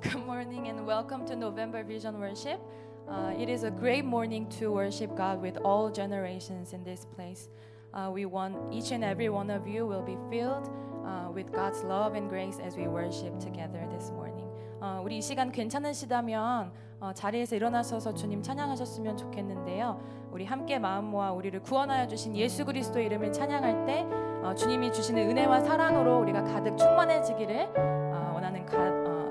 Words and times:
Good 0.00 0.24
morning 0.26 0.68
and 0.68 0.86
welcome 0.86 1.26
to 1.26 1.34
November 1.34 1.82
Vision 1.82 2.20
Worship. 2.20 2.60
Uh, 3.08 3.32
it 3.36 3.48
is 3.48 3.64
a 3.64 3.70
great 3.70 4.04
morning 4.04 4.46
to 4.58 4.70
worship 4.70 5.16
God 5.16 5.42
with 5.42 5.56
all 5.64 5.90
generations 5.90 6.72
in 6.72 6.84
this 6.84 7.04
place. 7.16 7.48
Uh, 7.92 8.08
we 8.12 8.24
want 8.24 8.54
each 8.72 8.92
and 8.92 9.02
every 9.02 9.28
one 9.28 9.50
of 9.50 9.66
you 9.66 9.86
will 9.86 10.02
be 10.02 10.16
filled 10.30 10.70
uh, 11.04 11.30
with 11.32 11.50
God's 11.52 11.82
love 11.82 12.14
and 12.14 12.28
grace 12.28 12.58
as 12.60 12.76
we 12.76 12.86
worship 12.86 13.40
together 13.40 13.80
this 13.90 14.12
morning. 14.12 14.46
어, 14.80 15.00
우리 15.02 15.18
이 15.18 15.20
시간 15.22 15.50
괜찮으시다면 15.50 16.70
어, 17.00 17.12
자리에서 17.12 17.56
일어나셔서 17.56 18.14
주님 18.14 18.40
찬양하셨으면 18.40 19.16
좋겠는데요. 19.16 20.00
우리 20.30 20.44
함께 20.44 20.78
마음 20.78 21.06
모아 21.06 21.32
우리를 21.32 21.60
구원하여 21.62 22.06
주신 22.06 22.36
예수 22.36 22.64
그리스도 22.64 23.00
이름을 23.00 23.32
찬양할 23.32 23.86
때 23.86 24.06
어, 24.44 24.54
주님이 24.54 24.92
주시는 24.92 25.30
은혜와 25.30 25.60
사랑으로 25.62 26.20
우리가 26.20 26.44
가득 26.44 26.78
충만해지기를 26.78 27.72
어, 27.76 28.07
어, 28.07 28.07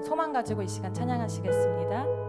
소망 0.07 0.31
가지고 0.31 0.61
이 0.63 0.67
시간 0.69 0.93
찬양하시겠습니다. 0.93 2.26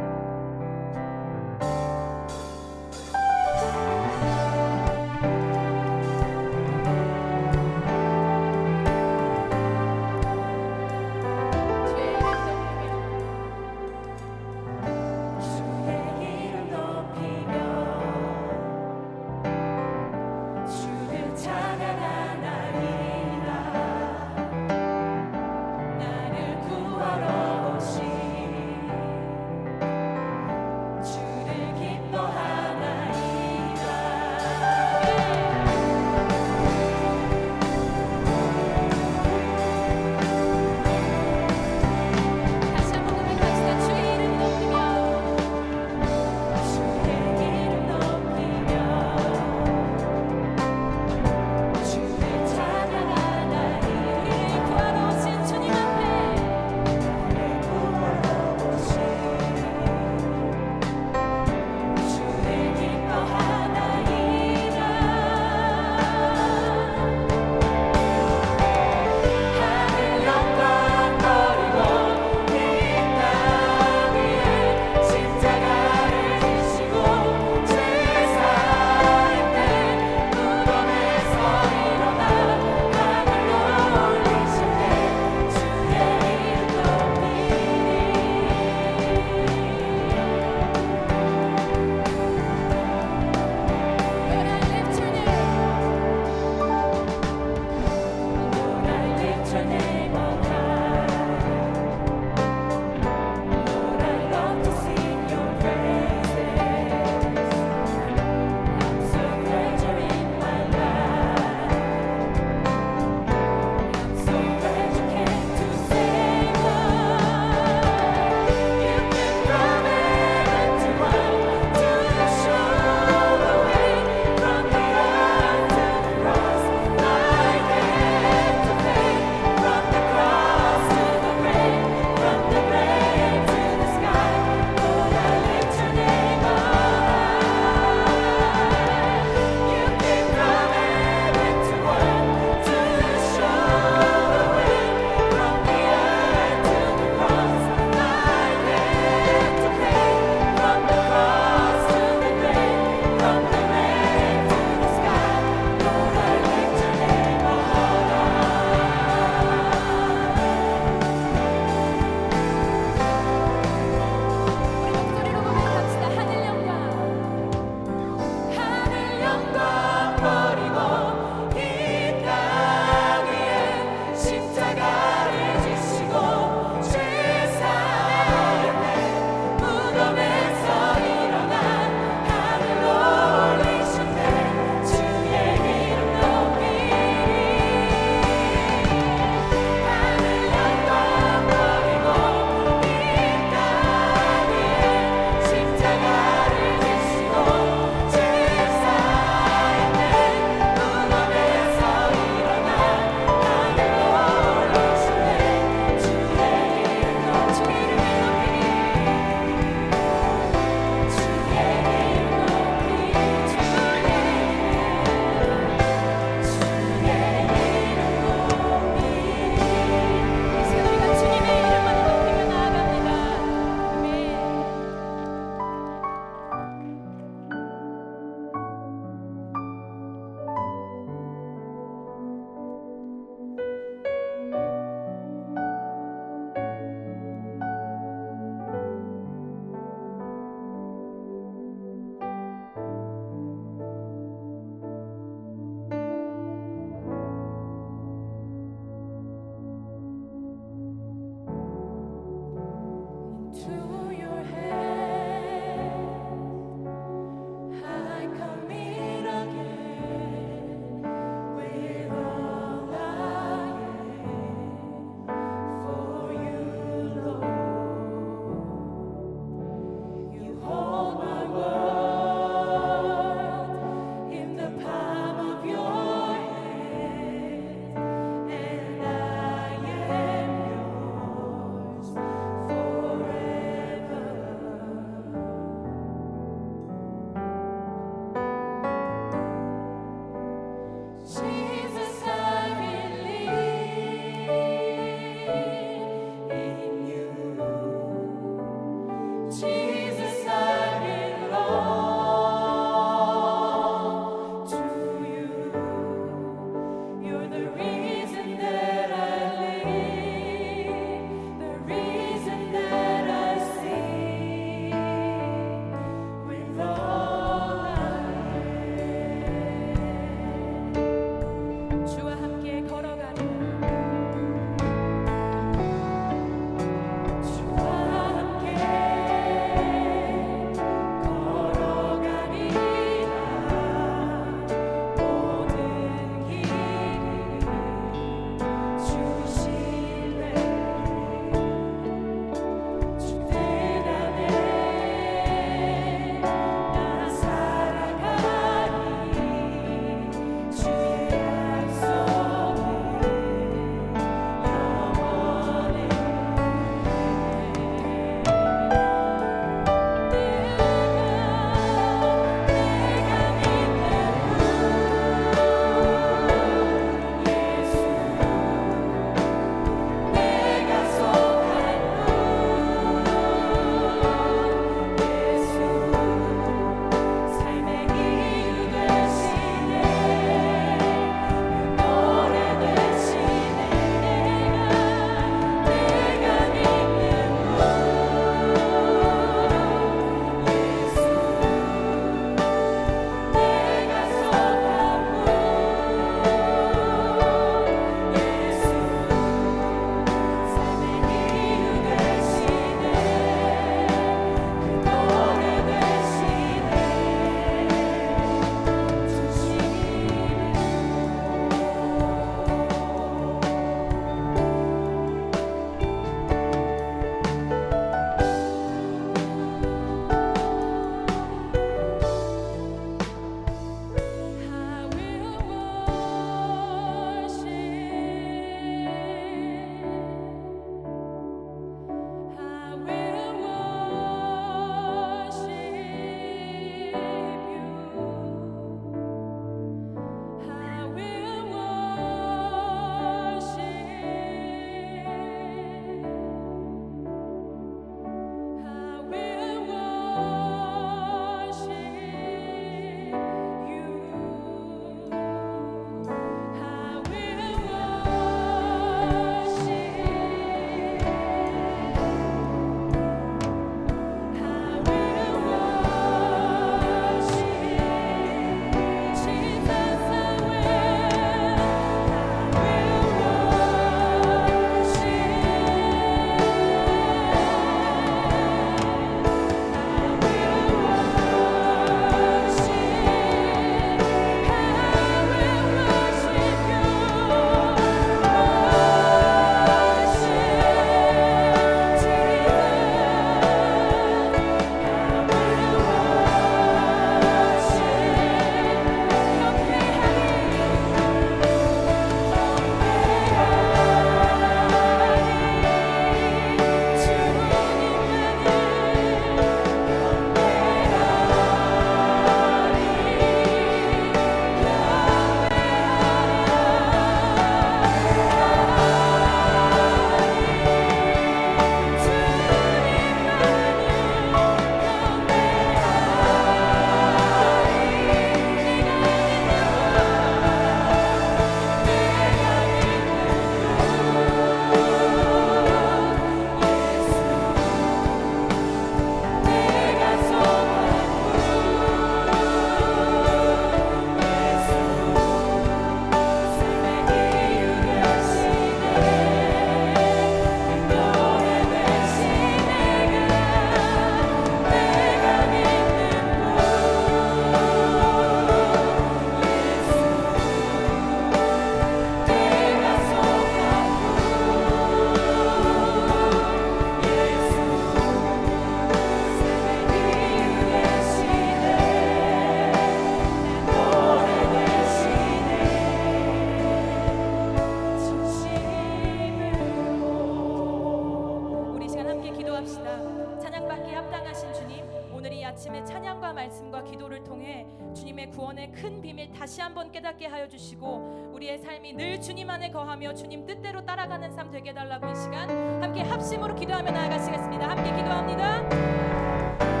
큰 589.01 589.19
비밀 589.19 589.51
다시 589.51 589.81
한번 589.81 590.11
깨닫게 590.11 590.45
하여 590.45 590.67
주시고 590.67 591.51
우리의 591.55 591.79
삶이 591.79 592.13
늘 592.13 592.39
주님 592.39 592.69
안에 592.69 592.91
거하며 592.91 593.33
주님 593.33 593.65
뜻대로 593.65 594.05
따라가는 594.05 594.51
삶 594.51 594.69
되게 594.69 594.93
달라고 594.93 595.27
이 595.27 595.35
시간 595.35 595.69
함께 596.03 596.21
합심으로 596.21 596.75
기도하며 596.75 597.09
나아가시겠습니다. 597.09 597.89
함께 597.89 598.15
기도합니다. 598.15 600.00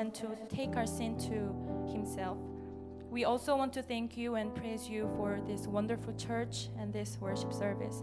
And 0.00 0.14
to 0.14 0.26
take 0.48 0.76
our 0.76 0.86
sin 0.86 1.18
to 1.18 1.92
Himself. 1.92 2.38
We 3.10 3.24
also 3.24 3.54
want 3.54 3.74
to 3.74 3.82
thank 3.82 4.16
you 4.16 4.36
and 4.36 4.54
praise 4.54 4.88
you 4.88 5.10
for 5.16 5.40
this 5.46 5.66
wonderful 5.66 6.14
church 6.14 6.68
and 6.78 6.90
this 6.90 7.18
worship 7.20 7.52
service. 7.52 8.02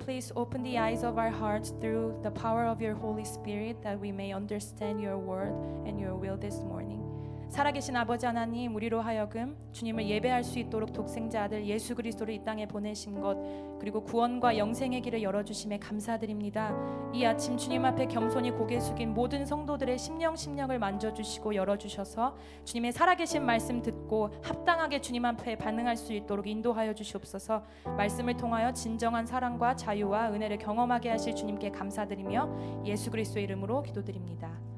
Please 0.00 0.32
open 0.34 0.64
the 0.64 0.76
eyes 0.76 1.04
of 1.04 1.16
our 1.16 1.30
hearts 1.30 1.72
through 1.80 2.18
the 2.24 2.32
power 2.32 2.64
of 2.64 2.82
your 2.82 2.94
Holy 2.94 3.24
Spirit 3.24 3.80
that 3.82 4.00
we 4.00 4.10
may 4.10 4.32
understand 4.32 5.00
your 5.00 5.16
word 5.16 5.54
and 5.86 6.00
your 6.00 6.16
will 6.16 6.36
this 6.36 6.56
morning. 6.56 7.13
살아계신 7.54 7.94
아버지 7.94 8.26
하나님, 8.26 8.74
우리로 8.74 9.00
하여금 9.00 9.56
주님을 9.70 10.08
예배할 10.08 10.42
수 10.42 10.58
있도록 10.58 10.92
독생자 10.92 11.44
아들 11.44 11.64
예수 11.66 11.94
그리스도를 11.94 12.34
이 12.34 12.42
땅에 12.42 12.66
보내신 12.66 13.20
것, 13.20 13.38
그리고 13.78 14.02
구원과 14.02 14.58
영생의 14.58 15.00
길을 15.02 15.22
열어주심에 15.22 15.78
감사드립니다. 15.78 16.74
이 17.12 17.24
아침 17.24 17.56
주님 17.56 17.84
앞에 17.84 18.06
겸손히 18.06 18.50
고개 18.50 18.80
숙인 18.80 19.14
모든 19.14 19.46
성도들의 19.46 19.96
심령 19.98 20.34
심령을 20.34 20.80
만져주시고 20.80 21.54
열어주셔서 21.54 22.36
주님의 22.64 22.90
살아계신 22.90 23.46
말씀 23.46 23.80
듣고 23.82 24.30
합당하게 24.42 25.00
주님 25.00 25.24
앞에 25.24 25.54
반응할 25.54 25.96
수 25.96 26.12
있도록 26.12 26.48
인도하여 26.48 26.92
주시옵소서. 26.92 27.62
말씀을 27.84 28.36
통하여 28.36 28.72
진정한 28.72 29.26
사랑과 29.26 29.76
자유와 29.76 30.32
은혜를 30.32 30.58
경험하게 30.58 31.10
하실 31.10 31.36
주님께 31.36 31.70
감사드리며 31.70 32.84
예수 32.86 33.12
그리스도 33.12 33.38
의 33.38 33.44
이름으로 33.44 33.84
기도드립니다. 33.84 34.73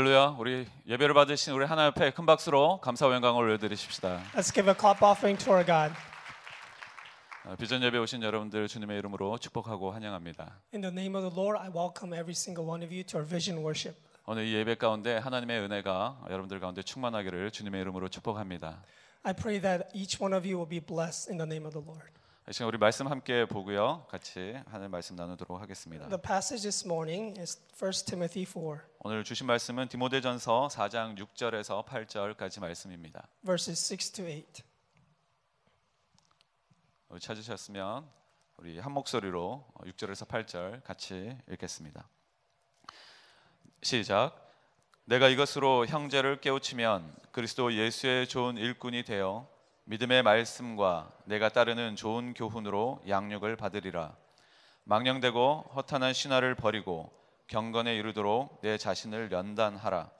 할렐루야. 0.00 0.36
우리 0.38 0.66
예배를 0.86 1.12
받으신 1.12 1.52
우리 1.52 1.66
하나님 1.66 1.90
앞에 1.90 2.12
큰 2.12 2.24
박수로 2.24 2.80
감사와 2.80 3.14
영광을 3.16 3.42
올려드리십시다. 3.42 4.22
Let's 4.32 4.50
give 4.50 4.66
a 4.66 4.74
clap 4.74 5.04
offering 5.04 5.36
to 5.44 5.52
our 5.52 5.62
God. 5.62 5.94
어, 7.44 7.54
비전 7.56 7.82
예배 7.82 7.98
오신 7.98 8.22
여러분들 8.22 8.66
주님의 8.66 8.96
이름으로 8.98 9.36
축복하고 9.36 9.92
환영합니다. 9.92 10.56
In 10.72 10.80
the 10.80 10.90
name 10.90 11.14
of 11.14 11.28
the 11.28 11.38
Lord, 11.38 11.60
I 11.60 11.68
welcome 11.68 12.14
every 12.14 12.32
single 12.32 12.66
one 12.66 12.82
of 12.82 12.90
you 12.90 13.04
to 13.04 13.18
our 13.20 13.28
vision 13.28 13.62
worship. 13.62 14.00
오늘 14.24 14.46
이 14.46 14.54
예배 14.54 14.76
가운데 14.76 15.18
하나님의 15.18 15.60
은혜가 15.60 16.24
여러분들 16.30 16.60
가운데 16.60 16.82
충만하기를 16.82 17.50
주님의 17.50 17.82
이름으로 17.82 18.08
축복합니다. 18.08 18.82
I 19.22 19.34
pray 19.34 19.60
that 19.60 19.90
each 19.92 20.16
one 20.18 20.34
of 20.34 20.48
you 20.48 20.56
will 20.56 20.66
be 20.66 20.80
blessed 20.80 21.30
in 21.30 21.36
the 21.36 21.46
name 21.46 21.66
of 21.66 21.78
the 21.78 21.86
Lord. 21.86 22.08
이 22.50 22.52
시간 22.52 22.66
우리 22.66 22.78
말씀 22.78 23.06
함께 23.06 23.44
보고요. 23.44 24.06
같이 24.10 24.56
하나님 24.66 24.90
말씀 24.90 25.14
나누도록 25.14 25.60
하겠습니다. 25.60 26.08
The 26.08 26.20
passage 26.20 26.62
this 26.62 26.84
morning 26.84 27.38
is 27.38 27.56
1 27.80 27.92
Timothy 28.04 28.44
4, 28.44 28.88
오늘 29.04 29.22
주신 29.22 29.46
말씀은 29.46 29.86
디모데전서 29.86 30.66
4장 30.72 31.16
6절에서 31.16 31.86
8절까지 31.86 32.60
말씀입니다. 32.60 33.28
verses 33.44 33.92
6 33.92 34.12
to 34.14 34.24
8. 34.24 34.44
어, 37.10 37.18
찾으셨으면 37.20 38.10
우리 38.56 38.80
한 38.80 38.90
목소리로 38.94 39.64
6절에서 39.84 40.26
8절 40.26 40.82
같이 40.82 41.38
읽겠습니다. 41.52 42.08
시작. 43.80 44.50
내가 45.04 45.28
이것으로 45.28 45.86
형제를 45.86 46.40
깨우치면 46.40 47.14
그리스도 47.30 47.72
예수의 47.72 48.26
좋은 48.26 48.56
일꾼이 48.56 49.04
되어 49.04 49.48
믿음의 49.84 50.22
말씀과 50.22 51.12
내가 51.24 51.48
따르는 51.48 51.96
좋은 51.96 52.34
교훈으로 52.34 53.02
양육을 53.08 53.56
받으리라. 53.56 54.14
망령되고 54.84 55.72
허탄한 55.74 56.12
신화를 56.12 56.54
버리고 56.54 57.12
경건에 57.46 57.96
이르도록 57.96 58.60
내 58.62 58.78
자신을 58.78 59.32
연단하라. 59.32 60.10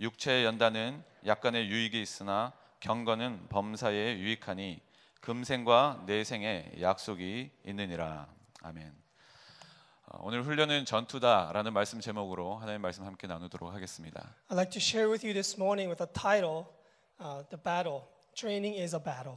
육체의 0.00 0.44
연단은 0.44 1.02
약간의 1.26 1.68
유익이 1.68 2.00
있으나 2.00 2.52
경건은 2.80 3.48
범사에 3.48 4.18
유익하니 4.18 4.80
금생과 5.20 6.04
내생에 6.06 6.72
약속이 6.80 7.50
있느니라. 7.64 8.28
아멘. 8.62 8.94
어, 10.06 10.20
오늘 10.22 10.42
훈련은 10.42 10.84
전투다라는 10.84 11.72
말씀 11.72 12.00
제목으로 12.00 12.56
하나님 12.56 12.80
말씀 12.80 13.04
함께 13.04 13.26
나누도록 13.26 13.72
하겠습니다. 13.74 14.34
I'd 14.48 14.54
like 14.54 14.70
to 14.70 14.80
share 14.80 15.10
with 15.10 15.26
you 15.26 15.34
this 15.34 15.56
morning 15.56 15.90
with 15.90 16.02
a 16.02 16.10
title, 16.12 16.66
uh, 17.20 17.44
The 17.50 17.62
Battle. 17.62 18.04
Training 18.38 18.78
is 18.80 18.94
a 18.94 19.02
battle. 19.02 19.36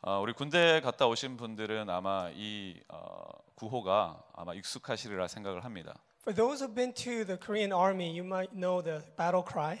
어, 0.00 0.18
우리 0.20 0.32
군대 0.32 0.80
갔다 0.80 1.06
오신 1.06 1.36
분들은 1.36 1.90
아마 1.90 2.30
이 2.34 2.80
어, 2.88 3.28
구호가 3.56 4.24
아마 4.32 4.54
익숙하시리라 4.54 5.28
생각을 5.28 5.64
합니다. 5.66 6.00
For 6.22 6.34
those 6.34 6.64
who've 6.64 6.74
been 6.74 6.94
to 6.94 7.26
the 7.26 7.38
Korean 7.38 7.72
Army, 7.74 8.08
you 8.08 8.24
might 8.24 8.54
know 8.56 8.82
the 8.82 9.02
battle 9.18 9.44
cry. 9.46 9.78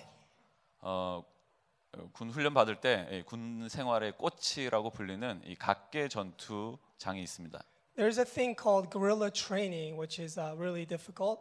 어, 0.82 1.24
군 2.12 2.28
훈련 2.28 2.52
받을 2.52 2.78
때 2.82 3.22
군 3.24 3.68
생활의 3.70 4.18
꽃이라고 4.18 4.90
불리는 4.90 5.40
이 5.46 5.54
각계 5.54 6.08
전투장이 6.08 7.22
있습니다. 7.22 7.58
There's 7.96 8.18
a 8.18 8.24
thing 8.26 8.54
called 8.54 8.90
guerrilla 8.90 9.30
training, 9.30 9.98
which 9.98 10.20
is 10.22 10.38
uh, 10.38 10.54
really 10.58 10.84
difficult. 10.86 11.40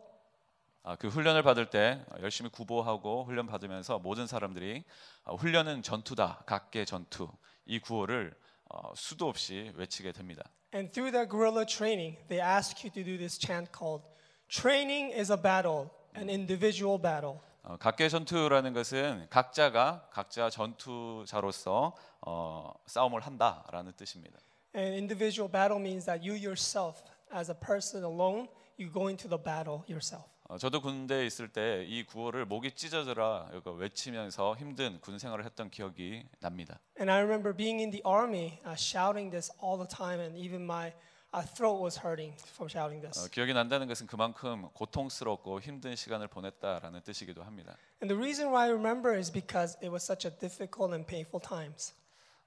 아, 0.83 0.95
그 0.95 1.07
훈련을 1.07 1.43
받을 1.43 1.69
때 1.69 2.03
열심히 2.21 2.49
구보하고 2.49 3.25
훈련 3.25 3.45
받으면서 3.45 3.99
모든 3.99 4.25
사람들이 4.25 4.83
아, 5.23 5.33
훈련은 5.33 5.83
전투다, 5.83 6.43
각계 6.47 6.85
전투 6.85 7.29
이 7.65 7.79
구호를 7.79 8.33
어, 8.69 8.93
수도 8.95 9.27
없이 9.27 9.71
외치게 9.75 10.11
됩니다. 10.11 10.43
And 10.73 10.91
through 10.91 11.11
that 11.11 11.29
guerrilla 11.29 11.65
training, 11.65 12.17
they 12.29 12.41
ask 12.41 12.83
you 12.83 12.91
to 12.93 13.03
do 13.03 13.17
this 13.17 13.37
chant 13.37 13.71
called 13.77 14.03
Training 14.47 15.13
is 15.13 15.31
a 15.31 15.39
battle, 15.39 15.89
an 16.15 16.29
individual 16.29 16.99
battle. 16.99 17.39
어, 17.63 17.77
각계 17.77 18.09
전투라는 18.09 18.73
것은 18.73 19.27
각자가 19.29 20.09
각자 20.11 20.49
전투자로서 20.49 21.95
어, 22.25 22.73
싸움을 22.87 23.21
한다라는 23.21 23.93
뜻입니다. 23.93 24.39
An 24.75 24.93
individual 24.93 25.51
battle 25.51 25.79
means 25.79 26.05
that 26.05 26.27
you 26.27 26.33
yourself, 26.35 27.03
as 27.35 27.51
a 27.51 27.57
person 27.59 28.03
alone, 28.03 28.47
you 28.79 28.91
go 28.91 29.09
into 29.09 29.29
the 29.29 29.41
battle 29.41 29.83
yourself. 29.87 30.30
어, 30.51 30.57
저도 30.57 30.81
군대에 30.81 31.25
있을 31.25 31.47
때 31.47 31.85
이 31.87 32.03
구호를 32.03 32.45
목이 32.45 32.73
찢어져라 32.73 33.49
이거 33.55 33.71
외치면서 33.71 34.55
힘든 34.57 34.99
군 34.99 35.17
생활을 35.17 35.45
했던 35.45 35.69
기억이 35.69 36.25
납니다. 36.41 36.77
And 36.99 37.09
I 37.09 37.19
remember 37.21 37.55
being 37.55 37.79
in 37.79 37.89
the 37.89 38.01
army, 38.05 38.59
uh, 38.65 38.75
shouting 38.75 39.31
this 39.31 39.49
all 39.63 39.77
the 39.77 39.87
time, 39.87 40.19
and 40.19 40.37
even 40.37 40.63
my 40.63 40.91
uh, 41.33 41.41
throat 41.55 41.81
was 41.81 41.97
hurting 42.03 42.35
from 42.51 42.67
shouting 42.67 42.99
어, 42.99 43.11
this. 43.11 43.29
기억이 43.29 43.53
난다는 43.53 43.87
것은 43.87 44.07
그만큼 44.07 44.67
고통스럽고 44.73 45.61
힘든 45.61 45.95
시간을 45.95 46.27
보냈다라는 46.27 47.01
뜻이기도 47.03 47.43
합니다. 47.43 47.77
And 48.03 48.13
the 48.13 48.17
reason 48.19 48.49
why 48.51 48.65
I 48.67 48.71
remember 48.75 49.15
is 49.17 49.31
because 49.31 49.77
it 49.79 49.87
was 49.87 50.03
such 50.03 50.27
a 50.27 50.37
difficult 50.37 50.91
and 50.93 51.07
painful 51.07 51.39
times. 51.41 51.95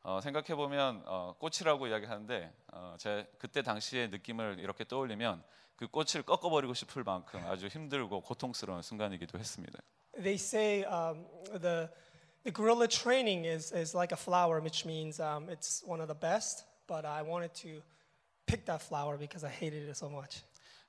어, 0.03 0.21
생각해 0.21 0.55
보면 0.55 1.05
어, 1.07 1.35
꽃이라고 1.39 1.87
이야기하는데 1.87 2.53
어, 2.75 2.97
제 2.99 3.27
그때 3.39 3.63
당시의 3.63 4.11
느낌을 4.11 4.59
이렇게 4.61 4.85
떠올리면 4.85 5.43
그 5.77 5.89
꽃을 5.89 6.23
꺾어버리고 6.25 6.75
싶을 6.75 7.05
만큼 7.05 7.45
아주 7.47 7.67
힘들고 7.67 8.21
고통스러운 8.23 8.83
순간이기도 8.83 9.39
했습니다. 9.39 9.79
They 10.15 10.35
say 10.35 10.85
um, 10.85 11.27
the 11.61 11.89
the 12.45 12.53
guerrilla 12.53 12.87
training 12.87 13.47
is 13.47 13.75
is 13.75 13.97
like 13.97 14.15
a 14.15 14.21
flower, 14.21 14.61
which 14.61 14.87
means 14.87 15.21
um, 15.21 15.49
it's 15.51 15.83
one 15.85 16.01
of 16.01 16.09
the 16.09 16.19
best. 16.19 16.65
But 16.87 17.05
I 17.05 17.23
wanted 17.23 17.55
to 17.63 17.83
pick 18.47 18.67
that 18.67 18.83
flower 18.83 19.19
because 19.19 19.45
I 19.45 19.51
hated 19.51 19.89
it 19.89 19.97
so 19.97 20.09
much. 20.09 20.45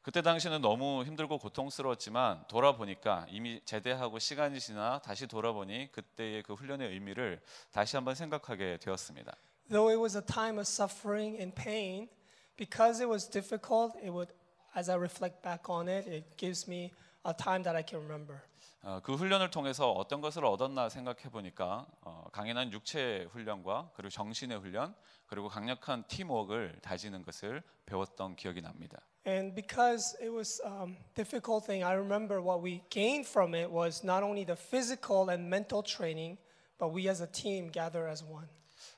그때 0.06 0.22
당시는 0.22 0.62
너무 0.62 1.04
힘들고 1.04 1.40
고통스러웠지만 1.40 2.46
돌아보니까 2.48 3.26
이미 3.28 3.60
제대하고 3.66 4.20
시간이 4.20 4.60
지나 4.60 5.00
다시 5.00 5.26
돌아보니 5.26 5.92
그때의 5.92 6.44
그 6.44 6.54
훈련의 6.54 6.90
의미를 6.92 7.42
다시 7.72 7.96
한번 7.96 8.14
생각하게 8.14 8.78
되었습니다. 8.78 9.36
Though 9.68 9.90
it 9.90 10.00
was 10.00 10.16
a 10.16 10.22
time 10.24 10.60
of 10.60 10.68
suffering 10.68 11.42
and 11.42 11.56
pain, 11.56 12.08
because 12.56 13.02
it 13.02 13.10
was 13.10 13.28
difficult, 13.28 13.98
it 13.98 14.12
would, 14.12 14.32
as 14.76 14.90
I 14.90 14.96
reflect 14.96 15.42
back 15.42 15.70
on 15.70 15.88
it, 15.88 16.08
it 16.08 16.38
gives 16.38 16.68
me 16.68 16.92
a 17.24 17.34
time 17.34 17.64
that 17.64 17.76
I 17.76 17.84
can 17.84 18.00
remember. 18.02 18.42
어, 18.84 19.00
그 19.02 19.16
훈련을 19.16 19.50
통해서 19.50 19.92
어떤 19.92 20.22
것을 20.22 20.46
얻었나 20.46 20.90
생각해 20.90 21.32
보니까 21.32 21.88
어, 22.02 22.26
강인한 22.32 22.72
육체 22.72 23.28
훈련과 23.32 23.92
그리고 23.96 24.10
정신의 24.12 24.60
훈련 24.60 24.94
그리고 25.26 25.48
강력한 25.48 26.04
팀워크를 26.08 26.78
다지는 26.84 27.24
것을 27.24 27.64
배웠던 27.88 28.36
기억이 28.36 28.62
납니다. 28.62 29.00
And 29.26 29.56
because 29.56 30.16
it 30.22 30.30
was 30.30 30.62
um, 30.64 30.98
difficult 31.16 31.66
thing, 31.66 31.84
I 31.84 31.96
remember 31.96 32.40
what 32.40 32.62
we 32.62 32.84
gained 32.92 33.28
from 33.28 33.56
it 33.56 33.72
was 33.72 34.06
not 34.06 34.22
only 34.22 34.46
the 34.46 34.56
physical 34.56 35.32
and 35.32 35.50
mental 35.50 35.82
training, 35.82 36.38
but 36.78 36.94
we 36.94 37.10
as 37.10 37.24
a 37.24 37.32
team 37.32 37.72
gather 37.72 38.08
as 38.08 38.24
one. 38.24 38.48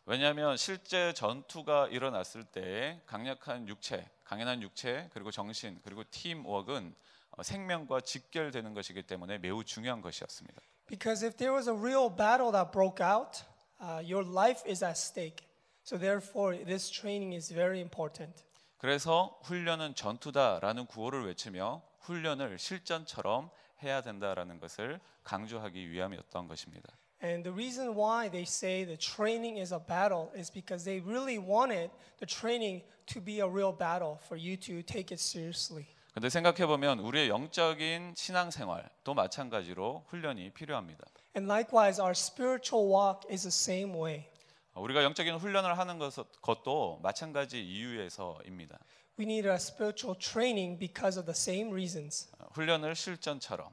왜냐하면 0.06 0.58
실제 0.58 1.14
전투가 1.14 1.88
일어났을 1.88 2.44
때 2.44 3.02
강력한 3.06 3.70
육체, 3.70 4.06
강인한 4.28 4.62
육체 4.62 5.10
그리고 5.14 5.32
정신 5.32 5.80
그리고 5.84 6.04
팀워크는 6.12 6.94
어, 7.32 7.44
생명과 7.44 8.02
직결되는 8.02 8.74
것이기 8.74 9.04
때문에 9.04 9.38
매우 9.38 9.64
중요한 9.64 10.02
것이었습니다. 10.02 10.62
Because 10.88 11.26
if 11.26 11.38
there 11.38 11.54
was 11.54 11.70
a 11.70 11.76
real 11.76 12.10
battle 12.14 12.52
that 12.52 12.72
broke 12.72 13.06
out, 13.06 13.44
uh, 13.82 14.04
your 14.04 14.28
life 14.28 14.70
is 14.70 14.84
at 14.84 14.98
stake. 14.98 15.48
So 15.84 15.98
therefore, 15.98 16.58
this 16.66 16.90
training 16.90 17.34
is 17.34 17.54
very 17.54 17.80
important. 17.80 18.44
그래서 18.78 19.40
훈련은 19.44 19.96
전투다라는 19.96 20.88
구호를 20.88 21.26
외치며 21.28 21.82
훈련을 22.00 22.60
실전처럼 22.60 23.50
해야 23.82 24.02
된다라는 24.02 24.60
것을 24.60 25.00
강조하기 25.24 25.90
위함이었던 25.90 26.48
것입니다. 26.48 26.90
And 27.23 27.45
the 27.45 27.53
reason 27.55 27.95
why 27.95 28.29
they 28.29 28.45
say 28.45 28.85
the 28.85 28.97
training 28.97 29.57
is 29.57 29.73
a 29.73 29.79
battle 29.79 30.31
is 30.37 30.51
because 30.53 30.85
they 30.85 31.01
really 31.01 31.39
wanted 31.39 31.91
the 32.19 32.27
training 32.27 32.83
to 33.15 33.21
be 33.21 33.39
a 33.41 33.47
real 33.47 33.71
battle 33.73 34.19
for 34.27 34.37
you 34.37 34.57
to 34.59 34.83
take 34.83 35.15
it 35.15 35.21
seriously. 35.23 35.87
근데 36.15 36.29
생각해 36.29 36.67
보면 36.67 36.99
우리의 36.99 37.29
영적인 37.29 38.15
신앙생활도 38.17 39.15
마찬가지로 39.15 40.05
훈련이 40.09 40.51
필요합니다. 40.51 41.05
And 41.37 41.47
likewise, 41.51 42.01
our 42.03 42.13
spiritual 42.13 42.87
walk 42.93 43.27
is 43.33 43.43
the 43.43 43.53
same 43.55 43.95
way. 43.97 44.27
어, 44.75 44.81
우리가 44.83 45.03
영적인 45.05 45.37
훈련을 45.37 45.79
하는 45.79 45.99
것- 45.99 46.13
것도 46.43 46.99
마찬가지 47.03 47.63
이유에서입니다. 47.65 48.79
We 49.19 49.25
need 49.27 49.47
a 49.49 49.55
spiritual 49.55 50.19
training 50.19 50.79
because 50.79 51.19
of 51.19 51.25
the 51.31 51.37
same 51.37 51.71
reasons 51.71 52.31
어, 52.39 52.49
훈련을 52.53 52.95
실전처럼 52.95 53.71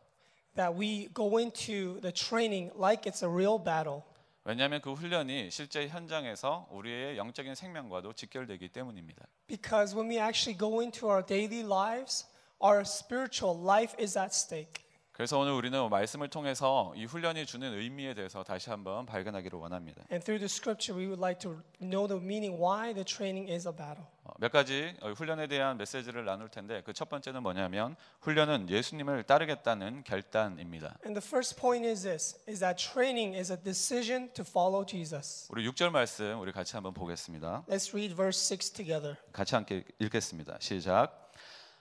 that 0.55 0.75
we 0.75 1.09
go 1.13 1.37
into 1.37 1.99
the 2.01 2.11
training 2.11 2.71
like 2.75 3.05
it's 3.05 3.23
a 3.23 3.29
real 3.29 3.57
battle. 3.57 4.03
왜냐하면 4.45 4.81
그 4.81 4.93
훈련이 4.93 5.51
실제 5.51 5.87
현장에서 5.87 6.67
우리의 6.71 7.17
영적인 7.17 7.55
생명과도 7.55 8.13
직결되기 8.13 8.69
때문입니다. 8.69 9.27
Because 9.47 9.95
when 9.95 10.09
we 10.09 10.17
actually 10.17 10.57
go 10.57 10.81
into 10.81 11.07
our 11.07 11.23
daily 11.25 11.61
lives, 11.61 12.25
our 12.59 12.81
spiritual 12.81 13.55
life 13.55 13.93
is 13.99 14.17
at 14.17 14.33
stake. 14.33 14.82
그래서 15.14 15.38
오늘 15.38 15.52
우리는 15.52 15.88
말씀을 15.90 16.26
통해서 16.28 16.92
이 16.96 17.04
훈련이 17.04 17.46
주는 17.46 17.72
의미에 17.72 18.14
대해서 18.14 18.42
다시 18.42 18.68
한번 18.68 19.06
발견하기를 19.06 19.56
원합니다. 19.56 20.02
And 20.10 20.24
through 20.24 20.40
the 20.40 20.46
scripture, 20.50 20.98
we 20.98 21.06
would 21.06 21.20
like 21.22 21.38
to 21.38 21.62
know 21.80 22.08
the 22.08 22.20
meaning 22.20 22.60
why 22.60 22.92
the 22.92 23.04
training 23.04 23.48
is 23.48 23.68
a 23.68 23.72
battle. 23.72 24.06
어, 24.24 24.32
몇 24.40 24.50
가지 24.50 24.92
어, 25.02 25.12
훈련에 25.12 25.46
대한 25.46 25.76
메시지를 25.76 26.24
나눌 26.24 26.48
텐데 26.48 26.82
그 26.82 26.92
첫 26.92 27.08
번째는 27.08 27.44
뭐냐면 27.44 27.94
훈련은 28.22 28.68
예수님을 28.68 29.22
따르겠다는 29.22 30.02
결단입니다. 30.02 30.96
And 31.06 31.14
the 31.14 31.24
first 31.24 31.60
point 31.60 31.86
is 31.86 32.02
this 32.02 32.36
is 32.48 32.58
that 32.58 32.76
training 32.82 33.36
is 33.38 33.52
a 33.52 33.56
decision 33.62 34.32
to 34.32 34.44
follow 34.44 34.84
Jesus. 34.84 35.46
우리 35.52 35.64
6절 35.70 35.90
말씀 35.90 36.40
우리 36.40 36.50
같이 36.50 36.74
한번 36.74 36.92
보겠습니다. 36.92 37.64
Let's 37.68 37.90
read 37.94 38.16
verse 38.16 38.52
6 38.52 38.72
together. 38.74 39.16
같이 39.32 39.54
함께 39.54 39.84
읽겠습니다. 40.00 40.56
시작. 40.58 41.23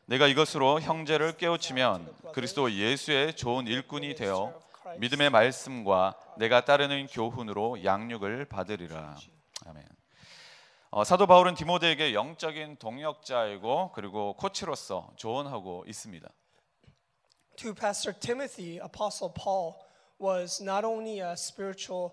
내가 0.06 0.28
이것으로 0.28 0.82
형제를 0.82 1.38
깨우치면 1.38 2.34
그리스도 2.34 2.72
예수의 2.72 3.36
좋은 3.36 3.68
일꾼이 3.68 4.16
되어 4.16 4.60
믿음의 4.98 5.30
말씀과 5.30 6.16
내가 6.38 6.66
따르는 6.66 7.08
교훈으로 7.08 7.84
양육을 7.84 8.46
받으리라. 8.46 9.18
아멘. 9.66 9.84
어, 10.92 11.04
사도 11.04 11.26
바울은 11.26 11.56
디모데에게 11.56 12.14
영적인 12.14 12.78
동역자이고 12.78 13.94
그리고 13.94 14.36
코치로서 14.36 15.12
조언하고 15.16 15.86
있습니다. 15.88 16.30
To 17.56 17.74
Pastor 17.74 18.20
Timothy, 18.20 18.80
Apostle 18.84 19.34
Paul 19.34 19.76
was 20.20 20.62
not 20.62 20.86
only 20.86 21.20
a 21.20 21.34
spiritual 21.34 22.12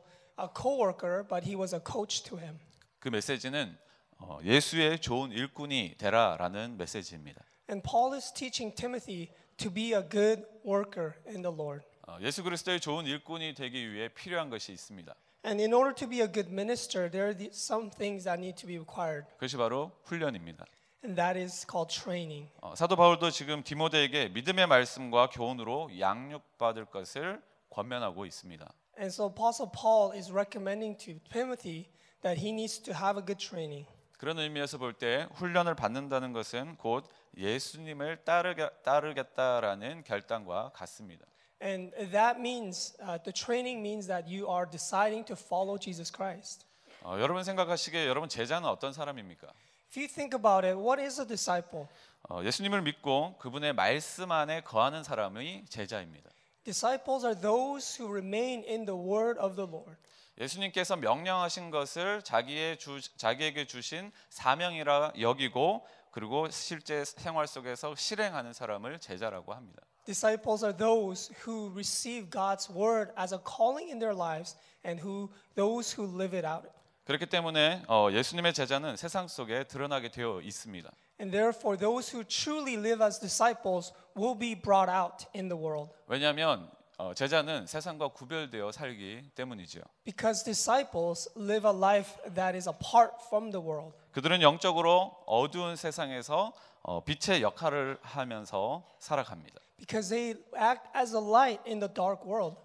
co-worker, 0.54 1.26
but 1.26 1.44
he 1.44 1.56
was 1.56 1.74
a 1.74 1.80
coach 1.84 2.22
to 2.22 2.38
him. 2.38 2.58
그 3.00 3.08
메시지는 3.08 3.76
어, 4.18 4.38
예수의 4.44 5.00
좋은 5.00 5.32
일꾼이 5.32 5.96
되라라는 5.98 6.76
메시지입니다. 6.76 7.42
And 7.69 7.81
Paul 7.83 8.15
is 8.15 8.31
teaching 8.31 8.73
Timothy 8.73 9.31
to 9.57 9.71
be 9.71 9.93
a 9.93 10.01
good 10.01 10.45
worker 10.63 11.15
in 11.27 11.41
the 11.41 11.53
Lord. 11.55 11.85
어, 12.07 12.17
예수 12.21 12.43
그리스도의 12.43 12.79
좋은 12.79 13.05
일꾼이 13.05 13.55
되기 13.55 13.91
위해 13.91 14.09
필요한 14.09 14.49
것이 14.49 14.71
있습니다. 14.71 15.13
And 15.45 15.61
in 15.61 15.73
order 15.73 15.93
to 15.95 16.07
be 16.07 16.21
a 16.21 16.31
good 16.31 16.51
minister, 16.51 17.09
there 17.09 17.27
are 17.27 17.37
the, 17.37 17.49
some 17.51 17.89
things 17.89 18.25
that 18.25 18.39
need 18.39 18.57
to 18.57 18.67
be 18.67 18.77
required, 18.77 19.25
그것이 19.37 19.57
바로 19.57 19.91
훈련입니다. 20.03 20.65
and 21.03 21.15
that 21.15 21.37
is 21.37 21.65
called 21.65 21.89
training. 21.89 22.49
어, 22.61 22.75
사도 22.75 22.95
바울도 22.95 23.29
지금 23.29 23.63
디모데에게 23.63 24.29
믿음의 24.29 24.67
말씀과 24.67 25.29
교훈으로 25.29 25.91
양육받을 25.99 26.85
것을 26.85 27.41
권면하고 27.69 28.25
있습니다. 28.25 28.71
And 28.97 29.13
so 29.13 29.27
Apostle 29.27 29.71
Paul 29.71 30.13
is 30.15 30.31
recommending 30.31 30.97
to 31.05 31.19
Timothy 31.31 31.89
that 32.21 32.39
he 32.41 32.49
needs 32.51 32.81
to 32.81 32.93
have 32.93 33.17
a 33.17 33.25
good 33.25 33.39
training. 33.39 33.85
그런 34.20 34.38
의미에서 34.38 34.76
볼 34.76 34.92
때 34.92 35.26
훈련을 35.36 35.74
받는다는 35.74 36.34
것은 36.34 36.76
곧 36.76 37.08
예수님을 37.38 38.22
따르게, 38.26 38.68
따르겠 38.84 39.34
다라는 39.34 40.04
결단과 40.04 40.70
같습니다. 40.74 41.24
And 41.62 41.90
that 42.12 42.38
means, 42.38 42.94
uh, 43.00 43.16
the 43.22 43.32
training 43.32 43.80
means 43.80 44.06
that 44.08 44.28
you 44.28 44.46
are 44.46 44.68
deciding 44.70 45.24
to 45.24 45.34
follow 45.34 45.78
Jesus 45.78 46.12
Christ. 46.14 46.66
어, 47.02 47.18
여러분 47.18 47.44
생각하시기에 47.44 48.06
여러분 48.06 48.28
제자는 48.28 48.68
어떤 48.68 48.92
사람입니까? 48.92 49.46
If 49.88 49.98
you 49.98 50.06
think 50.06 50.36
about 50.38 50.66
it, 50.66 50.76
what 50.78 51.00
is 51.00 51.18
a 51.18 51.26
disciple? 51.26 51.86
어, 52.28 52.44
예수님을 52.44 52.82
믿고 52.82 53.38
그분의 53.38 53.72
말씀 53.72 54.30
안에 54.32 54.60
거하는 54.60 55.02
사람이 55.02 55.64
제자입니다. 55.70 56.28
Disciples 56.64 57.24
are 57.24 57.40
those 57.40 57.96
who 57.98 58.12
remain 58.12 58.64
in 58.68 58.84
the 58.84 59.00
word 59.00 59.40
of 59.40 59.56
the 59.56 59.66
Lord. 59.66 59.96
예수님께서 60.40 60.96
명령하신 60.96 61.70
것을 61.70 62.22
자기의 62.22 62.78
주, 62.78 63.00
자기에게 63.18 63.66
주신 63.66 64.10
사명이라 64.30 65.12
여기고 65.20 65.86
그리고 66.10 66.48
실제 66.50 67.04
생활 67.04 67.46
속에서 67.46 67.94
실행하는 67.94 68.54
사람을 68.54 68.98
제자라고 68.98 69.52
합니다. 69.52 69.82
Disciples 70.06 70.64
are 70.64 70.76
those 70.76 71.32
who 71.46 71.70
receive 71.72 72.30
God's 72.30 72.72
word 72.74 73.12
as 73.18 73.34
a 73.34 73.38
calling 73.38 73.90
in 73.90 73.98
their 73.98 74.16
lives 74.16 74.56
and 74.84 75.06
who 75.06 75.30
those 75.54 75.94
who 75.94 76.10
live 76.10 76.34
it 76.34 76.46
out. 76.46 76.68
그렇기 77.04 77.26
때문에 77.26 77.82
어, 77.86 78.08
예수님의 78.10 78.54
제자는 78.54 78.96
세상 78.96 79.28
속에 79.28 79.64
드러나게 79.64 80.10
되어 80.10 80.40
있습니다. 80.40 80.90
And 81.20 81.36
therefore 81.36 81.76
those 81.76 82.16
who 82.16 82.24
truly 82.24 82.76
live 82.76 83.04
as 83.04 83.20
disciples 83.20 83.92
will 84.16 84.38
be 84.38 84.54
brought 84.54 84.90
out 84.90 85.26
in 85.34 85.48
the 85.48 85.60
world. 85.60 85.92
왜냐하면 86.06 86.70
어, 87.00 87.14
제자는 87.14 87.66
세상과 87.66 88.08
구별되어 88.08 88.72
살기 88.72 89.30
때문이죠. 89.34 89.80
Because 90.04 90.44
disciples 90.44 91.30
live 91.34 91.66
a 91.66 91.74
life 91.74 92.12
that 92.34 92.54
is 92.54 92.68
apart 92.68 93.14
from 93.24 93.50
the 93.50 93.64
world. 93.64 93.96
그들은 94.12 94.42
영적으로 94.42 95.16
어두운 95.24 95.76
세상에서 95.76 96.52
어, 96.82 97.02
빛의 97.02 97.40
역할을 97.40 97.96
하면서 98.02 98.86
살아갑니다. 98.98 99.58
Because 99.78 100.10
they 100.10 100.38
act 100.54 100.90
as 100.94 101.16
a 101.16 101.22
light 101.22 101.62
in 101.66 101.80
the 101.80 101.92
dark 101.92 102.22
world. 102.26 102.58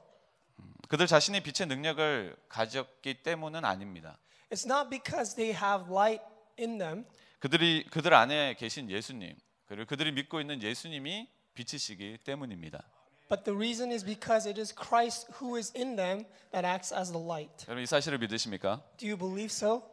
그들 0.90 1.08
자신이 1.08 1.40
빛의 1.40 1.70
능력을 1.70 2.36
가졌기 2.50 3.24
때문은 3.24 3.64
아닙니다. 3.64 4.18
It's 4.52 4.66
not 4.66 4.90
because 4.90 5.34
they 5.38 5.56
have 5.56 5.90
light 5.90 6.22
in 6.60 6.78
them, 6.78 7.06
그들이 7.40 7.86
그들 7.90 8.14
안에 8.14 8.56
계신 8.56 8.92
예수님 8.92 9.34
그리고 9.66 9.86
그들이 9.86 10.12
믿고 10.12 10.42
있는 10.42 10.62
예수님이 10.62 11.30
빛이시기 11.54 12.18
때문입니다. 12.26 12.84
But 13.30 13.44
the 13.44 13.56
reason 13.56 13.92
is 13.92 14.06
because 14.06 14.50
it 14.50 14.60
is 14.60 14.74
Christ 14.74 15.28
who 15.40 15.58
is 15.58 15.72
in 15.76 15.96
them 15.96 16.26
that 16.52 16.66
acts 16.66 16.94
as 16.94 17.12
the 17.12 17.24
light. 17.24 17.66
여러분 17.68 17.84
이 17.84 17.86
사실을 17.86 18.18
믿으십니까? 18.20 18.82
Do 18.98 19.08
you 19.08 19.18
believe 19.18 19.52
so? 19.52 19.84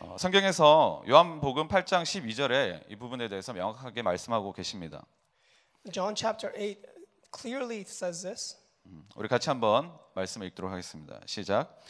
어, 0.00 0.16
성경에서 0.18 1.04
요한복음 1.08 1.68
8장 1.68 2.02
12절에 2.02 2.84
이 2.90 2.96
부분에 2.96 3.28
대해서 3.28 3.52
명확하게 3.52 4.02
말씀하고 4.02 4.52
계십니다. 4.52 5.04
John 5.90 6.14
chapter 6.14 6.52
8 6.54 6.76
clearly 7.34 7.80
says 7.80 8.22
this. 8.22 8.56
우리 9.16 9.28
같이 9.28 9.48
한번 9.48 9.92
말씀을 10.14 10.46
읽도록 10.48 10.70
하겠습니다. 10.70 11.20
시작. 11.26 11.80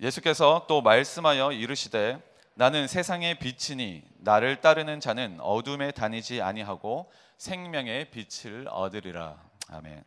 예수께서 0.00 0.66
또 0.68 0.82
말씀하여 0.82 1.52
이르시되 1.52 2.22
나는 2.54 2.86
세상의 2.86 3.38
빛이니 3.38 4.02
나를 4.18 4.60
따르는 4.60 5.00
자는 5.00 5.38
어둠에 5.40 5.92
다니지 5.92 6.42
아니하고 6.42 7.10
생명의 7.38 8.10
빛을 8.10 8.68
얻으리라. 8.68 9.42
아멘. 9.68 10.04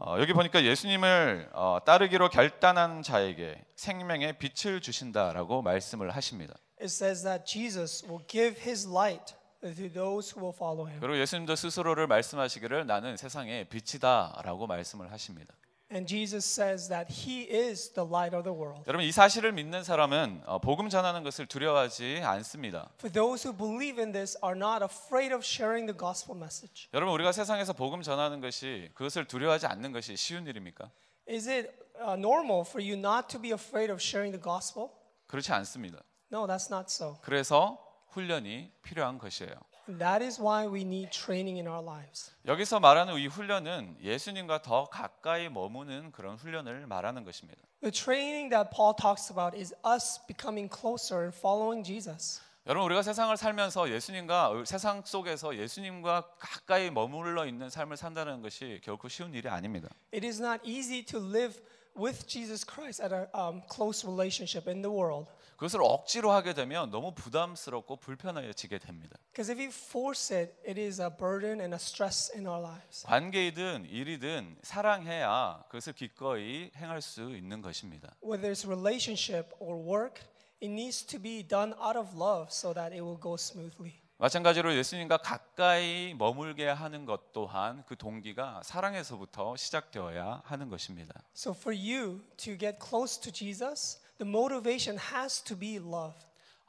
어, 0.00 0.16
여기 0.20 0.32
보니까 0.32 0.62
예수님을 0.62 1.50
어, 1.52 1.78
따르기로 1.84 2.28
결단한 2.28 3.02
자에게 3.02 3.64
생명의 3.74 4.38
빛을 4.38 4.80
주신다라고 4.80 5.62
말씀을 5.62 6.14
하십니다. 6.14 6.54
It 6.80 6.84
says 6.84 7.24
that 7.24 7.44
Jesus 7.44 8.06
will 8.06 8.24
give 8.28 8.60
his 8.62 8.86
light 8.86 9.34
to 9.60 9.90
those 9.92 10.32
who 10.32 10.40
will 10.40 10.54
follow 10.54 10.88
him. 10.88 11.00
그리고 11.00 11.18
예수님도 11.18 11.56
스스로를 11.56 12.06
말씀하시기를 12.06 12.86
나는 12.86 13.16
세상의 13.16 13.64
빛이다라고 13.64 14.68
말씀을 14.68 15.10
하십니다. 15.10 15.52
And 15.91 16.07
Jesus 16.07 16.43
says 16.43 16.89
that 16.89 17.11
he 17.11 17.43
is 17.43 17.93
the 17.93 18.07
light 18.07 18.35
of 18.35 18.43
the 18.43 18.57
world. 18.57 18.83
여러분 18.87 19.05
이 19.05 19.11
사실을 19.11 19.51
믿는 19.51 19.83
사람은 19.83 20.41
어, 20.47 20.57
복음 20.59 20.89
전하는 20.89 21.23
것을 21.23 21.45
두려워하지 21.45 22.21
않습니다. 22.23 22.89
For 22.97 23.13
those 23.13 23.47
who 23.47 23.55
believe 23.55 24.01
in 24.01 24.11
this 24.11 24.35
are 24.43 24.57
not 24.57 24.83
afraid 24.83 25.31
of 25.31 25.45
sharing 25.45 25.85
the 25.85 25.95
gospel 25.95 26.35
message. 26.35 26.89
여러분 26.95 27.13
우리가 27.13 27.31
세상에서 27.31 27.73
복음 27.73 28.01
전하는 28.01 28.41
것이 28.41 28.89
그것을 28.95 29.25
두려워하지 29.25 29.67
않는 29.67 29.91
것이 29.91 30.15
쉬운 30.15 30.47
일입니까? 30.47 30.89
Is 31.29 31.47
it 31.47 31.69
uh, 32.01 32.17
normal 32.17 32.61
for 32.61 32.81
you 32.81 32.97
not 32.97 33.27
to 33.29 33.39
be 33.39 33.51
afraid 33.51 33.91
of 33.91 34.01
sharing 34.01 34.31
the 34.35 34.41
gospel? 34.41 34.89
그렇지 35.27 35.51
않습니다. 35.51 36.01
No, 36.31 36.47
that's 36.47 36.71
not 36.71 36.85
so. 36.89 37.19
그래서 37.21 37.77
훈련이 38.09 38.71
필요한 38.81 39.19
것이에요. 39.19 39.53
And 39.87 39.99
that 39.99 40.23
is 40.23 40.39
why 40.39 40.65
we 40.65 40.81
need 40.81 41.11
training 41.11 41.57
in 41.59 41.67
our 41.67 41.83
lives. 41.83 42.31
여기서 42.45 42.79
말하는 42.79 43.15
이 43.17 43.27
훈련은 43.27 43.97
예수님과 44.01 44.61
더 44.61 44.85
가까이 44.85 45.49
머무는 45.49 46.11
그런 46.13 46.35
훈련을 46.37 46.87
말하는 46.87 47.25
것입니다. 47.25 47.61
The 47.81 47.91
training 47.91 48.49
that 48.51 48.69
Paul 48.73 48.95
talks 48.95 49.29
about 49.29 49.57
is 49.57 49.73
us 49.85 50.21
becoming 50.25 50.69
closer 50.73 51.23
and 51.23 51.35
following 51.35 51.83
Jesus. 51.85 52.41
여러분 52.65 52.85
우리가 52.85 53.01
세상을 53.01 53.35
살면서 53.35 53.91
예수님과 53.91 54.63
세상 54.65 55.03
속에서 55.03 55.57
예수님과 55.57 56.29
가까이 56.39 56.89
머물러 56.89 57.45
있는 57.45 57.69
삶을 57.69 57.97
산다는 57.97 58.41
것이 58.41 58.79
결코 58.81 59.09
쉬운 59.09 59.33
일이 59.33 59.49
아닙니다. 59.49 59.89
It 60.13 60.25
is 60.25 60.41
not 60.41 60.61
easy 60.63 61.03
to 61.03 61.19
live 61.19 61.59
with 61.93 62.25
Jesus 62.25 62.65
Christ 62.65 63.03
at 63.03 63.13
a 63.13 63.27
um, 63.35 63.61
close 63.69 64.07
relationship 64.07 64.69
in 64.69 64.81
the 64.81 64.89
world. 64.89 65.27
그것을 65.58 65.80
억지로 65.82 66.30
하게 66.30 66.54
되면 66.54 66.88
너무 66.90 67.12
부담스럽고 67.12 67.96
불편해지게 67.96 68.78
됩니다. 68.78 69.18
Because 69.32 69.50
if 69.52 69.60
we 69.60 69.66
force 69.66 70.32
it, 70.34 70.54
it 70.64 70.80
is 70.80 71.00
a 71.00 71.10
burden 71.10 71.58
and 71.60 71.74
a 71.74 71.78
stress 71.80 72.30
in 72.32 72.46
our 72.46 72.62
lives. 72.64 73.04
관계이든 73.04 73.86
일이든 73.86 74.58
사랑해야 74.62 75.64
그것을 75.66 75.94
기꺼이 75.94 76.70
행할 76.76 77.02
수 77.02 77.34
있는 77.34 77.60
것입니다. 77.60 78.14
Whether 78.22 78.52
it's 78.52 78.64
relationship 78.64 79.52
or 79.58 79.76
work, 79.76 80.22
it 80.62 80.70
needs 80.70 81.04
to 81.04 81.20
be 81.20 81.42
done 81.42 81.74
out 81.74 81.98
of 81.98 82.14
love 82.14 82.46
so 82.52 82.72
that 82.72 82.94
it 82.94 83.02
will 83.02 83.20
go 83.20 83.34
smoothly. 83.34 83.94
마찬가지로 84.18 84.76
예수님과 84.76 85.18
가까이 85.18 86.14
머물게 86.14 86.68
하는 86.68 87.04
것 87.04 87.32
또한 87.32 87.82
그 87.86 87.96
동기가 87.96 88.62
사랑에서부터 88.64 89.56
시작되어야 89.56 90.42
하는 90.44 90.68
것입니다. 90.68 91.20
So 91.34 91.52
for 91.52 91.76
you 91.76 92.20
to 92.36 92.56
get 92.56 92.78
close 92.80 93.20
to 93.20 93.32
Jesus, 93.32 93.98
the 94.18 94.28
motivation 94.28 94.98
has 94.98 95.42
to 95.44 95.56
be 95.56 95.76
love. 95.76 96.14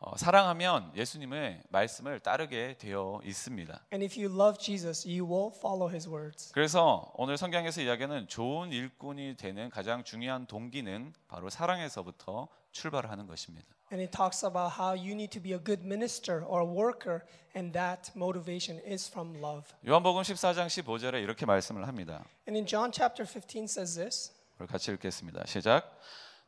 어, 0.01 0.15
사랑하면 0.15 0.93
예수님의 0.95 1.63
말씀을 1.69 2.21
따르게 2.21 2.77
되어 2.77 3.19
있습니다. 3.21 3.81
And 3.91 4.05
if 4.05 4.17
you 4.17 4.33
love 4.33 4.57
Jesus, 4.57 5.05
you 5.05 5.27
will 5.29 5.51
follow 5.53 5.89
his 5.89 6.07
words. 6.07 6.53
그래서 6.53 7.12
오늘 7.15 7.38
성경에서 7.38 7.81
이야기하는 7.81 8.29
좋은 8.29 8.71
일꾼이 8.71 9.35
되는 9.35 9.69
가장 9.69 10.05
중요한 10.05 10.45
동기는 10.45 11.13
바로 11.27 11.49
사랑에서부터 11.49 12.47
출발하는 12.71 13.27
것입니다. 13.27 13.67
And 13.91 14.01
it 14.01 14.12
talks 14.15 14.45
about 14.45 14.79
how 14.79 14.95
you 14.95 15.12
need 15.12 15.31
to 15.31 15.41
be 15.41 15.51
a 15.51 15.59
good 15.62 15.83
minister 15.83 16.45
or 16.45 16.63
a 16.63 16.69
worker, 16.69 17.25
and 17.53 17.73
that 17.73 18.12
motivation 18.15 18.79
is 18.85 19.09
from 19.09 19.35
love. 19.43 19.67
요한복음 19.85 20.21
14장 20.21 20.67
15절에 20.67 21.21
이렇게 21.21 21.45
말씀을 21.45 21.88
합니다. 21.88 22.23
And 22.47 22.55
in 22.55 22.65
John 22.65 22.93
chapter 22.93 23.27
15 23.27 23.65
says 23.65 23.95
this 23.95 24.31
우리 24.60 24.67
같이 24.67 24.91
읽겠습니다. 24.91 25.45
시작. 25.45 26.00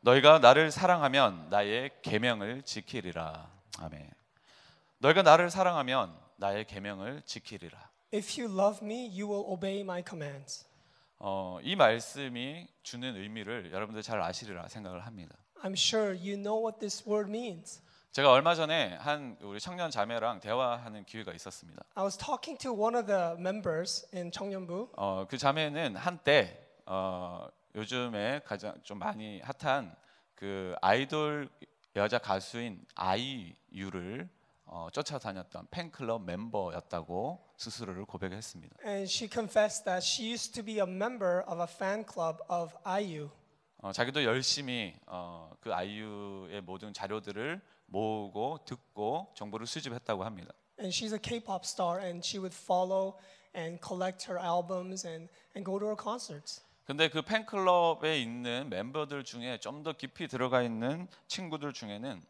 너희가 0.04 0.40
나를 0.40 0.72
사랑하면 0.72 1.48
나의 1.48 1.90
계명을 2.02 2.62
지키리라. 2.62 3.48
아멘. 3.78 4.10
너희가 4.98 5.22
나를 5.22 5.48
사랑하면 5.48 6.12
나의 6.36 6.66
계명을 6.66 7.22
지키리라. 7.24 7.78
If 8.12 8.40
you 8.40 8.52
love 8.52 8.84
me, 8.84 9.06
you 9.08 9.30
will 9.30 9.44
obey 9.46 9.80
my 9.82 10.02
commands. 10.06 10.66
어, 11.18 11.60
이 11.62 11.76
말씀이 11.76 12.66
주는 12.82 13.14
의미를 13.14 13.70
여러분들 13.72 14.02
잘 14.02 14.20
아시리라 14.20 14.66
생각을 14.66 15.06
합니다. 15.06 15.36
I'm 15.62 15.74
sure 15.74 16.08
you 16.08 16.34
know 16.34 16.60
what 16.60 16.80
this 16.80 17.08
word 17.08 17.30
means. 17.30 17.80
제가 18.10 18.32
얼마 18.32 18.56
전에 18.56 18.96
한 18.96 19.38
우리 19.40 19.60
청년 19.60 19.92
자매랑 19.92 20.40
대화하는 20.40 21.04
기회가 21.04 21.32
있었습니다. 21.32 21.80
I 21.94 22.02
was 22.02 22.18
talking 22.18 22.58
to 22.60 22.72
one 22.72 22.96
of 22.96 23.06
the 23.06 23.34
members 23.38 24.04
in 24.12 24.32
청년부. 24.32 24.90
어, 24.96 25.26
그 25.28 25.38
자매는 25.38 25.94
한때 25.94 26.60
어, 26.86 27.46
요즘에 27.74 28.40
가장 28.44 28.74
좀 28.82 28.98
많이 28.98 29.40
핫한 29.40 29.94
그 30.34 30.74
아이돌 30.80 31.48
여자 31.96 32.18
가수인 32.18 32.84
아이유를 32.94 34.28
어, 34.64 34.88
쫓아다녔던 34.92 35.68
팬클럽 35.70 36.24
멤버였다고 36.24 37.44
스스로를 37.56 38.04
고백했습니다. 38.06 38.76
And 38.86 39.10
she 39.10 39.28
confessed 39.30 39.84
that 39.84 40.04
she 40.04 40.30
used 40.30 40.54
to 40.54 40.64
be 40.64 40.78
a 40.78 40.86
member 40.86 41.42
of 41.46 41.60
a 41.60 41.66
fan 41.68 42.04
club 42.10 42.38
of 42.48 42.74
IU. 42.84 43.30
어, 43.78 43.92
자기도 43.92 44.24
열심히 44.24 44.94
어, 45.06 45.50
그 45.60 45.74
아이유의 45.74 46.62
모든 46.62 46.92
자료들을 46.92 47.60
모으고 47.86 48.64
듣고 48.64 49.32
정보를 49.34 49.66
수집했다고 49.66 50.24
합니다. 50.24 50.52
And 50.78 50.90
she's 50.94 51.12
a 51.12 51.20
K-pop 51.20 51.64
star, 51.64 52.00
and 52.00 52.26
she 52.26 52.38
would 52.38 52.54
follow 52.56 53.18
and 53.54 53.78
collect 53.84 54.26
her 54.30 54.40
albums 54.40 55.06
and, 55.06 55.28
and 55.54 55.64
go 55.64 55.78
to 55.78 55.86
her 55.86 55.96
concerts. 55.96 56.62
근데 56.84 57.08
그 57.08 57.22
팬클럽에 57.22 58.18
있는 58.20 58.68
멤버들 58.68 59.24
중에 59.24 59.58
좀 59.58 59.82
더 59.82 59.92
깊이 59.92 60.28
들어가 60.28 60.62
있는 60.62 61.08
친구들 61.28 61.72
중에는 61.72 62.22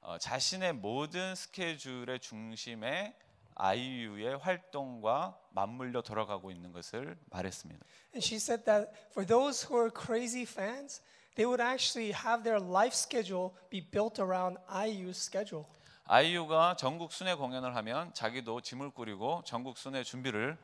어, 0.00 0.18
자신의 0.18 0.74
모든 0.74 1.34
스케줄의 1.34 2.20
중심에 2.20 3.14
아이유의 3.54 4.38
활동과 4.38 5.38
맞물려 5.50 6.02
돌아가고 6.02 6.50
있는 6.50 6.72
것을 6.72 7.18
말했습니다. 7.30 7.84
And 8.14 8.24
she 8.24 8.36
said 8.36 8.64
that 8.64 8.90
for 9.10 9.26
those 9.26 9.66
who 9.66 9.78
are 9.80 9.90
crazy 9.90 10.42
fans, 10.42 11.02
they 11.34 11.44
would 11.46 11.60
actually 11.60 12.12
have 12.12 12.44
their 12.44 12.62
life 12.62 12.94
schedule 12.94 13.50
be 13.70 13.80
built 13.80 14.20
around 14.20 14.58
IU's 14.68 15.16
schedule. 15.18 15.66
아이유가 16.04 16.76
전국 16.76 17.12
순회 17.12 17.34
공연을 17.34 17.74
하면 17.76 18.14
자기도 18.14 18.60
짐을 18.60 18.90
꾸리고 18.90 19.42
전국 19.44 19.76
순회 19.76 20.04
준비를 20.04 20.56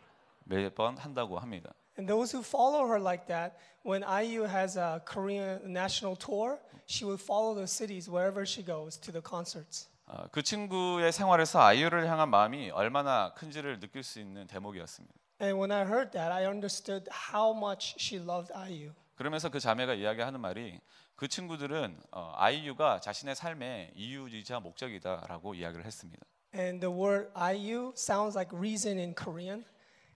매번 0.45 0.97
한다고 0.97 1.39
합니다. 1.39 1.73
And 1.98 2.08
those 2.08 2.32
who 2.32 2.42
follow 2.42 2.88
her 2.88 3.00
like 3.00 3.28
that, 3.28 3.58
when 3.84 4.04
IU 4.04 4.44
has 4.44 4.78
a 4.78 5.02
Korean 5.06 5.60
national 5.74 6.16
tour, 6.16 6.60
she 6.86 7.04
would 7.04 7.20
follow 7.20 7.54
the 7.54 7.68
cities 7.68 8.10
wherever 8.10 8.46
she 8.46 8.64
goes 8.64 8.98
to 9.02 9.12
the 9.12 9.22
concerts. 9.22 9.90
어, 10.08 10.28
그 10.32 10.42
친구의 10.42 11.12
생활에서 11.12 11.62
아이유를 11.62 12.08
향한 12.08 12.30
마음이 12.30 12.72
얼마나 12.72 13.34
큰지를 13.34 13.80
느낄 13.80 14.04
수 14.04 14.20
있는 14.20 14.48
대목이었습니다. 14.48 15.14
And 15.42 15.58
when 15.58 15.72
I 15.72 15.86
heard 15.86 16.12
that, 16.12 16.32
I 16.32 16.46
understood 16.46 17.10
how 17.34 17.56
much 17.56 17.96
she 18.00 18.22
loved 18.22 18.52
IU. 18.54 18.94
그러면서 19.16 19.50
그 19.50 19.60
자매가 19.60 19.94
이야기하는 19.96 20.40
말이 20.40 20.80
그 21.16 21.28
친구들은 21.28 22.00
어, 22.12 22.34
아이유가 22.38 23.02
자신의 23.02 23.36
삶의 23.36 23.92
이유이자 23.94 24.62
목적이다라고 24.62 25.54
이야기를 25.54 25.86
했습니다. 25.86 26.26
And 26.56 26.80
the 26.80 26.92
word 26.92 27.30
IU 27.36 27.92
sounds 27.96 28.36
like 28.36 28.58
reason 28.58 28.98
in 28.98 29.14
Korean. 29.14 29.66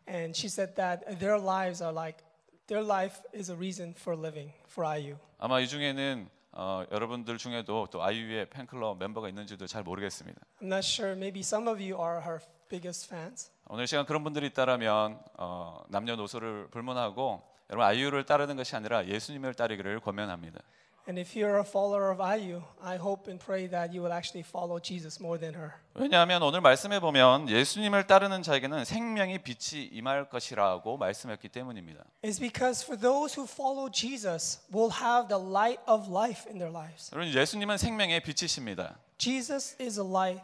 And 0.08 0.34
she 0.34 0.48
said 0.48 0.74
that 0.76 1.04
their 1.18 1.38
lives 1.38 1.82
are 1.82 1.92
like, 1.92 2.24
their 2.66 2.82
life 2.82 3.20
is 3.34 3.50
a 3.50 3.56
reason 3.56 3.94
for 3.96 4.16
living 4.18 4.50
for 4.66 4.86
IU. 4.86 5.16
아마 5.38 5.60
이 5.60 5.68
중에는 5.68 6.28
어, 6.52 6.84
여러분들 6.90 7.36
중에도 7.38 7.86
또 7.90 8.02
아이유의 8.02 8.50
팬클럽 8.50 8.98
멤버가 8.98 9.28
있는지도 9.28 9.66
잘 9.66 9.82
모르겠습니다. 9.82 10.40
I'm 10.60 10.66
not 10.66 10.84
sure, 10.84 11.12
maybe 11.14 11.40
some 11.40 11.68
of 11.68 11.80
you 11.80 12.00
are 12.02 12.20
her 12.22 12.40
biggest 12.68 13.06
fans. 13.06 13.50
오늘 13.66 13.86
시간 13.86 14.06
그런 14.06 14.24
분들이 14.24 14.46
있다라면 14.46 15.20
어, 15.36 15.84
남녀노소를 15.88 16.68
불문하고 16.70 17.42
여러분 17.70 17.86
아이유를 17.86 18.24
따르는 18.24 18.56
것이 18.56 18.74
아니라 18.74 19.06
예수님을 19.06 19.54
따르기를 19.54 20.00
권면합니다. 20.00 20.60
And 21.07 21.19
if 21.19 21.35
you're 21.35 21.59
a 21.59 21.65
follower 21.65 22.11
of 22.11 22.21
IU, 22.21 22.61
I 22.81 22.95
hope 22.95 23.29
and 23.29 23.37
pray 23.37 23.67
that 23.67 23.93
you 23.93 24.01
will 24.01 24.13
actually 24.13 24.45
follow 24.47 24.79
Jesus 24.79 25.19
more 25.21 25.37
than 25.37 25.53
her. 25.53 25.73
왜냐하면 25.95 26.41
오늘 26.41 26.61
말씀해 26.61 27.01
보면 27.01 27.49
예수님을 27.49 28.07
따르는 28.07 28.41
자에게는 28.41 28.85
생명의 28.85 29.43
빛이 29.43 29.83
임할 29.91 30.29
것이라고 30.29 30.95
말씀했기 30.95 31.49
때문입니다. 31.49 32.05
It's 32.23 32.39
because 32.39 32.85
for 32.85 32.97
those 32.97 33.37
who 33.37 33.45
follow 33.45 33.91
Jesus 33.91 34.61
will 34.73 34.93
have 34.93 35.27
the 35.27 35.43
light 35.43 35.81
of 35.89 36.09
life 36.09 36.47
in 36.47 36.57
their 36.57 36.71
lives. 36.71 37.11
여러분 37.13 37.33
예수님은 37.33 37.77
생명의 37.77 38.21
빛이십니다. 38.21 38.97
Jesus 39.17 39.75
is 39.81 39.99
a 39.99 40.07
light, 40.07 40.41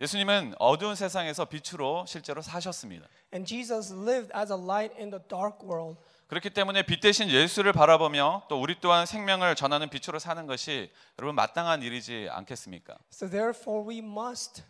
예수님은 0.00 0.54
어두운 0.58 0.94
세상에서 0.94 1.44
빛으로 1.44 2.06
실제로 2.06 2.40
사셨습니다. 2.40 3.06
and 3.34 3.46
Jesus 3.46 3.92
lived 3.92 4.32
as 4.34 4.50
a 4.50 4.58
light 4.58 4.94
in 4.98 5.10
the 5.10 5.22
dark 5.28 5.62
world. 5.62 5.98
그렇기 6.27 6.49
때문에 6.49 6.81
빛 6.83 7.01
대신 7.01 7.29
예수를 7.29 7.71
바라보며 7.71 8.43
또 8.49 8.59
우리 8.59 8.79
또한 8.81 9.05
생명을 9.05 9.55
전하는 9.55 9.89
빛으로 9.89 10.17
사는 10.17 10.47
것이 10.47 10.91
여러분 11.19 11.35
마땅한 11.35 11.83
일이지 11.83 12.29
않겠습니까? 12.31 12.97
So 13.11 13.29
therefore, 13.29 13.87
we 13.87 13.99
must 13.99 14.63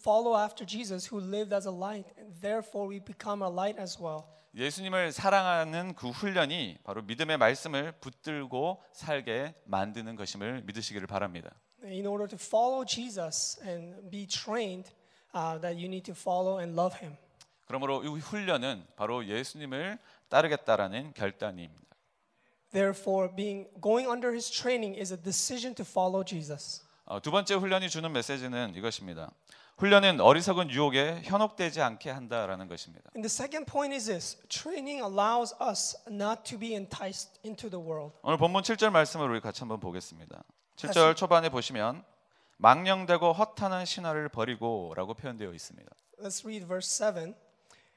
follow 0.00 0.40
after 0.40 0.66
Jesus, 0.66 1.14
who 1.14 1.22
lived 1.22 1.54
as 1.54 1.68
a 1.68 1.74
light, 1.74 2.08
and 2.18 2.40
therefore 2.40 2.88
we 2.88 2.98
become 2.98 3.44
a 3.44 3.50
light 3.52 3.78
as 3.78 3.98
well. 4.00 4.24
예수님을 4.54 5.12
사랑하는 5.12 5.94
그 5.94 6.08
훈련이 6.08 6.78
바로 6.84 7.02
믿음의 7.02 7.36
말씀을 7.36 7.92
붙들고 8.00 8.82
살게 8.92 9.54
만드는 9.64 10.16
것임을 10.16 10.62
믿으시기를 10.64 11.06
바랍니다. 11.06 11.50
In 11.84 12.06
order 12.06 12.28
to 12.28 12.38
follow 12.40 12.86
Jesus 12.86 13.60
and 13.66 14.08
be 14.10 14.26
trained, 14.26 14.90
uh, 15.34 15.60
that 15.60 15.76
you 15.76 15.86
need 15.86 16.04
to 16.04 16.14
follow 16.14 16.58
and 16.58 16.72
love 16.78 16.98
Him. 16.98 17.18
그러므로 17.66 18.04
이 18.04 18.20
훈련은 18.20 18.86
바로 18.96 19.26
예수님을 19.26 19.98
따르겠다라는 20.32 21.12
결단입니다. 21.12 21.82
Therefore, 22.72 23.34
being 23.36 23.68
going 23.82 24.08
under 24.08 24.32
His 24.32 24.50
training 24.50 24.98
is 24.98 25.12
a 25.12 25.22
decision 25.22 25.74
to 25.74 25.84
follow 25.84 26.24
Jesus. 26.24 26.82
어, 27.04 27.20
두 27.20 27.30
번째 27.30 27.54
훈련이 27.54 27.90
주는 27.90 28.10
메시지는 28.10 28.74
이것입니다. 28.74 29.30
훈련은 29.76 30.20
어리석은 30.20 30.70
유혹에 30.70 31.20
현혹되지 31.24 31.82
않게 31.82 32.08
한다라는 32.08 32.68
것입니다. 32.68 33.10
And 33.14 33.28
the 33.28 33.30
second 33.30 33.70
point 33.70 33.94
is 33.94 34.06
this 34.06 34.38
training 34.48 35.02
allows 35.02 35.54
us 35.60 35.96
not 36.08 36.44
to 36.44 36.58
be 36.58 36.72
enticed 36.72 37.38
into 37.44 37.68
the 37.68 37.84
world. 37.84 38.16
오늘 38.22 38.38
본문 38.38 38.62
7절 38.62 38.90
말씀을 38.90 39.28
우리 39.28 39.40
같이 39.40 39.60
한번 39.60 39.80
보겠습니다. 39.80 40.42
7절 40.76 41.16
초반에 41.16 41.50
보시면 41.50 42.04
망령되고 42.56 43.32
허탄한 43.32 43.84
신화를 43.84 44.30
버리고라고 44.30 45.12
표현되어 45.14 45.52
있습니다. 45.52 45.90
Let's 46.20 46.44
read 46.44 46.66
verse 46.66 46.88
7. 46.88 47.34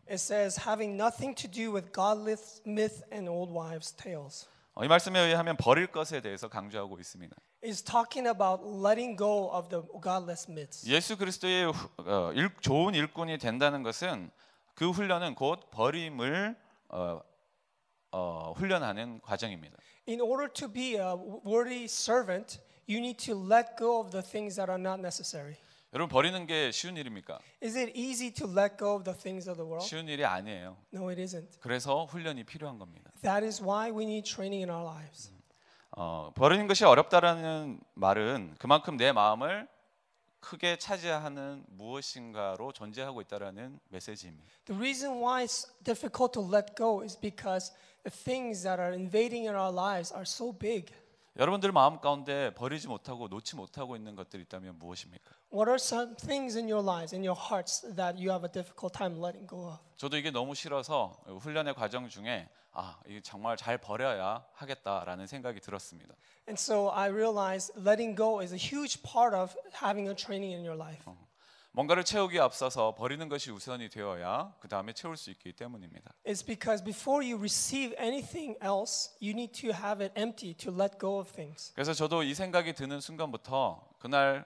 It 0.08 0.18
says, 0.18 0.66
having 0.66 0.96
nothing 0.96 1.34
to 1.36 1.46
do 1.48 1.70
with 1.72 1.92
godless 1.92 2.60
myth 2.66 3.02
and 3.12 3.28
old 3.28 3.52
wives' 3.52 3.94
tales. 3.94 4.48
어, 4.74 4.84
이 4.84 4.88
말씀에 4.88 5.18
의하면 5.20 5.56
버릴 5.56 5.86
것에 5.88 6.20
대해서 6.20 6.48
강조하고 6.48 6.98
있습니다. 6.98 7.34
Is 7.62 7.82
talking 7.84 8.26
about 8.28 8.64
letting 8.64 9.16
go 9.16 9.50
of 9.52 9.68
the 9.68 9.82
godless 10.02 10.50
myths. 10.50 10.86
예수 10.88 11.16
그리스도의 11.16 11.70
후- 11.70 11.88
어, 11.98 12.32
일- 12.32 12.50
좋은 12.60 12.94
일꾼이 12.94 13.38
된다는 13.38 13.82
것은 13.82 14.30
그 14.74 14.90
훈련은 14.90 15.34
곧 15.34 15.70
버림을 15.70 16.56
어, 16.88 17.20
어, 18.12 18.52
훈련하는 18.56 19.20
과정입니다. 19.20 19.76
In 20.08 20.20
order 20.20 20.52
to 20.52 20.66
be 20.72 20.94
a 20.96 21.14
worthy 21.46 21.84
servant, 21.84 22.58
you 22.88 22.98
need 22.98 23.18
to 23.24 23.34
let 23.38 23.76
go 23.78 24.00
of 24.00 24.10
the 24.10 24.22
things 24.22 24.56
that 24.56 24.70
are 24.70 24.80
not 24.80 24.98
necessary. 24.98 25.56
여러분 25.95 26.09
버리는 26.09 26.45
게 26.45 26.71
쉬운 26.71 26.97
일입니까? 26.97 27.39
Is 27.63 27.77
it 27.77 27.93
easy 27.95 28.29
to 28.33 28.49
let 28.51 28.75
go 28.77 28.95
of 28.95 29.05
the 29.05 29.17
things 29.17 29.49
of 29.49 29.55
the 29.55 29.65
world? 29.65 29.87
쉬운 29.87 30.09
일이 30.09 30.25
아니에요. 30.25 30.75
No, 30.93 31.07
it 31.07 31.21
isn't. 31.23 31.57
그래서 31.61 32.03
훈련이 32.03 32.43
필요한 32.43 32.77
겁니다. 32.77 33.11
That 33.21 33.45
is 33.45 33.63
why 33.63 33.89
we 33.93 34.03
need 34.03 34.29
training 34.29 34.61
in 34.61 34.69
our 34.69 34.85
lives. 34.85 35.31
어, 35.91 36.33
버리는 36.35 36.67
것이 36.67 36.83
어렵다라는 36.83 37.79
말은 37.93 38.55
그만큼 38.59 38.97
내 38.97 39.13
마음을 39.13 39.69
크게 40.41 40.77
차지하는 40.79 41.63
무엇인가로 41.69 42.73
존재하고 42.73 43.21
있다라는 43.21 43.79
메시지입니다. 43.87 44.45
The 44.65 44.77
reason 44.77 45.23
why 45.23 45.45
it's 45.45 45.65
difficult 45.85 46.33
to 46.33 46.43
let 46.43 46.75
go 46.75 47.03
is 47.03 47.17
because 47.17 47.73
the 48.03 48.11
things 48.11 48.63
that 48.63 48.81
are 48.81 48.93
invading 48.93 49.47
in 49.47 49.55
our 49.55 49.73
lives 49.73 50.13
are 50.13 50.23
so 50.27 50.51
big. 50.51 50.93
여러분들 51.37 51.73
마음 51.73 51.99
가운데 51.99 52.53
버리지 52.53 52.87
못하고 52.87 53.27
놓지 53.27 53.55
못하고 53.57 53.95
있는 53.95 54.15
것들이 54.15 54.43
있다면 54.43 54.79
무엇입니까? 54.79 55.35
What 55.54 55.68
are 55.68 55.78
some 55.78 56.14
things 56.14 56.56
in 56.56 56.68
your 56.68 56.84
lives, 56.84 57.12
in 57.12 57.24
your 57.24 57.36
hearts, 57.36 57.82
that 57.96 58.16
you 58.18 58.30
have 58.30 58.44
a 58.44 58.52
difficult 58.52 58.96
time 58.96 59.20
letting 59.20 59.48
go 59.48 59.68
of? 59.68 59.78
저도 59.96 60.16
이게 60.16 60.30
너무 60.30 60.54
싫어서 60.54 61.20
훈련의 61.40 61.74
과정 61.74 62.08
중에 62.08 62.48
아, 62.72 63.00
이게 63.06 63.20
정말 63.20 63.56
잘 63.56 63.78
버려야 63.78 64.44
하겠다라는 64.54 65.26
생각이 65.26 65.60
들었습니다. 65.60 66.14
And 66.48 66.60
so 66.60 66.90
I 66.92 67.10
realized 67.10 67.72
letting 67.76 68.16
go 68.16 68.40
is 68.40 68.52
a 68.52 68.58
huge 68.58 69.02
part 69.02 69.34
of 69.36 69.54
having 69.82 70.08
a 70.08 70.14
training 70.14 70.54
in 70.54 70.64
your 70.64 70.80
life. 70.80 71.04
뭔가를 71.72 72.04
채우기 72.04 72.38
앞서서 72.40 72.94
버리는 72.96 73.28
것이 73.28 73.50
우선이 73.52 73.90
되어야 73.90 74.54
그 74.58 74.68
다음에 74.68 74.92
채울 74.92 75.16
수 75.16 75.30
있기 75.30 75.52
때문입니다. 75.52 76.12
It's 76.24 76.44
because 76.44 76.82
before 76.82 77.24
you 77.24 77.38
receive 77.38 77.94
anything 78.00 78.58
else, 78.62 79.10
you 79.20 79.30
need 79.32 79.52
to 79.60 79.70
have 79.72 80.04
it 80.04 80.12
empty 80.16 80.54
to 80.54 80.72
let 80.72 80.98
go 80.98 81.18
of 81.18 81.32
things. 81.32 81.72
그래서 81.74 81.92
저도 81.92 82.22
이 82.22 82.34
생각이 82.34 82.74
드는 82.74 83.00
순간부터 83.00 83.88
그날 83.98 84.44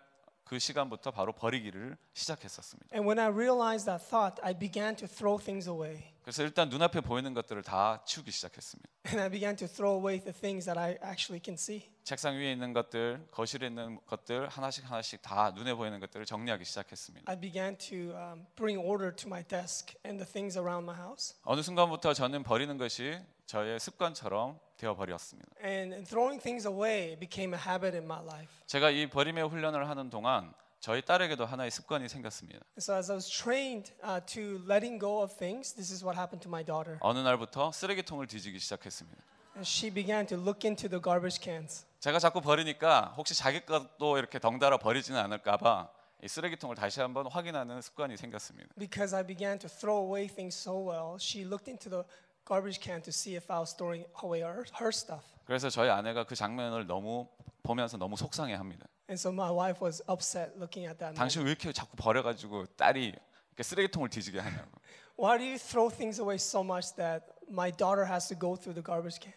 그 0.49 0.59
시간부터 0.59 1.11
바로 1.11 1.33
버리기를 1.33 1.97
시작했었습니다. 2.12 2.95
And 2.95 3.09
when 3.09 3.19
I 3.19 3.29
realized 3.29 3.87
that 3.87 4.05
thought, 4.07 4.41
I 4.43 4.57
began 4.57 4.95
to 4.97 5.07
throw 5.09 5.39
things 5.43 5.69
away. 5.69 6.12
그래서 6.22 6.44
일단 6.44 6.70
눈앞에 6.70 7.02
보이는 7.02 7.34
것들을 7.34 7.64
다 7.64 8.04
치우기 8.06 8.32
시작했습니다. 8.32 8.90
And 9.08 9.22
I 9.22 9.30
began 9.30 9.56
to 9.56 9.68
throw 9.68 9.98
away 9.98 10.20
the 10.20 10.34
things 10.34 10.66
that 10.66 10.80
I 10.80 10.98
actually 11.04 11.42
can 11.44 11.56
see. 11.56 11.90
책상 12.04 12.36
위에 12.36 12.52
있는 12.52 12.74
것들, 12.74 13.28
거실에 13.32 13.68
있는 13.68 14.00
것들 14.06 14.48
하나씩 14.50 14.90
하나씩 14.90 15.22
다 15.22 15.52
눈에 15.52 15.74
보이는 15.74 16.00
것들을 16.00 16.26
정리하기 16.26 16.66
시작했습니다. 16.66 17.32
I 17.32 17.40
began 17.40 17.78
to 17.78 18.16
um, 18.16 18.46
bring 18.56 18.80
order 18.80 19.16
to 19.16 19.28
my 19.28 19.44
desk 19.44 19.96
and 20.06 20.24
the 20.24 20.32
things 20.32 20.58
around 20.58 20.84
my 20.90 20.98
house. 21.00 21.36
어느 21.44 21.62
순간부터 21.62 22.14
저는 22.14 22.44
버리는 22.44 22.78
것이 22.78 23.20
저의 23.46 23.80
습관처럼 23.80 24.60
되어 24.78 24.96
버렸습니다. 24.96 25.50
And 25.64 26.04
throwing 26.06 26.42
things 26.42 26.68
away 26.68 27.18
became 27.18 27.58
a 27.58 27.60
habit 27.60 27.96
in 27.96 28.06
my 28.06 28.22
life. 28.24 28.52
제가 28.68 28.92
이 28.92 29.10
버림의 29.10 29.48
훈련을 29.48 29.90
하는 29.90 30.10
동안 30.10 30.54
저희 30.80 31.02
딸에게도 31.02 31.46
하나의 31.46 31.72
습관이 31.72 32.08
생겼습니다. 32.08 32.62
So 32.78 32.96
as 32.96 33.12
I 33.12 33.16
was 33.18 33.30
trained 33.30 33.92
uh, 34.02 34.24
to 34.28 34.64
letting 34.66 34.98
go 34.98 35.22
of 35.22 35.36
things, 35.36 35.74
this 35.74 35.92
is 35.92 36.06
what 36.06 36.18
happened 36.18 36.42
to 36.44 36.50
my 36.50 36.64
daughter. 36.64 36.98
어느 37.02 37.20
날부터 37.20 37.72
쓰레기통을 37.74 38.28
뒤지기 38.28 38.60
시작했습니다. 38.60 39.22
And 39.56 39.68
she 39.68 39.94
began 39.94 40.26
to 40.28 40.38
look 40.38 40.66
into 40.66 40.88
the 40.88 41.02
garbage 41.04 41.44
cans. 41.44 41.86
제가 42.00 42.20
자꾸 42.20 42.40
버리니까 42.40 43.14
혹시 43.18 43.36
자기 43.36 43.66
것도 43.66 44.18
이렇게 44.18 44.40
덩달아 44.40 44.78
버리지는 44.78 45.20
않을까봐 45.20 45.90
이 46.24 46.28
쓰레기통을 46.30 46.78
다시 46.78 47.02
한번 47.02 47.28
확인하는 47.28 47.82
습관이 47.82 48.16
생겼습니다. 48.16 48.74
Because 48.78 49.14
I 49.14 49.28
began 49.28 49.60
to 49.60 49.70
throw 49.70 50.00
away 50.06 50.28
things 50.28 50.56
so 50.56 50.80
well, 50.80 51.18
she 51.20 51.46
looked 51.46 51.70
into 51.70 51.90
the 51.90 52.04
garbage 52.48 52.80
can 52.82 53.02
to 53.02 53.10
see 53.12 53.36
if 53.36 53.52
I 53.52 53.60
was 53.60 53.76
throwing 53.76 54.08
away 54.24 54.42
her, 54.48 54.64
her 54.80 54.92
stuff. 54.96 55.26
그래서 55.44 55.70
저희 55.70 55.90
아내가 55.90 56.24
그 56.24 56.36
장면을 56.36 56.88
너무 56.88 57.28
보면서 57.64 57.98
너무 57.98 58.16
속상해합니다. 58.16 58.88
And 59.10 59.20
so 59.20 59.32
my 59.32 59.49
wife 59.49 59.82
was 59.84 60.03
upset 60.07 60.53
looking 60.55 60.88
at 60.88 60.99
that. 60.99 61.16
당신 61.16 61.41
왜 61.41 61.49
이렇게 61.51 61.74
자꾸 61.74 61.97
버려가지고 61.97 62.68
딸이 62.78 63.07
이렇게 63.07 63.64
쓰레기통을 63.64 64.10
뒤지게 64.10 64.39
하냐고. 64.39 64.70
Why 65.18 65.38
do 65.38 65.43
you 65.43 65.57
throw 65.57 65.89
things 65.89 66.22
away 66.22 66.36
so 66.36 66.62
much 66.64 66.95
that 66.95 67.26
my 67.49 67.72
daughter 67.72 68.05
has 68.05 68.30
to 68.30 68.38
go 68.38 68.55
through 68.55 68.76
the 68.76 68.86
garbage 68.86 69.20
can? 69.20 69.34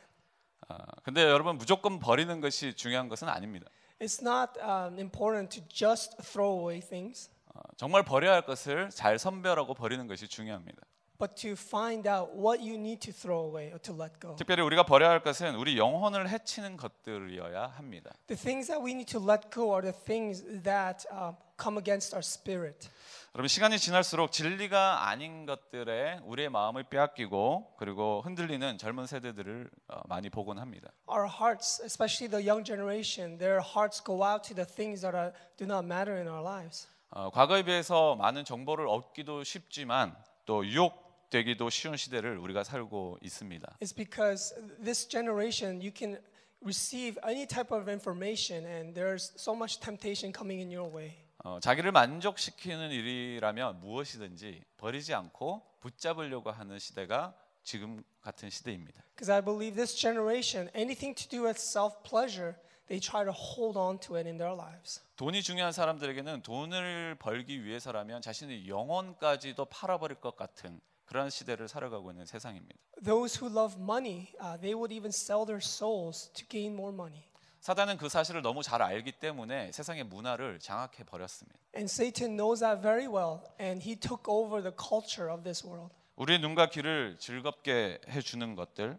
아, 0.69 0.79
근데 1.03 1.23
여러분 1.23 1.57
무조건 1.57 1.99
버리는 1.99 2.41
것이 2.41 2.75
중요한 2.75 3.09
것은 3.09 3.29
아닙니다. 3.29 3.67
It's 3.99 4.21
not 4.21 4.53
um, 4.61 4.99
important 4.99 5.59
to 5.59 5.67
just 5.69 6.17
throw 6.23 6.61
away 6.61 6.81
things, 6.81 7.31
어, 7.55 7.61
정말 7.77 8.03
버려야 8.03 8.35
할 8.35 8.43
것을 8.43 8.91
잘 8.91 9.19
선별하고 9.19 9.75
버리는 9.75 10.07
것이 10.07 10.29
중요합니다. 10.29 10.83
But 11.23 11.37
to 11.37 11.53
find 11.53 12.09
out 12.09 12.35
what 12.35 12.61
you 12.61 12.75
need 12.75 13.01
to 13.01 13.13
throw 13.13 13.45
away 13.45 13.71
or 13.71 13.79
to 13.79 13.93
let 13.93 14.19
go. 14.19 14.35
특별히 14.35 14.61
우리가 14.63 14.83
버려야 14.83 15.11
할 15.11 15.23
것은 15.23 15.55
우리 15.55 15.79
영혼을 15.79 16.29
해치는 16.29 16.77
것들이어야 16.77 17.75
합니다. 17.77 18.11
The 18.27 18.37
things 18.37 18.67
that 18.67 18.85
we 18.85 18.91
need 18.91 19.07
to 19.13 19.23
let 19.23 19.49
go 19.53 19.71
are 19.73 19.83
the 19.83 19.97
things 20.05 20.43
that 20.65 21.07
um, 21.13 21.37
come 21.57 21.79
against 21.79 22.13
our 22.13 22.27
spirit. 22.27 22.91
여러분 23.37 23.47
시간이 23.47 23.79
지날수록 23.79 24.33
진리가 24.33 25.07
아닌 25.07 25.47
것들에 25.47 26.19
우리의 26.25 26.51
마음을 26.51 26.83
빼앗기고 26.83 27.77
그리고 27.79 28.21
흔들리는 28.23 28.77
젊은 28.77 29.07
세대들을 29.07 29.71
어, 29.91 30.01
많이 30.09 30.29
보곤 30.29 30.59
합니다. 30.59 30.91
Our 31.09 31.29
hearts, 31.29 31.81
especially 31.85 32.29
the 32.29 32.45
young 32.45 32.67
generation, 32.67 33.39
their 33.39 33.63
hearts 33.63 34.03
go 34.03 34.25
out 34.25 34.43
to 34.49 34.57
the 34.57 34.67
things 34.67 35.03
that 35.03 35.17
are, 35.17 35.33
do 35.57 35.67
not 35.67 35.87
matter 35.87 36.19
in 36.19 36.27
our 36.27 36.43
lives. 36.43 36.89
어, 37.11 37.31
과거에 37.31 37.63
비해서 37.63 38.17
많은 38.17 38.45
정보를 38.45 38.89
얻기도 38.89 39.45
쉽지만 39.45 40.17
또 40.45 40.67
유혹 40.67 41.02
되기도 41.33 41.71
쉬운 41.71 41.97
시대를 41.97 42.37
우리가 42.37 42.63
살고 42.63 43.19
있습니다. 43.23 43.79
It's 43.81 43.97
because 43.97 44.55
this 44.85 45.09
generation, 45.09 45.81
you 45.81 45.91
can 45.97 46.21
receive 46.63 47.19
any 47.27 47.47
type 47.47 47.75
of 47.75 47.91
information, 47.91 48.67
and 48.67 48.95
there's 48.95 49.33
so 49.41 49.57
much 49.57 49.81
temptation 49.81 50.31
coming 50.37 50.61
in 50.61 50.71
your 50.71 50.95
way. 50.95 51.17
어, 51.39 51.59
자기를 51.59 51.91
만족시키는 51.91 52.91
일이라면 52.91 53.81
무엇이든지 53.81 54.63
버리지 54.77 55.15
않고 55.15 55.63
붙잡으려고 55.81 56.51
하는 56.51 56.79
시대가 56.79 57.35
지금 57.63 58.05
같은 58.21 58.51
시대입니다. 58.51 59.03
Because 59.17 59.33
I 59.33 59.41
believe 59.43 59.75
this 59.75 59.97
generation, 59.97 60.69
anything 60.77 61.17
to 61.17 61.29
do 61.29 61.47
with 61.47 61.59
self 61.59 61.97
pleasure, 62.05 62.55
they 62.89 63.01
try 63.01 63.25
to 63.25 63.33
hold 63.33 63.79
on 63.79 63.99
to 64.01 64.17
it 64.17 64.29
in 64.29 64.37
their 64.37 64.55
lives. 64.55 65.01
돈이 65.17 65.43
중요한 65.43 65.73
사람들에게는 65.73 66.43
돈을 66.43 67.17
벌기 67.19 67.65
위해서라면 67.65 68.21
자신의 68.21 68.69
영혼까지도 68.69 69.65
팔아버릴 69.65 70.21
것 70.21 70.37
같은 70.37 70.79
그런 71.13 71.29
시대를 71.29 71.69
살아가고 71.69 72.11
있는 72.11 72.25
세상입니다. 72.25 72.75
Those 73.05 73.39
who 73.39 73.53
love 73.55 73.79
money, 73.79 74.33
uh, 74.41 74.59
they 74.59 74.73
would 74.73 74.95
even 74.95 75.11
sell 75.11 75.45
their 75.45 75.61
souls 75.61 76.33
to 76.33 76.47
gain 76.49 76.73
more 76.73 76.91
money. 76.91 77.25
사단은 77.61 77.99
그 77.99 78.09
사실을 78.09 78.41
너무 78.41 78.63
잘 78.63 78.81
알기 78.81 79.13
때문에 79.13 79.73
세상의 79.73 80.05
문화를 80.05 80.59
장악해 80.59 81.05
버렸습니다. 81.05 81.59
And 81.77 81.85
Satan 81.85 82.37
knows 82.37 82.61
that 82.61 82.81
very 82.81 83.07
well, 83.07 83.43
and 83.61 83.87
he 83.87 83.95
took 83.95 84.25
over 84.27 84.63
the 84.63 84.75
culture 84.75 85.31
of 85.31 85.45
this 85.45 85.67
world. 85.67 85.95
우리의 86.17 86.39
눈과 86.39 86.71
귀를 86.71 87.19
즐겁게 87.19 88.01
해 88.09 88.21
주는 88.23 88.57
것들, 88.57 88.99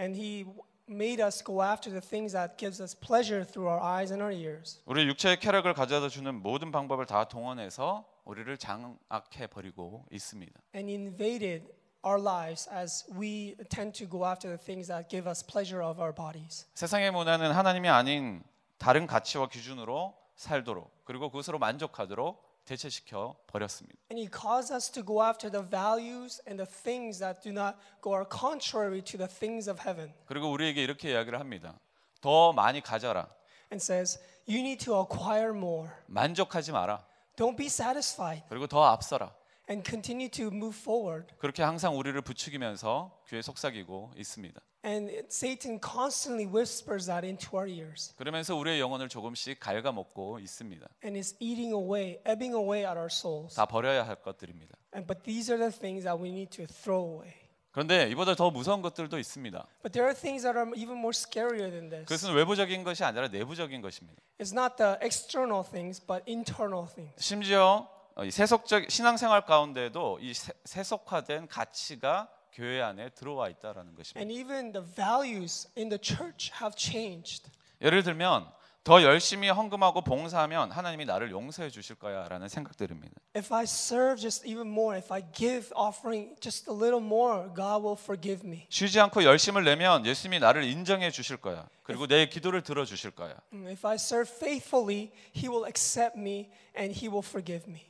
And 0.00 0.18
he 0.18 0.46
made 0.88 1.22
us 1.22 1.44
go 1.44 1.62
after 1.62 1.92
the 1.92 2.00
things 2.00 2.32
that 2.32 2.56
gives 2.56 2.80
us 2.80 2.98
pleasure 2.98 3.44
through 3.44 3.68
our 3.68 3.84
eyes 3.84 4.10
and 4.10 4.24
our 4.24 4.32
ears. 4.34 4.80
우리 4.86 5.06
육체의 5.06 5.38
쾌락을 5.38 5.74
가져다 5.74 6.08
주는 6.08 6.40
모든 6.40 6.72
방법을 6.72 7.04
다 7.04 7.28
동원해서 7.28 8.08
우리를 8.24 8.56
장악해 8.58 9.46
버리고 9.48 10.04
있습니다. 10.10 10.60
And 10.74 10.90
invaded 10.90 11.72
our 12.04 12.20
lives 12.20 12.68
as 12.70 13.04
we 13.12 13.56
tend 13.68 13.92
to 13.98 14.08
go 14.08 14.26
after 14.26 14.54
the 14.56 14.62
things 14.64 14.88
that 14.88 15.08
give 15.08 15.28
us 15.28 15.44
pleasure 15.44 15.84
of 15.84 16.00
our 16.00 16.14
bodies. 16.14 16.66
세상의 16.74 17.10
문화는 17.10 17.52
하나님이 17.52 17.88
아닌 17.88 18.42
다른 18.78 19.06
가치와 19.06 19.48
기준으로 19.48 20.14
살도록 20.36 21.04
그리고 21.04 21.30
그것으로 21.30 21.58
만족하도록 21.58 22.48
대체시켜 22.64 23.36
버렸습니다. 23.46 23.98
And 24.10 24.20
he 24.20 24.28
caused 24.30 24.72
us 24.72 24.90
to 24.92 25.04
go 25.04 25.22
after 25.22 25.50
the 25.50 25.66
values 25.68 26.40
and 26.46 26.62
the 26.62 26.70
things 26.70 27.18
that 27.18 27.42
do 27.42 27.50
not 27.50 27.76
go 28.02 28.14
are 28.14 28.26
contrary 28.28 29.02
to 29.02 29.18
the 29.18 29.28
things 29.28 29.68
of 29.68 29.82
heaven. 29.82 30.14
그리고 30.26 30.50
우리에게 30.50 30.82
이렇게 30.82 31.10
이야기를 31.10 31.38
합니다. 31.38 31.78
더 32.20 32.52
많이 32.52 32.80
가져라. 32.80 33.28
And 33.72 33.82
says, 33.82 34.18
you 34.48 34.60
need 34.60 34.84
to 34.84 34.98
acquire 35.00 35.50
more. 35.50 35.90
만족하지 36.06 36.72
마라. 36.72 37.04
Don't 37.40 37.56
be 37.56 37.66
satisfied 37.68 38.42
그리고 38.50 38.66
더 38.66 38.84
앞서라. 38.84 39.34
and 39.70 39.88
continue 39.88 40.28
to 40.28 40.48
move 40.48 40.76
forward. 40.76 41.32
그렇게 41.38 41.62
항상 41.62 41.96
우리를 41.96 42.20
부추기면서 42.20 43.18
귀에 43.28 43.40
속삭이고 43.40 44.12
있습니다. 44.14 44.60
And 44.84 45.10
Satan 45.30 45.80
constantly 45.82 46.46
whispers 46.46 47.06
that 47.06 47.26
into 47.26 47.56
our 47.56 47.66
ears 47.66 48.14
그러면서 48.16 48.54
우리의 48.56 48.78
영혼을 48.80 49.08
조금씩 49.08 49.58
갉아먹고 49.58 50.38
있습니다. 50.40 50.86
and 51.02 51.16
is 51.16 51.34
eating 51.40 51.72
away, 51.72 52.18
ebbing 52.28 52.54
away 52.54 52.84
at 52.84 52.98
our 52.98 53.08
souls. 53.10 53.56
다 53.56 53.64
버려야 53.64 54.06
할 54.06 54.16
것들입니다. 54.16 54.76
And, 54.94 55.06
but 55.06 55.22
these 55.22 55.50
are 55.50 55.58
the 55.58 55.72
things 55.72 56.04
that 56.04 56.20
we 56.22 56.28
need 56.28 56.50
to 56.58 56.66
throw 56.66 57.00
away. 57.00 57.32
그런데 57.72 58.08
이보다 58.10 58.34
더 58.34 58.50
무서운 58.50 58.82
것들도 58.82 59.18
있습니다. 59.18 59.66
But 59.82 59.92
there 59.92 60.06
are 60.08 60.14
things 60.14 60.42
that 60.42 60.58
are 60.58 60.70
even 60.76 60.98
more 60.98 61.10
scarier 61.14 61.70
than 61.70 61.88
this. 61.88 62.04
그것은 62.06 62.34
외부적인 62.34 62.82
것이 62.82 63.04
아니라 63.04 63.28
내부적인 63.28 63.80
것입니다. 63.80 64.20
It's 64.38 64.52
not 64.52 64.76
the 64.76 64.96
external 65.02 65.62
things, 65.64 66.04
but 66.04 66.24
internal 66.28 66.86
things. 66.92 67.14
심지어 67.22 67.88
어, 68.16 68.24
이 68.24 68.30
세속적 68.30 68.90
신앙생활 68.90 69.44
가운데도 69.46 70.18
이 70.20 70.34
세- 70.34 70.52
세속화된 70.64 71.46
가치가 71.46 72.28
교회 72.52 72.82
안에 72.82 73.10
들어와 73.10 73.48
있다라는 73.48 73.94
것입니다. 73.94 74.18
And 74.20 74.32
even 74.32 74.72
the 74.72 74.84
values 74.96 75.68
in 75.78 75.88
the 75.88 76.00
church 76.02 76.50
have 76.60 76.74
changed. 76.76 77.48
예를 77.80 78.02
들면 78.02 78.50
더 78.82 79.02
열심히 79.02 79.50
헌금하고 79.50 80.02
봉사하면 80.02 80.72
하나님이 80.72 81.04
나를 81.04 81.30
용서해 81.30 81.68
주실 81.68 81.96
거야라는 81.96 82.48
생각들입니다. 82.48 83.14
If 83.36 83.54
I 83.54 83.64
serve 83.64 84.16
just 84.20 84.48
even 84.48 84.68
more, 84.68 84.96
if 84.98 85.12
I 85.12 85.22
give 85.34 85.70
offering 85.76 86.34
just 86.40 86.70
a 86.70 86.74
little 86.74 87.04
more, 87.04 87.48
God 87.54 87.84
will 87.84 87.98
forgive 88.00 88.46
me. 88.46 88.66
쉬지 88.70 88.98
않고 88.98 89.22
열심을 89.24 89.64
내면 89.64 90.06
예수님이 90.06 90.38
나를 90.40 90.64
인정해 90.64 91.10
주실 91.10 91.36
거야. 91.36 91.68
그리고 91.82 92.06
내 92.06 92.26
기도를 92.30 92.62
들어 92.62 92.86
주실 92.86 93.10
거야. 93.10 93.36
Mm, 93.52 93.68
If 93.70 93.86
I 93.86 93.96
serve 93.96 94.32
faithfully, 94.34 95.12
He 95.36 95.48
will 95.48 95.66
accept 95.66 96.18
me 96.18 96.48
and 96.74 96.98
He 96.98 97.08
will 97.08 97.26
forgive 97.26 97.68
me. 97.70 97.86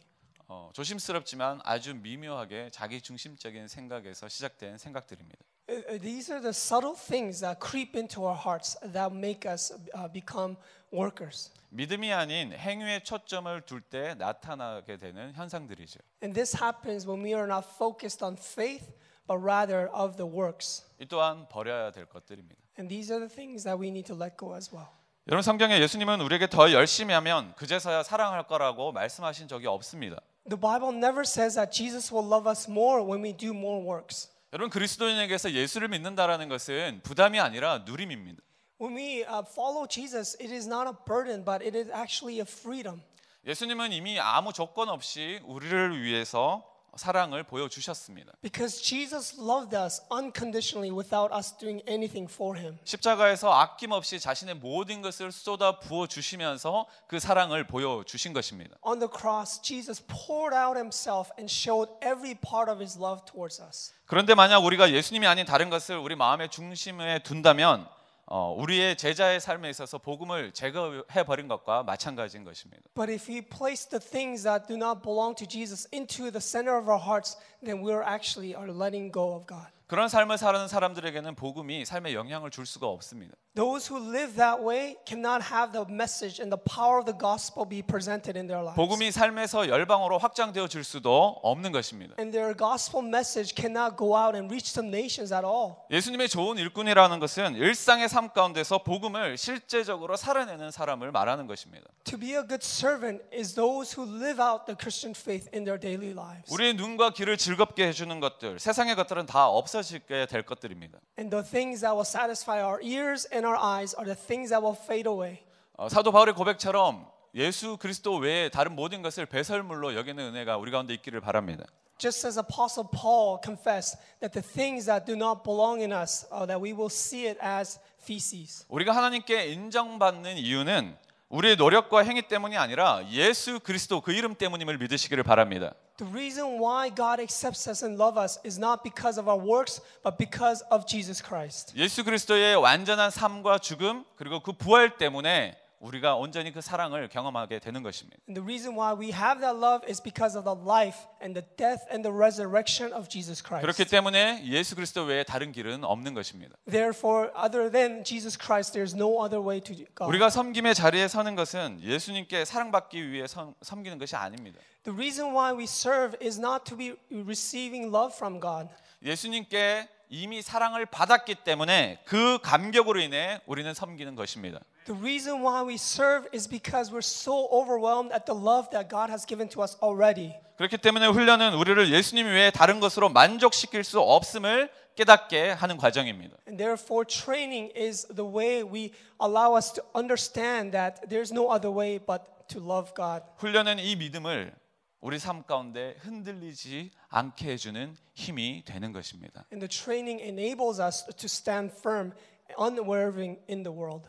어, 0.49 0.71
조심스럽지만 0.75 1.61
아주 1.63 1.95
미묘하게 1.95 2.71
자기 2.73 3.01
중심적인 3.01 3.69
생각에서 3.69 4.29
시작된 4.29 4.79
생각들입니다. 4.79 5.39
Uh, 5.70 5.74
uh, 5.96 5.98
These 6.00 6.32
are 6.32 6.40
the 6.42 6.54
subtle 6.54 6.94
things 6.96 7.40
that 7.42 7.60
creep 7.60 7.96
into 7.96 8.24
our 8.24 8.36
hearts 8.36 8.78
that 8.84 9.12
make 9.14 9.46
us 9.50 9.74
uh, 9.96 10.08
become 10.12 10.58
workers. 10.92 11.52
믿음이 11.70 12.14
아닌 12.14 12.54
행위에 12.54 13.02
초점을 13.04 13.62
둘 13.66 13.82
때 13.82 14.14
나타나게 14.16 14.98
되는 14.98 15.34
현상들이죠. 15.34 16.00
And 16.24 16.34
this 16.34 16.56
happens 16.62 17.08
when 17.08 17.24
we 17.24 17.34
are 17.34 17.48
not 17.48 17.66
focused 17.76 18.24
on 18.24 18.38
faith, 18.38 18.94
but 19.28 19.42
rather 19.42 19.90
of 19.92 20.18
the 20.18 20.30
works. 20.30 20.86
이 21.00 21.06
또한 21.08 21.48
버려야 21.50 21.92
될 21.92 22.06
것들입니다. 22.06 22.62
And 22.78 22.88
these 22.88 23.12
are 23.12 23.20
the 23.20 23.34
things 23.34 23.64
that 23.64 23.82
we 23.82 23.90
need 23.90 24.06
to 24.06 24.16
let 24.16 24.38
go 24.38 24.54
as 24.56 24.70
well. 24.74 24.90
여러분 25.28 25.42
성경에 25.42 25.82
예수님은 25.82 26.22
우리에게 26.22 26.48
더 26.48 26.72
열심히 26.72 27.12
하면 27.16 27.56
그제서야 27.56 28.04
사랑할 28.04 28.46
거라고 28.46 28.92
말씀하신 28.92 29.48
적이 29.48 29.66
없습니다. 29.68 30.22
The 30.48 30.60
Bible 30.60 30.96
never 30.96 31.22
says 31.26 31.56
that 31.56 31.72
Jesus 31.72 32.14
will 32.14 32.30
love 32.30 32.48
us 32.48 32.70
more 32.70 33.02
when 33.02 33.24
we 33.24 33.34
do 33.36 33.50
more 33.50 33.82
works. 33.84 34.29
여러분 34.53 34.69
그리스도인에게서 34.69 35.53
예수를 35.53 35.87
믿는다라는 35.89 36.49
것은 36.49 37.03
부담이 37.05 37.39
아니라 37.39 37.85
누림입니다. 37.87 38.43
When 38.81 38.97
we 38.97 39.23
uh, 39.23 39.45
follow 39.47 39.87
Jesus, 39.87 40.37
it 40.41 40.53
is 40.53 40.67
not 40.67 40.89
a 40.89 40.95
burden, 41.07 41.45
but 41.45 41.65
it 41.65 41.77
is 41.77 41.89
actually 41.93 42.41
a 42.41 42.47
freedom. 42.49 43.03
예수님은 43.47 43.93
이미 43.93 44.19
아무 44.19 44.53
조건 44.53 44.89
없이 44.89 45.41
우리를 45.45 46.03
위해서 46.03 46.65
사랑을 46.97 47.43
보여 47.43 47.69
주셨습니다. 47.69 48.33
Because 48.43 48.83
Jesus 48.83 49.37
loved 49.41 49.77
us 49.77 50.01
unconditionally 50.11 50.91
without 50.91 51.35
us 51.35 51.57
doing 51.59 51.83
anything 51.89 52.31
for 52.33 52.59
him. 52.59 52.79
십자가에서 52.85 53.53
아낌없이 53.53 54.21
자신의 54.21 54.57
모든 54.57 55.03
것을 55.03 55.33
쏟아 55.33 55.79
부어 55.79 56.07
주시면서 56.07 56.87
그 57.07 57.19
사랑을 57.19 57.67
보여 57.67 58.05
주신 58.07 58.33
것입니다. 58.33 58.77
On 58.87 58.99
the 58.99 59.11
cross, 59.11 59.61
Jesus 59.63 60.03
poured 60.07 60.55
out 60.57 60.77
himself 60.77 61.31
and 61.39 61.51
showed 61.51 61.91
every 62.03 62.35
part 62.35 62.71
of 62.71 62.81
his 62.81 62.99
love 62.99 63.25
towards 63.25 63.63
us. 63.63 63.93
그런데 64.07 64.35
만약 64.35 64.59
우리가 64.59 64.91
예수님이 64.91 65.27
아닌 65.27 65.47
다른 65.47 65.71
것을 65.71 65.97
우리 65.97 66.17
마음의 66.17 66.51
중심에 66.51 67.23
둔다면 67.23 67.87
어, 68.33 68.55
우리의 68.57 68.97
제자의 68.97 69.41
삶에 69.41 69.69
있어서 69.71 69.99
복음을 69.99 70.53
제거해 70.53 71.25
버린 71.27 71.49
것과 71.49 71.83
마찬가지인 71.83 72.45
것입니다. 72.45 72.85
But 72.95 73.13
if 73.13 73.29
we 73.29 73.41
place 73.41 73.89
the 73.89 73.99
things 73.99 74.45
that 74.45 74.69
do 74.69 74.77
not 74.77 75.03
belong 75.03 75.35
to 75.35 75.47
Jesus 75.49 75.89
into 75.93 76.31
the 76.31 76.41
center 76.41 76.79
of 76.79 76.89
our 76.89 77.03
hearts, 77.03 77.37
then 77.61 77.83
we 77.85 77.93
are 77.93 78.07
actually 78.07 78.55
are 78.55 78.71
letting 78.71 79.11
go 79.11 79.35
of 79.35 79.47
God. 79.49 79.67
그런 79.89 80.09
삶을 80.09 80.39
사는 80.39 80.69
사람들에게는 80.69 81.35
복음이 81.35 81.85
삶에 81.85 82.15
영향을 82.15 82.53
줄 82.53 82.67
수가 82.67 82.87
없습니다. 82.87 83.35
Those 83.57 83.89
who 83.89 83.99
live 83.99 84.37
that 84.37 84.63
way 84.63 84.95
cannot 85.05 85.43
have 85.43 85.73
the 85.73 85.85
message 85.93 86.39
and 86.39 86.53
the 86.53 86.57
power 86.57 87.01
of 87.01 87.05
the 87.07 87.19
gospel 87.19 87.67
be 87.67 87.83
presented 87.83 88.39
in 88.39 88.47
their 88.47 88.63
lives. 88.63 88.77
복음이 88.77 89.11
삶에서 89.11 89.69
열방으로 89.69 90.19
확장되어 90.19 90.69
질 90.69 90.85
수도 90.85 91.41
없는 91.43 91.73
것입니다. 91.73 92.15
And 92.21 92.31
their 92.31 92.57
gospel 92.57 93.05
message 93.05 93.57
cannot 93.57 93.97
go 93.99 94.15
out 94.17 94.37
and 94.37 94.47
reach 94.47 94.73
the 94.73 94.87
nations 94.87 95.35
at 95.35 95.45
all. 95.45 95.83
예수님의 95.91 96.29
좋은 96.29 96.59
일꾼이라는 96.59 97.19
것은 97.19 97.57
일상의 97.57 98.09
삶 98.09 98.29
가운데서 98.29 98.85
복음을 98.85 99.37
실제적으로 99.37 100.17
살아내는 100.17 100.71
사람을 100.71 101.11
말하는 101.11 101.49
것입니다. 101.49 101.91
To 102.05 102.17
be 102.17 102.37
a 102.37 102.47
good 102.47 102.63
servant 102.63 103.21
is 103.35 103.57
those 103.57 103.99
who 103.99 104.07
live 104.07 104.41
out 104.41 104.67
the 104.67 104.77
Christian 104.79 105.13
faith 105.19 105.51
in 105.53 105.65
their 105.65 105.81
daily 105.81 106.15
lives. 106.15 106.55
우리의 106.55 106.75
눈과 106.75 107.11
귀를 107.15 107.37
즐겁게 107.37 107.89
해주는 107.89 108.21
것들, 108.21 108.61
세상의 108.61 108.95
것들은 108.95 109.27
다 109.27 109.49
없어지게 109.49 110.27
될 110.27 110.43
것들입니다. 110.47 111.01
And 111.19 111.35
the 111.35 111.43
things 111.43 111.81
that 111.81 111.99
will 111.99 112.07
satisfy 112.07 112.63
our 112.63 112.79
ears 112.81 113.27
and 113.33 113.40
our 113.45 113.57
eyes 113.57 113.95
are 113.97 114.05
the 114.05 114.19
things 114.19 114.51
that 114.51 114.65
will 114.65 114.77
fade 114.77 115.09
away. 115.09 115.43
어, 115.77 115.89
사도 115.89 116.13
바울의 116.13 116.35
고백처럼 116.35 117.07
예수 117.35 117.77
그리스도 117.77 118.17
외에 118.17 118.49
다른 118.49 118.75
모든 118.75 119.03
것을 119.03 119.27
배설물로 119.27 119.95
여기는 119.95 120.23
은혜가 120.23 120.57
우리 120.57 120.71
가운데 120.71 120.95
있기를 120.95 121.21
바랍니다. 121.21 121.65
Just 121.99 122.27
as 122.27 122.39
Apostle 122.39 122.89
Paul 122.91 123.39
confessed 123.45 123.99
that 124.21 124.33
the 124.33 124.43
things 124.43 124.87
that 124.87 125.05
do 125.05 125.15
not 125.15 125.43
belong 125.45 125.83
in 125.83 125.93
us, 125.93 126.27
uh, 126.33 126.47
that 126.47 126.59
we 126.61 126.73
will 126.73 126.91
see 126.91 127.29
it 127.29 127.39
as 127.45 127.79
feces. 128.03 128.65
우리가 128.69 128.97
하나님께 128.97 129.53
인정받는 129.53 130.39
이유는 130.39 130.97
우리의 131.29 131.57
노력과 131.57 132.03
행위 132.03 132.23
때문이 132.23 132.57
아니라 132.57 133.03
예수 133.11 133.61
그리스도 133.61 134.01
그 134.01 134.13
이름 134.13 134.35
때문임을 134.35 134.79
믿으시기를 134.79 135.23
바랍니다. 135.23 135.75
The 136.00 136.06
reason 136.06 136.60
why 136.60 136.90
God 136.90 137.22
accepts 137.22 137.68
us 137.68 137.82
and 137.82 137.98
loves 137.98 138.18
us 138.18 138.40
is 138.44 138.60
not 138.60 138.84
because 138.84 139.18
of 139.18 139.30
our 139.30 139.38
works, 139.40 139.80
but 140.04 140.18
because 140.18 140.62
of 140.70 140.86
Jesus 140.86 141.24
Christ. 141.24 141.74
예수 141.78 142.04
그리스도의 142.04 142.56
완전한 142.56 143.10
삶과 143.10 143.60
죽음 143.60 144.04
그리고 144.18 144.42
그 144.42 144.52
부활 144.52 144.98
때문에 144.98 145.56
우리가 145.81 146.15
온전히 146.17 146.53
그 146.53 146.61
사랑을 146.61 147.09
경험하게 147.09 147.59
되는 147.59 147.83
것입니다. 147.83 148.19
And 148.29 148.39
the 148.39 148.45
reason 148.45 148.77
why 148.77 148.93
we 148.93 149.13
have 149.13 149.41
that 149.41 149.57
love 149.57 149.81
is 149.89 150.01
because 150.01 150.37
of 150.37 150.45
the 150.45 150.55
life 150.55 151.09
and 151.23 151.33
the 151.33 151.45
death 151.57 151.83
and 151.91 152.05
the 152.05 152.15
resurrection 152.15 152.93
of 152.93 153.09
Jesus 153.09 153.43
그렇기 153.43 153.65
Christ. 153.65 153.91
때문에 153.91 154.45
예수 154.45 154.77
그리스도 154.77 155.05
외에 155.05 155.25
다른 155.25 155.53
길은 155.53 155.83
없는 155.85 156.13
것입니다. 156.13 156.55
Therefore, 156.69 157.33
other 157.35 157.73
than 157.73 158.05
Jesus 158.05 158.37
Christ, 158.39 158.77
there's 158.77 158.95
no 158.95 159.25
other 159.25 159.41
way 159.41 159.61
to 159.61 159.75
God. 159.97 160.05
우리가 160.09 160.29
섬김의 160.29 160.75
자리에 160.75 161.09
서는 161.09 161.35
것은 161.35 161.81
예수님께 161.83 162.45
사랑받기 162.45 163.11
위해 163.11 163.27
섬, 163.27 163.55
섬기는 163.63 163.97
것이 163.99 164.15
아닙니다. 164.17 164.61
The 164.85 164.95
reason 164.95 165.33
why 165.35 165.57
we 165.57 165.65
serve 165.65 166.17
is 166.21 166.39
not 166.39 166.65
to 166.69 166.77
be 166.77 166.95
receiving 167.11 167.89
love 167.89 168.15
from 168.15 168.39
God. 168.39 168.69
예수님께 169.03 169.89
이미 170.13 170.43
사랑을 170.43 170.85
받았기 170.87 171.37
때문에 171.37 172.03
그 172.05 172.39
감격으로 172.43 173.01
인해 173.01 173.41
우리는 173.47 173.73
섬기는 173.73 174.15
것입니다. 174.17 174.59
The 174.90 174.94
reason 174.94 175.42
why 175.42 175.64
we 175.64 175.78
serve 175.78 176.28
is 176.32 176.48
because 176.48 176.92
we're 176.92 177.02
so 177.02 177.50
overwhelmed 177.50 178.14
at 178.14 178.26
the 178.26 178.36
love 178.36 178.70
that 178.70 178.88
God 178.88 179.10
has 179.10 179.26
given 179.26 179.50
to 179.50 179.64
us 179.64 179.76
already. 179.82 180.36
그렇기 180.58 180.78
때문에 180.78 181.08
훈련은 181.08 181.56
우리를 181.56 181.92
예수님 181.92 182.28
외에 182.28 182.52
다른 182.52 182.80
것으로 182.80 183.10
만족시킬 183.10 183.84
수 183.84 184.00
없음을 184.00 184.70
깨닫게 184.96 185.50
하는 185.50 185.78
과정입니다. 185.78 186.38
And 186.48 186.58
therefore, 186.58 187.04
training 187.04 187.72
is 187.76 188.08
the 188.08 188.26
way 188.26 188.64
we 188.64 188.94
allow 189.20 189.58
us 189.58 189.74
to 189.74 189.84
understand 189.96 190.72
that 190.72 191.02
there's 191.10 191.34
no 191.34 191.52
other 191.52 191.76
way 191.76 191.98
but 192.00 192.24
to 192.48 192.62
love 192.62 192.94
God. 192.96 193.24
훈련은 193.38 193.80
이 193.80 193.96
믿음을 193.96 194.54
우리 195.02 195.20
삶 195.20 195.44
가운데 195.44 195.98
흔들리지 196.00 196.92
않게 197.10 197.52
해주는 197.52 197.96
힘이 198.14 198.64
되는 198.66 198.92
것입니다. 198.92 199.46
And 199.52 199.60
the 199.60 199.68
training 199.68 200.22
enables 200.24 200.82
us 200.82 201.06
to 201.06 201.26
stand 201.26 201.74
firm, 201.76 202.14
unwavering 202.58 203.40
in 203.50 203.64
the 203.64 203.76
world. 203.76 204.08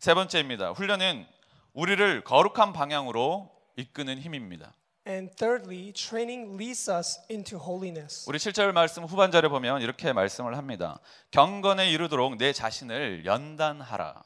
세 0.00 0.14
번째입니다. 0.14 0.70
훈련은 0.70 1.26
우리를 1.74 2.24
거룩한 2.24 2.72
방향으로 2.72 3.50
이끄는 3.76 4.18
힘입니다. 4.18 4.72
And 5.06 5.30
thirdly, 5.36 5.92
training 5.92 6.54
leads 6.54 6.90
us 6.90 7.20
into 7.30 7.58
holiness. 7.60 8.24
우리 8.26 8.38
7절 8.38 8.72
말씀 8.72 9.04
후반절에 9.04 9.48
보면 9.48 9.82
이렇게 9.82 10.14
말씀을 10.14 10.56
합니다. 10.56 11.00
경건에 11.32 11.90
이르도록 11.90 12.38
내 12.38 12.54
자신을 12.54 13.26
연단하라. 13.26 14.22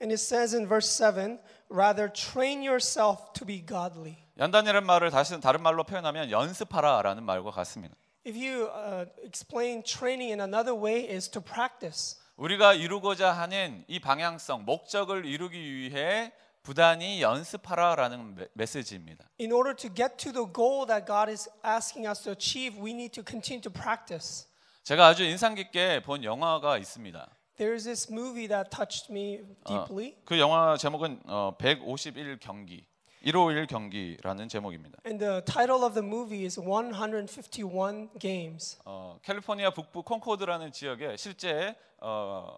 And 0.00 0.10
it 0.10 0.14
says 0.14 0.56
in 0.56 0.66
verse 0.66 0.88
7 0.88 1.38
rather 1.68 2.10
train 2.10 2.66
yourself 2.66 3.34
to 3.34 3.46
be 3.46 3.62
godly. 3.62 4.16
연단이라는 4.38 4.86
말을 4.86 5.10
다시 5.10 5.38
다른 5.38 5.62
말로 5.62 5.84
표현하면 5.84 6.30
연습하라라는 6.30 7.24
말과 7.24 7.50
같습니다. 7.50 7.94
If 8.26 8.38
you 8.38 8.70
uh, 8.70 9.04
explain 9.22 9.82
training 9.82 10.32
in 10.32 10.40
another 10.40 10.74
way, 10.74 11.06
is 11.06 11.28
to 11.30 11.42
practice. 11.42 12.16
우리가 12.40 12.72
이루고자 12.72 13.32
하는 13.32 13.84
이 13.86 14.00
방향성, 14.00 14.64
목적을 14.64 15.26
이루기 15.26 15.58
위해 15.74 16.32
부단히 16.62 17.20
연습하라라는 17.20 18.34
메- 18.34 18.48
메시지입니다. 18.54 19.26
In 19.38 19.52
order 19.52 19.76
to 19.76 19.92
get 19.94 20.16
to 20.16 20.32
the 20.32 20.50
goal 20.50 20.86
that 20.86 21.04
God 21.06 21.30
is 21.30 21.50
asking 21.62 22.08
us 22.08 22.22
to 22.22 22.32
achieve, 22.32 22.80
we 22.82 22.92
need 22.92 23.12
to 23.12 23.22
continue 23.22 23.60
to 23.60 23.70
practice. 23.70 24.48
제가 24.84 25.08
아주 25.08 25.22
인상 25.24 25.54
깊게 25.54 26.00
본 26.00 26.24
영화가 26.24 26.78
있습니다. 26.78 27.28
There 27.58 27.74
is 27.74 27.84
this 27.84 28.10
movie 28.10 28.48
that 28.48 28.70
touched 28.74 29.12
me 29.12 29.40
deeply, 29.66 30.16
그 30.24 30.38
영화 30.38 30.78
제목은 30.78 31.20
어, 31.26 31.54
151 31.58 32.38
경기, 32.40 32.86
151 33.24 33.66
경기라는 33.66 34.48
제목입니다. 34.48 34.98
and 35.06 35.18
the 35.22 35.42
title 35.44 35.84
of 35.84 35.92
the 35.94 36.02
movie 36.06 36.44
is 36.44 36.58
151 36.58 38.08
Games. 38.18 38.78
어, 38.86 39.18
캘리포니아 39.22 39.70
북부 39.70 40.02
콘코드라는 40.02 40.72
지역에 40.72 41.16
실제 41.18 41.76
어, 42.00 42.56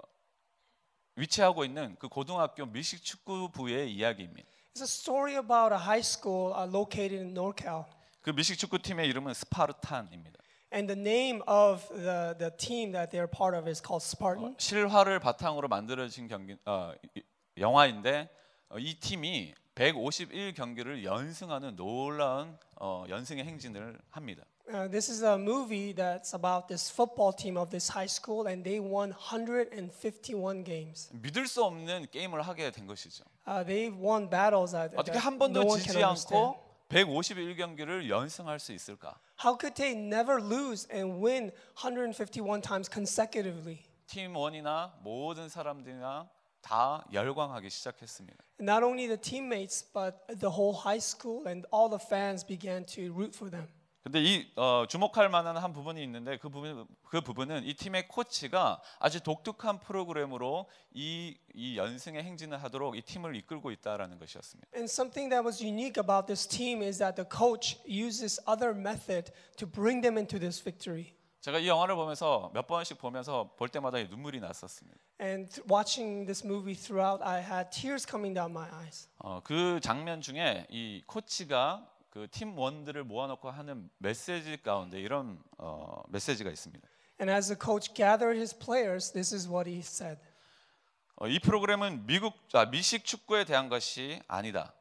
위치하고 1.17 1.65
있는 1.65 1.97
그 1.99 2.09
고등학교 2.09 2.65
미식 2.67 3.03
축구부의 3.03 3.93
이야기입니다. 3.93 4.49
It's 4.75 4.81
a 4.81 4.85
story 4.85 5.35
about 5.35 5.75
a 5.75 5.81
high 5.81 6.01
school 6.01 6.55
uh, 6.55 6.65
located 6.71 7.17
in 7.19 7.35
NorCal. 7.35 7.85
그 8.23 8.31
미식 8.31 8.57
축구팀의 8.59 9.09
이름은 9.09 9.35
스파르탄입니다. 9.35 10.39
And 10.73 10.87
the 10.87 10.99
name 10.99 11.43
of 11.49 11.87
the, 11.93 12.35
the 12.39 12.51
team 12.57 12.93
that 12.93 13.11
they're 13.11 13.29
part 13.29 13.55
of 13.59 13.69
is 13.69 13.83
called 13.83 14.01
Spartan. 14.03 14.55
실화를 14.59 15.19
바탕으로 15.19 15.67
만들어진 15.67 16.29
경기 16.29 16.57
어, 16.65 16.93
이- 17.17 17.23
영화인데 17.59 18.31
어, 18.71 18.79
이 18.79 18.95
팀이 18.95 19.53
151 19.75 20.53
경기를 20.55 21.03
연승하는 21.03 21.77
놀라운 21.77 22.59
어, 22.79 23.05
연승의 23.09 23.45
행진을 23.45 23.99
합니다. 24.11 24.45
Uh, 24.69 24.89
this 24.89 25.11
is 25.11 25.25
a 25.25 25.35
movie 25.35 25.93
that's 25.95 26.35
about 26.35 26.69
this 26.69 26.91
football 26.93 27.33
team 27.35 27.57
of 27.57 27.71
this 27.71 27.91
high 27.91 28.07
school, 28.09 28.47
and 28.47 28.63
they 28.65 28.79
won 28.79 29.13
151 29.13 30.63
games. 30.63 31.11
믿을 31.13 31.47
수 31.47 31.65
없는 31.65 32.07
게임을 32.11 32.43
하게 32.43 32.71
된 32.71 32.87
것이죠. 32.87 33.25
Uh, 33.47 33.65
they've 33.65 33.97
won 33.99 34.29
battles 34.29 34.73
that, 34.73 34.95
어떻게 34.95 35.13
that 35.19 35.25
한 35.27 35.39
번도 35.39 35.61
no 35.61 35.67
one 35.67 35.81
can 35.81 35.93
지지 35.95 36.05
understand. 36.05 36.37
않고 36.37 36.61
151 36.89 37.57
경기를 37.57 38.09
연승할 38.11 38.61
수 38.61 38.73
있을까? 38.73 39.19
How 39.43 39.57
could 39.59 39.75
they 39.75 39.97
never 39.99 40.37
lose 40.39 40.87
and 40.93 41.19
win 41.25 41.51
151 41.81 42.61
times 42.61 42.89
consecutively? 42.93 43.81
팀 44.07 44.37
원이나 44.37 44.93
모든 45.03 45.49
사람들이나 45.49 46.29
다 46.63 47.05
열광하기 47.13 47.69
시작했습니다. 47.69 48.43
Not 48.61 48.85
only 48.85 49.07
the 49.07 49.21
teammates, 49.21 49.85
but 49.93 50.17
the 50.39 50.55
whole 50.55 50.75
high 50.75 51.03
school 51.03 51.47
and 51.47 51.67
all 51.73 51.91
the 51.91 52.01
fans 52.01 52.47
began 52.47 52.87
to 52.87 53.13
root 53.13 53.37
for 53.37 53.51
them. 53.51 53.69
근데 54.03 54.21
이 54.21 54.51
어, 54.57 54.85
주목할 54.89 55.29
만한 55.29 55.57
한 55.57 55.73
부분이 55.73 56.03
있는데 56.03 56.37
그 56.39 56.49
부분 56.49 56.87
그 57.05 57.21
부분은 57.21 57.65
이 57.65 57.75
팀의 57.75 58.09
코치가 58.09 58.81
아주 58.99 59.21
독특한 59.21 59.79
프로그램으로 59.79 60.67
이, 60.93 61.39
이 61.55 61.77
연승의 61.77 62.25
행진을 62.25 62.61
하도록 62.65 62.97
이 62.97 63.03
팀을 63.03 63.37
이끌고 63.37 63.71
있다라는 63.71 64.19
것이었습니다. 64.19 64.71
And 64.75 64.91
something 64.91 65.31
that 65.31 65.47
was 65.47 65.63
unique 65.63 66.03
about 66.03 66.27
this 66.27 66.49
team 66.49 66.83
is 66.83 66.99
that 66.99 67.15
the 67.15 67.29
coach 67.29 67.79
used 67.87 68.21
this 68.21 68.41
other 68.49 68.75
method 68.75 69.31
to 69.57 69.71
bring 69.71 70.03
them 70.03 70.19
into 70.19 70.37
this 70.41 70.61
victory. 70.61 71.15
제가 71.43 71.59
이 71.59 71.67
영화를 71.67 71.97
보면서 71.97 72.53
몇 72.55 72.69
번씩 72.69 72.99
보면서 72.99 73.51
볼 73.59 73.69
때마다 73.69 73.99
눈물이 73.99 74.39
났었습니다. 74.39 74.97
And 75.21 75.61
watching 75.69 76.25
this 76.25 76.47
movie 76.47 76.77
throughout, 76.77 77.21
I 77.25 77.41
had 77.43 77.71
tears 77.71 78.07
coming 78.09 78.33
down 78.33 78.53
my 78.53 78.71
eyes. 78.73 79.09
어, 79.19 79.41
그 79.43 79.81
장면 79.83 80.21
중에 80.21 80.69
이 80.71 81.03
코치가 81.09 81.85
그 82.11 82.29
팀 82.31 82.57
원들을 82.57 83.03
모아놓고 83.03 83.51
하는 83.51 83.91
메시지 83.99 84.57
가운데 84.63 85.01
이런 85.01 85.43
어, 85.59 86.03
메시지가 86.11 86.49
있습니다. 86.49 86.87
And 87.21 87.29
as 87.33 87.49
the 87.49 87.59
coach 87.61 87.93
gathered 87.93 88.39
his 88.39 88.57
players, 88.57 89.13
this 89.13 89.35
is 89.35 89.49
what 89.49 89.69
he 89.69 89.81
said. 89.81 90.21
어, 91.17 91.27
이 91.27 91.41
프로그램은 91.41 92.07
미국 92.07 92.35
아, 92.53 92.67
미식 92.67 93.05
축구에 93.05 93.45
대한 93.47 93.69
것이 93.69 94.23
아니다. 94.29 94.73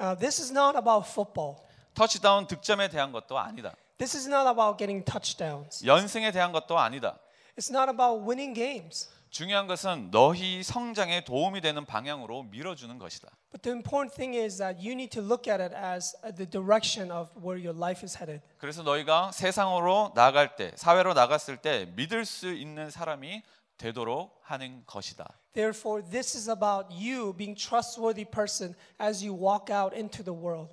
Uh, 0.00 0.18
this 0.18 0.40
is 0.40 0.50
not 0.52 0.74
about 0.78 1.06
football. 1.06 1.56
터치다운 1.92 2.46
득점에 2.46 2.88
대한 2.88 3.12
것도 3.12 3.38
아니다. 3.38 3.74
This 3.97 4.15
is 4.15 4.27
not 4.27 4.47
about 4.47 4.77
getting 4.77 5.03
touchdowns. 5.03 5.85
연승에 5.85 6.31
대한 6.31 6.51
것도 6.51 6.77
아니다. 6.77 7.17
It's 7.57 7.71
not 7.71 7.89
about 7.89 8.21
winning 8.23 8.53
games. 8.53 9.09
중요한 9.29 9.67
것은 9.67 10.09
너희 10.11 10.63
성장에 10.63 11.23
도움이 11.23 11.61
되는 11.61 11.85
방향으로 11.85 12.43
밀어주는 12.43 12.97
것이다. 12.97 13.29
But 13.51 13.61
the 13.61 13.73
important 13.75 14.15
thing 14.15 14.37
is 14.37 14.57
that 14.57 14.79
you 14.79 14.93
need 14.93 15.09
to 15.11 15.21
look 15.21 15.51
at 15.51 15.61
it 15.61 15.75
as 15.75 16.15
uh, 16.23 16.33
the 16.33 16.49
direction 16.49 17.11
of 17.11 17.29
where 17.35 17.57
your 17.57 17.75
life 17.75 18.03
is 18.03 18.17
headed. 18.17 18.41
그래서 18.57 18.83
너희가 18.83 19.31
세상으로 19.31 20.13
나갈 20.15 20.55
때, 20.55 20.71
사회로 20.75 21.13
나갔을 21.13 21.57
때 21.57 21.91
믿을 21.95 22.25
수 22.25 22.53
있는 22.53 22.89
사람이 22.89 23.41
되도록 23.77 24.39
하는 24.43 24.83
것이다. 24.85 25.27
Therefore, 25.53 26.03
this 26.07 26.37
is 26.37 26.49
about 26.49 26.93
you 26.93 27.33
being 27.35 27.55
trustworthy 27.55 28.25
person 28.25 28.75
as 29.01 29.25
you 29.25 29.33
walk 29.33 29.73
out 29.73 29.95
into 29.95 30.23
the 30.23 30.35
world. 30.35 30.69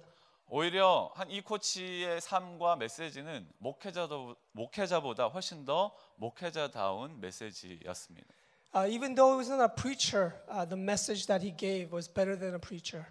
오히려 0.52 1.12
한 1.16 1.30
이 1.30 1.41
코치의 1.41 2.22
삶과 2.22 2.76
메시지는 2.78 3.47
목회자도 3.60 4.36
목회자보다 4.54 5.28
훨씬 5.28 5.64
더 5.64 5.93
목회자다운 6.16 7.20
메시지였습니다. 7.22 8.28
Uh, 8.76 8.88
even 8.88 9.16
though 9.16 9.32
he 9.34 9.38
was 9.38 9.50
not 9.50 9.62
a 9.62 9.70
preacher, 9.76 10.34
uh, 10.50 10.66
the 10.68 10.78
message 10.80 11.28
that 11.28 11.43
he 11.45 11.56
gave 11.56 11.91
was 11.93 12.12
better 12.12 12.38
than 12.38 12.54
a 12.56 12.60
preacher. 12.60 13.06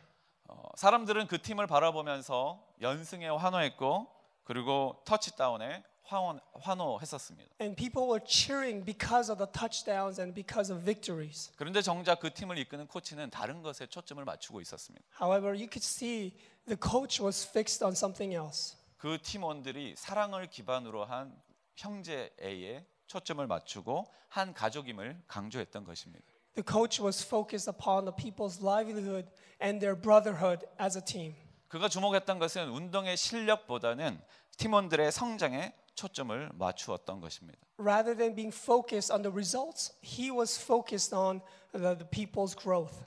어, 0.48 0.62
사람들은 0.76 1.26
그 1.28 1.40
팀을 1.40 1.66
바라보면서 1.66 2.60
연승에 2.80 3.28
환호했고 3.28 4.06
그리고 4.44 5.00
터치다운에 5.04 5.84
환호, 6.04 6.40
환호했었습니다. 6.54 7.50
And 7.60 7.76
people 7.76 8.08
were 8.08 8.24
cheering 8.26 8.84
because 8.84 9.30
of 9.30 9.38
the 9.38 9.50
touchdowns 9.52 10.18
and 10.20 10.34
because 10.34 10.72
of 10.72 10.82
victories. 10.84 11.52
그런데 11.56 11.82
정작 11.82 12.18
그 12.20 12.32
팀을 12.32 12.56
이끄는 12.58 12.86
코치는 12.86 13.30
다른 13.30 13.62
것에 13.62 13.86
초점을 13.86 14.24
맞추고 14.24 14.60
있었습니다. 14.62 15.04
However, 15.20 15.50
you 15.50 15.68
could 15.70 15.84
see 15.84 16.32
the 16.68 16.78
coach 16.78 17.20
was 17.22 17.48
fixed 17.48 17.84
on 17.84 17.92
something 17.92 18.34
else. 18.34 18.76
그 18.98 19.18
팀원들이 19.20 19.94
사랑을 19.96 20.48
기반으로 20.48 21.04
한 21.04 21.34
형제애에 21.76 22.84
초점을 23.06 23.46
맞추고 23.46 24.06
한 24.28 24.52
가족임을 24.52 25.22
강조했던 25.26 25.84
것입니다. 25.84 26.26
The 26.54 26.64
coach 26.68 27.02
was 27.02 27.24
focused 27.24 27.70
upon 27.70 28.04
the 28.04 28.14
people's 28.14 28.60
livelihood 28.60 29.28
and 29.62 29.80
their 29.80 29.94
brotherhood 29.98 30.66
as 30.80 30.98
a 30.98 31.04
team. 31.04 31.34
그가 31.68 31.88
주목했던 31.88 32.38
것은 32.38 32.68
운동의 32.70 33.16
실력보다는 33.16 34.20
팀원들의 34.56 35.12
성장에 35.12 35.72
초점을 35.94 36.50
맞추었던 36.54 37.20
것입니다. 37.20 37.58
Rather 37.78 38.16
than 38.16 38.34
being 38.34 38.54
focused 38.54 39.12
on 39.12 39.22
the 39.22 39.32
results, 39.32 39.94
he 40.04 40.30
was 40.30 40.60
focused 40.60 41.14
on 41.14 41.40
the, 41.72 41.96
the 41.96 42.10
people's 42.10 42.58
growth. 42.58 43.04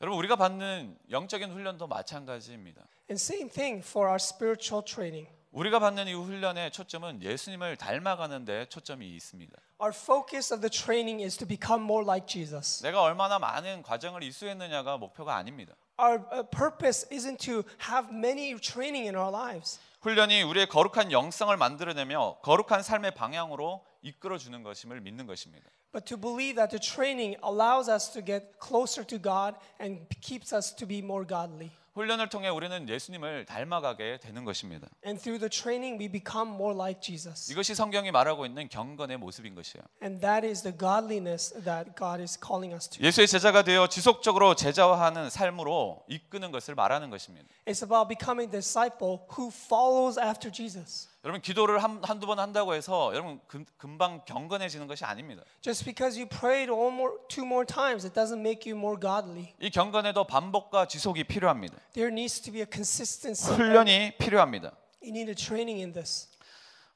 여러분 0.00 0.18
우리가 0.18 0.36
받는 0.36 0.98
영적인 1.10 1.50
훈련도 1.52 1.86
마찬가지입니다. 1.86 2.86
And 3.10 3.20
same 3.20 3.50
thing 3.50 3.82
for 3.84 4.06
our 4.06 4.20
spiritual 4.20 4.84
training. 4.84 5.28
우리가 5.50 5.80
받는 5.80 6.06
이 6.06 6.14
훈련의 6.14 6.70
초점은 6.70 7.20
예수님을 7.20 7.76
닮아가는 7.76 8.44
데 8.44 8.66
초점이 8.68 9.04
있습니다. 9.16 9.52
Our 9.82 9.92
focus 9.92 10.54
of 10.54 10.60
the 10.60 10.70
training 10.70 11.20
is 11.20 11.36
to 11.38 11.44
become 11.44 11.82
more 11.82 12.04
like 12.04 12.28
Jesus. 12.28 12.80
내가 12.84 13.02
얼마나 13.02 13.40
많은 13.40 13.82
과정을 13.82 14.22
이수했느냐가 14.22 14.96
목표가 14.96 15.34
아닙니다. 15.34 15.74
Our 15.98 16.22
uh, 16.32 16.48
purpose 16.48 17.08
isn't 17.10 17.38
to 17.40 17.64
have 17.90 18.14
many 18.14 18.54
training 18.60 19.08
in 19.08 19.16
our 19.16 19.34
lives. 19.34 19.80
훈련이 20.02 20.42
우리의 20.42 20.68
거룩한 20.68 21.10
영성을 21.10 21.54
만들어내며 21.56 22.38
거룩한 22.42 22.84
삶의 22.84 23.16
방향으로 23.16 23.84
이끌어 24.02 24.38
주는 24.38 24.62
것임을 24.62 25.00
믿는 25.00 25.26
것입니다. 25.26 25.68
But 25.91 26.05
to 26.07 26.17
believe 26.17 26.55
that 26.55 26.71
the 26.71 26.79
training 26.79 27.37
allows 27.41 27.87
us 27.87 28.11
to 28.11 28.21
get 28.21 28.59
closer 28.59 29.05
to 29.07 29.17
God 29.17 29.55
and 29.79 30.05
keeps 30.19 30.51
us 30.53 30.75
to 30.75 30.85
be 30.85 30.99
more 30.99 31.25
godly. 31.25 31.71
훈련을 31.95 32.27
통해 32.27 32.49
우리는 32.49 32.89
예수님을 32.89 33.45
닮아가게 33.45 34.19
되는 34.19 34.43
것입니다. 34.43 34.89
And 35.05 35.17
through 35.21 35.39
the 35.39 35.49
training, 35.49 35.97
we 35.97 36.09
become 36.09 36.53
more 36.53 36.75
like 36.75 36.99
Jesus. 36.99 37.49
이것이 37.49 37.73
성경이 37.73 38.11
말하고 38.11 38.45
있는 38.45 38.67
경건의 38.67 39.15
모습인 39.15 39.55
것이에요. 39.55 39.81
And 40.03 40.19
that 40.19 40.45
is 40.45 40.61
the 40.61 40.77
godliness 40.77 41.53
that 41.63 41.95
God 41.95 42.19
is 42.19 42.37
calling 42.37 42.75
us 42.75 42.89
to. 42.89 43.01
예수의 43.01 43.27
제자가 43.27 43.63
되어 43.63 43.87
지속적으로 43.87 44.55
제자화하는 44.55 45.29
삶으로 45.29 46.03
이끄는 46.09 46.51
것을 46.51 46.75
말하는 46.75 47.09
것입니다. 47.09 47.47
It's 47.65 47.81
about 47.81 48.09
becoming 48.09 48.53
a 48.53 48.61
disciple 48.61 49.19
who 49.37 49.47
follows 49.47 50.19
after 50.19 50.51
Jesus. 50.51 51.07
여러분 51.22 51.42
기도를 51.42 51.82
한, 51.82 52.00
한두 52.02 52.26
번 52.26 52.38
한다고 52.38 52.72
해서 52.74 53.10
여러분 53.12 53.40
금, 53.46 53.66
금방 53.76 54.24
경건해지는 54.24 54.86
것이 54.86 55.04
아닙니다. 55.04 55.42
Just 55.60 55.84
because 55.84 56.18
you 56.18 56.26
prayed 56.26 56.72
one 56.72 56.94
more, 56.94 57.16
two 57.28 57.44
more 57.44 57.66
times, 57.66 58.06
it 58.06 58.14
doesn't 58.14 58.40
make 58.40 58.70
you 58.70 58.78
more 58.78 58.98
godly. 58.98 59.52
이 59.60 59.68
경건에도 59.68 60.24
반복과 60.24 60.86
지속이 60.86 61.24
필요합니다. 61.24 61.76
There 61.92 62.10
needs 62.10 62.40
to 62.40 62.52
be 62.52 62.62
a 62.62 62.66
consistency. 62.70 63.54
훈련이 63.54 64.16
필요합니다. 64.16 64.72
You 65.02 65.10
need 65.10 65.28
a 65.28 65.34
training 65.34 65.80
in 65.80 65.92
this. 65.92 66.28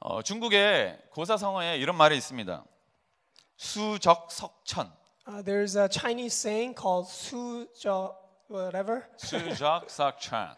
어, 0.00 0.22
중국의 0.22 0.98
고사성어에 1.10 1.76
이런 1.76 1.96
말이 1.96 2.16
있습니다. 2.16 2.64
수적석천. 3.56 4.90
Uh, 5.26 5.42
there's 5.42 5.76
a 5.76 5.88
Chinese 5.88 6.34
saying 6.34 6.74
called 6.74 7.08
수저 7.08 8.14
whatever 8.50 9.04
수적석천. 9.16 10.56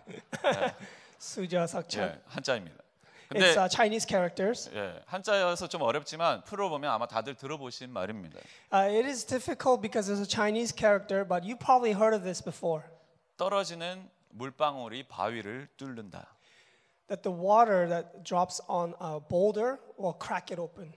수저 1.19 1.67
석천. 1.67 2.03
예, 2.03 2.21
한자입니다. 2.27 2.86
It's 3.34 3.56
근데 3.56 3.58
uh, 3.58 3.70
Chinese 3.70 4.06
characters. 4.06 4.70
예, 4.74 5.02
한자여서 5.06 5.68
좀 5.68 5.82
어렵지만 5.84 6.44
풀어보면 6.44 6.92
아마 6.92 7.08
다들 7.08 7.36
들어보신 7.36 7.90
말입니다. 7.90 8.40
Uh, 8.74 8.92
it 8.92 9.08
is 9.08 9.26
difficult 9.26 9.82
because 9.82 10.12
it's 10.12 10.20
a 10.20 10.28
Chinese 10.28 10.74
character, 10.76 11.26
but 11.26 11.46
you 11.48 11.56
probably 11.56 11.94
heard 11.94 12.14
of 12.14 12.24
this 12.24 12.44
before. 12.44 12.84
떨어지는 13.38 14.10
물방울이 14.32 15.08
바위를 15.08 15.70
뚫는다. 15.78 16.36
That 17.08 17.24
the 17.24 17.32
water 17.32 17.88
that 17.88 18.24
drops 18.24 18.62
on 18.68 18.94
a 19.02 19.20
boulder 19.20 19.80
will 19.98 20.16
crack 20.20 20.52
it 20.52 20.60
open. 20.60 20.94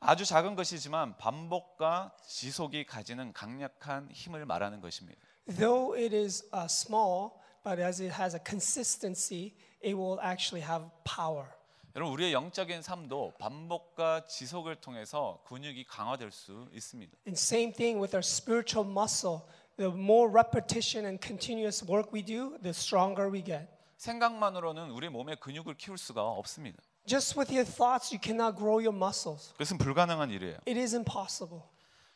아주 0.00 0.24
작은 0.24 0.56
것이지만 0.56 1.16
반복과 1.18 2.16
지속이 2.26 2.84
가지는 2.86 3.32
강력한 3.32 4.08
힘을 4.12 4.44
말하는 4.44 4.80
것입니다. 4.80 5.20
Though 5.46 5.94
it 5.96 6.14
is 6.14 6.44
uh, 6.52 6.66
small, 6.66 7.30
but 7.64 7.80
as 7.80 8.02
it 8.02 8.12
has 8.20 8.34
a 8.34 8.40
consistency, 8.44 9.54
it 9.82 9.94
will 9.94 10.18
actually 10.20 10.66
have 10.66 10.90
power. 11.04 11.46
여러분 11.95 12.13
우리의 12.13 12.31
영적인 12.31 12.81
삶도 12.81 13.33
반복과 13.37 14.25
지속을 14.25 14.77
통해서 14.77 15.43
근육이 15.45 15.85
강화될 15.87 16.31
수 16.31 16.69
있습니다. 16.71 17.17
And 17.27 17.37
same 17.37 17.73
thing 17.73 17.99
with 17.99 18.15
our 18.15 18.23
spiritual 18.23 18.89
muscle. 18.89 19.41
The 19.75 19.91
more 19.91 20.31
repetition 20.31 21.05
and 21.05 21.19
continuous 21.21 21.83
work 21.85 22.11
we 22.13 22.23
do, 22.23 22.57
the 22.61 22.69
stronger 22.69 23.29
we 23.29 23.43
get. 23.43 23.67
생각만으로는 23.97 24.91
우리 24.91 25.09
몸의 25.09 25.35
근육을 25.41 25.75
키울 25.75 25.97
수가 25.97 26.23
없습니다. 26.23 26.81
Just 27.05 27.37
with 27.37 27.53
your 27.53 27.69
thoughts, 27.69 28.13
you 28.13 28.21
cannot 28.23 28.57
grow 28.57 28.79
your 28.79 28.95
muscles. 28.95 29.51
그것은 29.53 29.77
불가능한 29.77 30.29
일이에요. 30.29 30.59
It 30.67 30.79
is 30.79 30.95
impossible. 30.95 31.63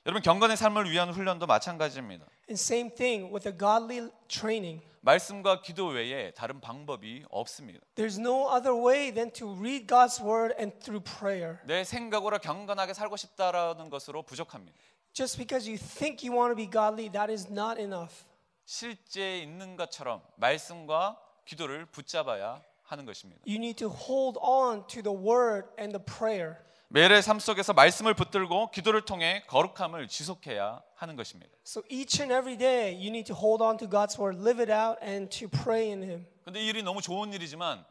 여러분 0.06 0.22
경건의 0.22 0.56
삶을 0.56 0.92
위한 0.92 1.10
훈련도 1.10 1.48
마찬가지입니다. 1.48 2.28
And 2.48 2.62
same 2.62 2.94
thing 2.94 3.34
with 3.34 3.48
a 3.50 3.58
godly 3.58 4.12
training. 4.28 4.86
말씀과 5.02 5.64
기도 5.64 5.88
외에 5.88 6.32
다른 6.32 6.62
방법이 6.62 7.26
없습니다. 7.32 7.80
There's 7.96 8.20
no 8.20 8.48
other 8.56 8.76
way 8.76 9.12
than 9.12 9.32
to 9.32 9.52
read 9.58 9.88
God's 9.88 10.24
word 10.24 10.54
and 10.60 10.78
through 10.78 11.04
prayer. 11.04 11.58
내 11.66 11.84
생각으로 11.84 12.38
경건하게 12.38 12.94
살고 12.94 13.18
싶다라는 13.18 13.90
것으로 13.90 14.22
부족합니다. 14.22 14.78
Just 15.12 15.40
because 15.40 15.68
you 15.68 15.80
think 15.80 16.22
you 16.24 16.38
want 16.38 16.52
to 16.52 16.56
be 16.56 16.70
godly, 16.70 17.10
that 17.10 17.34
is 17.34 17.48
not 17.52 17.82
enough. 17.82 18.26
실제 18.66 19.40
있는 19.40 19.76
것처럼 19.76 20.22
말씀과 20.36 21.20
기도를 21.46 21.88
붙잡아야 21.88 22.62
하는 22.84 23.06
것입니다. 23.08 23.42
You 23.48 23.58
need 23.58 23.78
to 23.78 23.90
hold 23.90 24.38
on 24.40 24.86
to 24.86 25.02
the 25.02 25.18
word 25.18 25.68
and 25.80 25.98
the 25.98 26.06
prayer. 26.06 26.58
매일의 26.96 27.22
삶 27.22 27.40
속에서 27.40 27.74
말씀을 27.74 28.14
붙들고 28.14 28.72
기도를 28.72 29.02
통해 29.02 29.44
거룩함을 29.48 30.08
지속해야 30.08 30.82
하는 30.96 31.18
것입니다. 31.18 31.52
So 31.68 31.84
each 31.90 32.22
and 32.22 32.34
every 32.34 32.58
day, 32.58 32.96
you 32.96 33.10
need 33.10 33.26
to 33.26 33.36
hold 33.36 33.62
on 33.62 33.76
to 33.80 33.90
God's 33.90 34.18
word, 34.18 34.40
live 34.42 34.64
it 34.64 34.72
out, 34.72 34.98
and 35.04 35.28
to 35.38 35.50
pray 35.50 35.90
in 35.92 36.02
Him. 36.02 36.26
근데 36.46 36.62
이 36.62 36.68
일이 36.68 36.82
너무 36.84 37.02
좋은 37.02 37.34
일이지만 37.34 37.84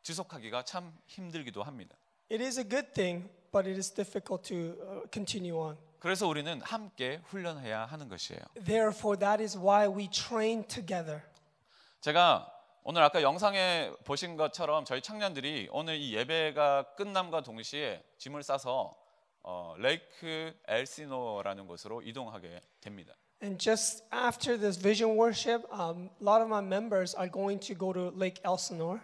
지속하기가 0.00 0.62
참 0.62 0.96
힘들기도 1.04 1.62
합니다. 1.62 1.94
It 2.32 2.42
is 2.42 2.58
a 2.58 2.66
good 2.66 2.94
thing, 2.94 3.28
but 3.52 3.68
it 3.68 3.76
is 3.76 3.92
difficult 3.92 4.48
to 4.48 4.56
uh, 4.56 5.02
continue 5.12 5.54
on. 5.54 5.76
그래서 5.98 6.26
우리는 6.26 6.58
함께 6.62 7.20
훈련해야 7.26 7.84
하는 7.84 8.08
것이에요. 8.08 8.40
Therefore, 8.64 9.18
that 9.18 9.42
is 9.42 9.58
why 9.58 9.86
we 9.86 10.08
train 10.08 10.66
together. 10.66 11.20
제가 12.00 12.55
오늘 12.88 13.02
아까 13.02 13.20
영상에 13.20 13.90
보신 14.04 14.36
것처럼 14.36 14.84
저희 14.84 15.00
청년들이 15.00 15.70
오늘 15.72 15.96
이 15.96 16.14
예배가 16.14 16.94
끝남과 16.94 17.40
동시에 17.40 18.00
짐을 18.18 18.44
싸서 18.44 18.94
어, 19.42 19.74
레이크 19.78 20.54
엘시노라는 20.68 21.66
곳으로 21.66 22.00
이동하게 22.02 22.60
됩니다. 22.80 23.12
And 23.42 23.58
just 23.58 24.04
after 24.14 24.56
this 24.56 24.80
vision 24.80 25.18
worship, 25.18 25.66
um, 25.72 26.10
a 26.20 26.24
lot 26.24 26.40
of 26.40 26.46
my 26.46 26.62
members 26.64 27.16
are 27.16 27.28
going 27.28 27.58
to 27.66 27.76
go 27.76 27.92
to 27.92 28.12
Lake 28.16 28.40
Elsinore. 28.46 29.00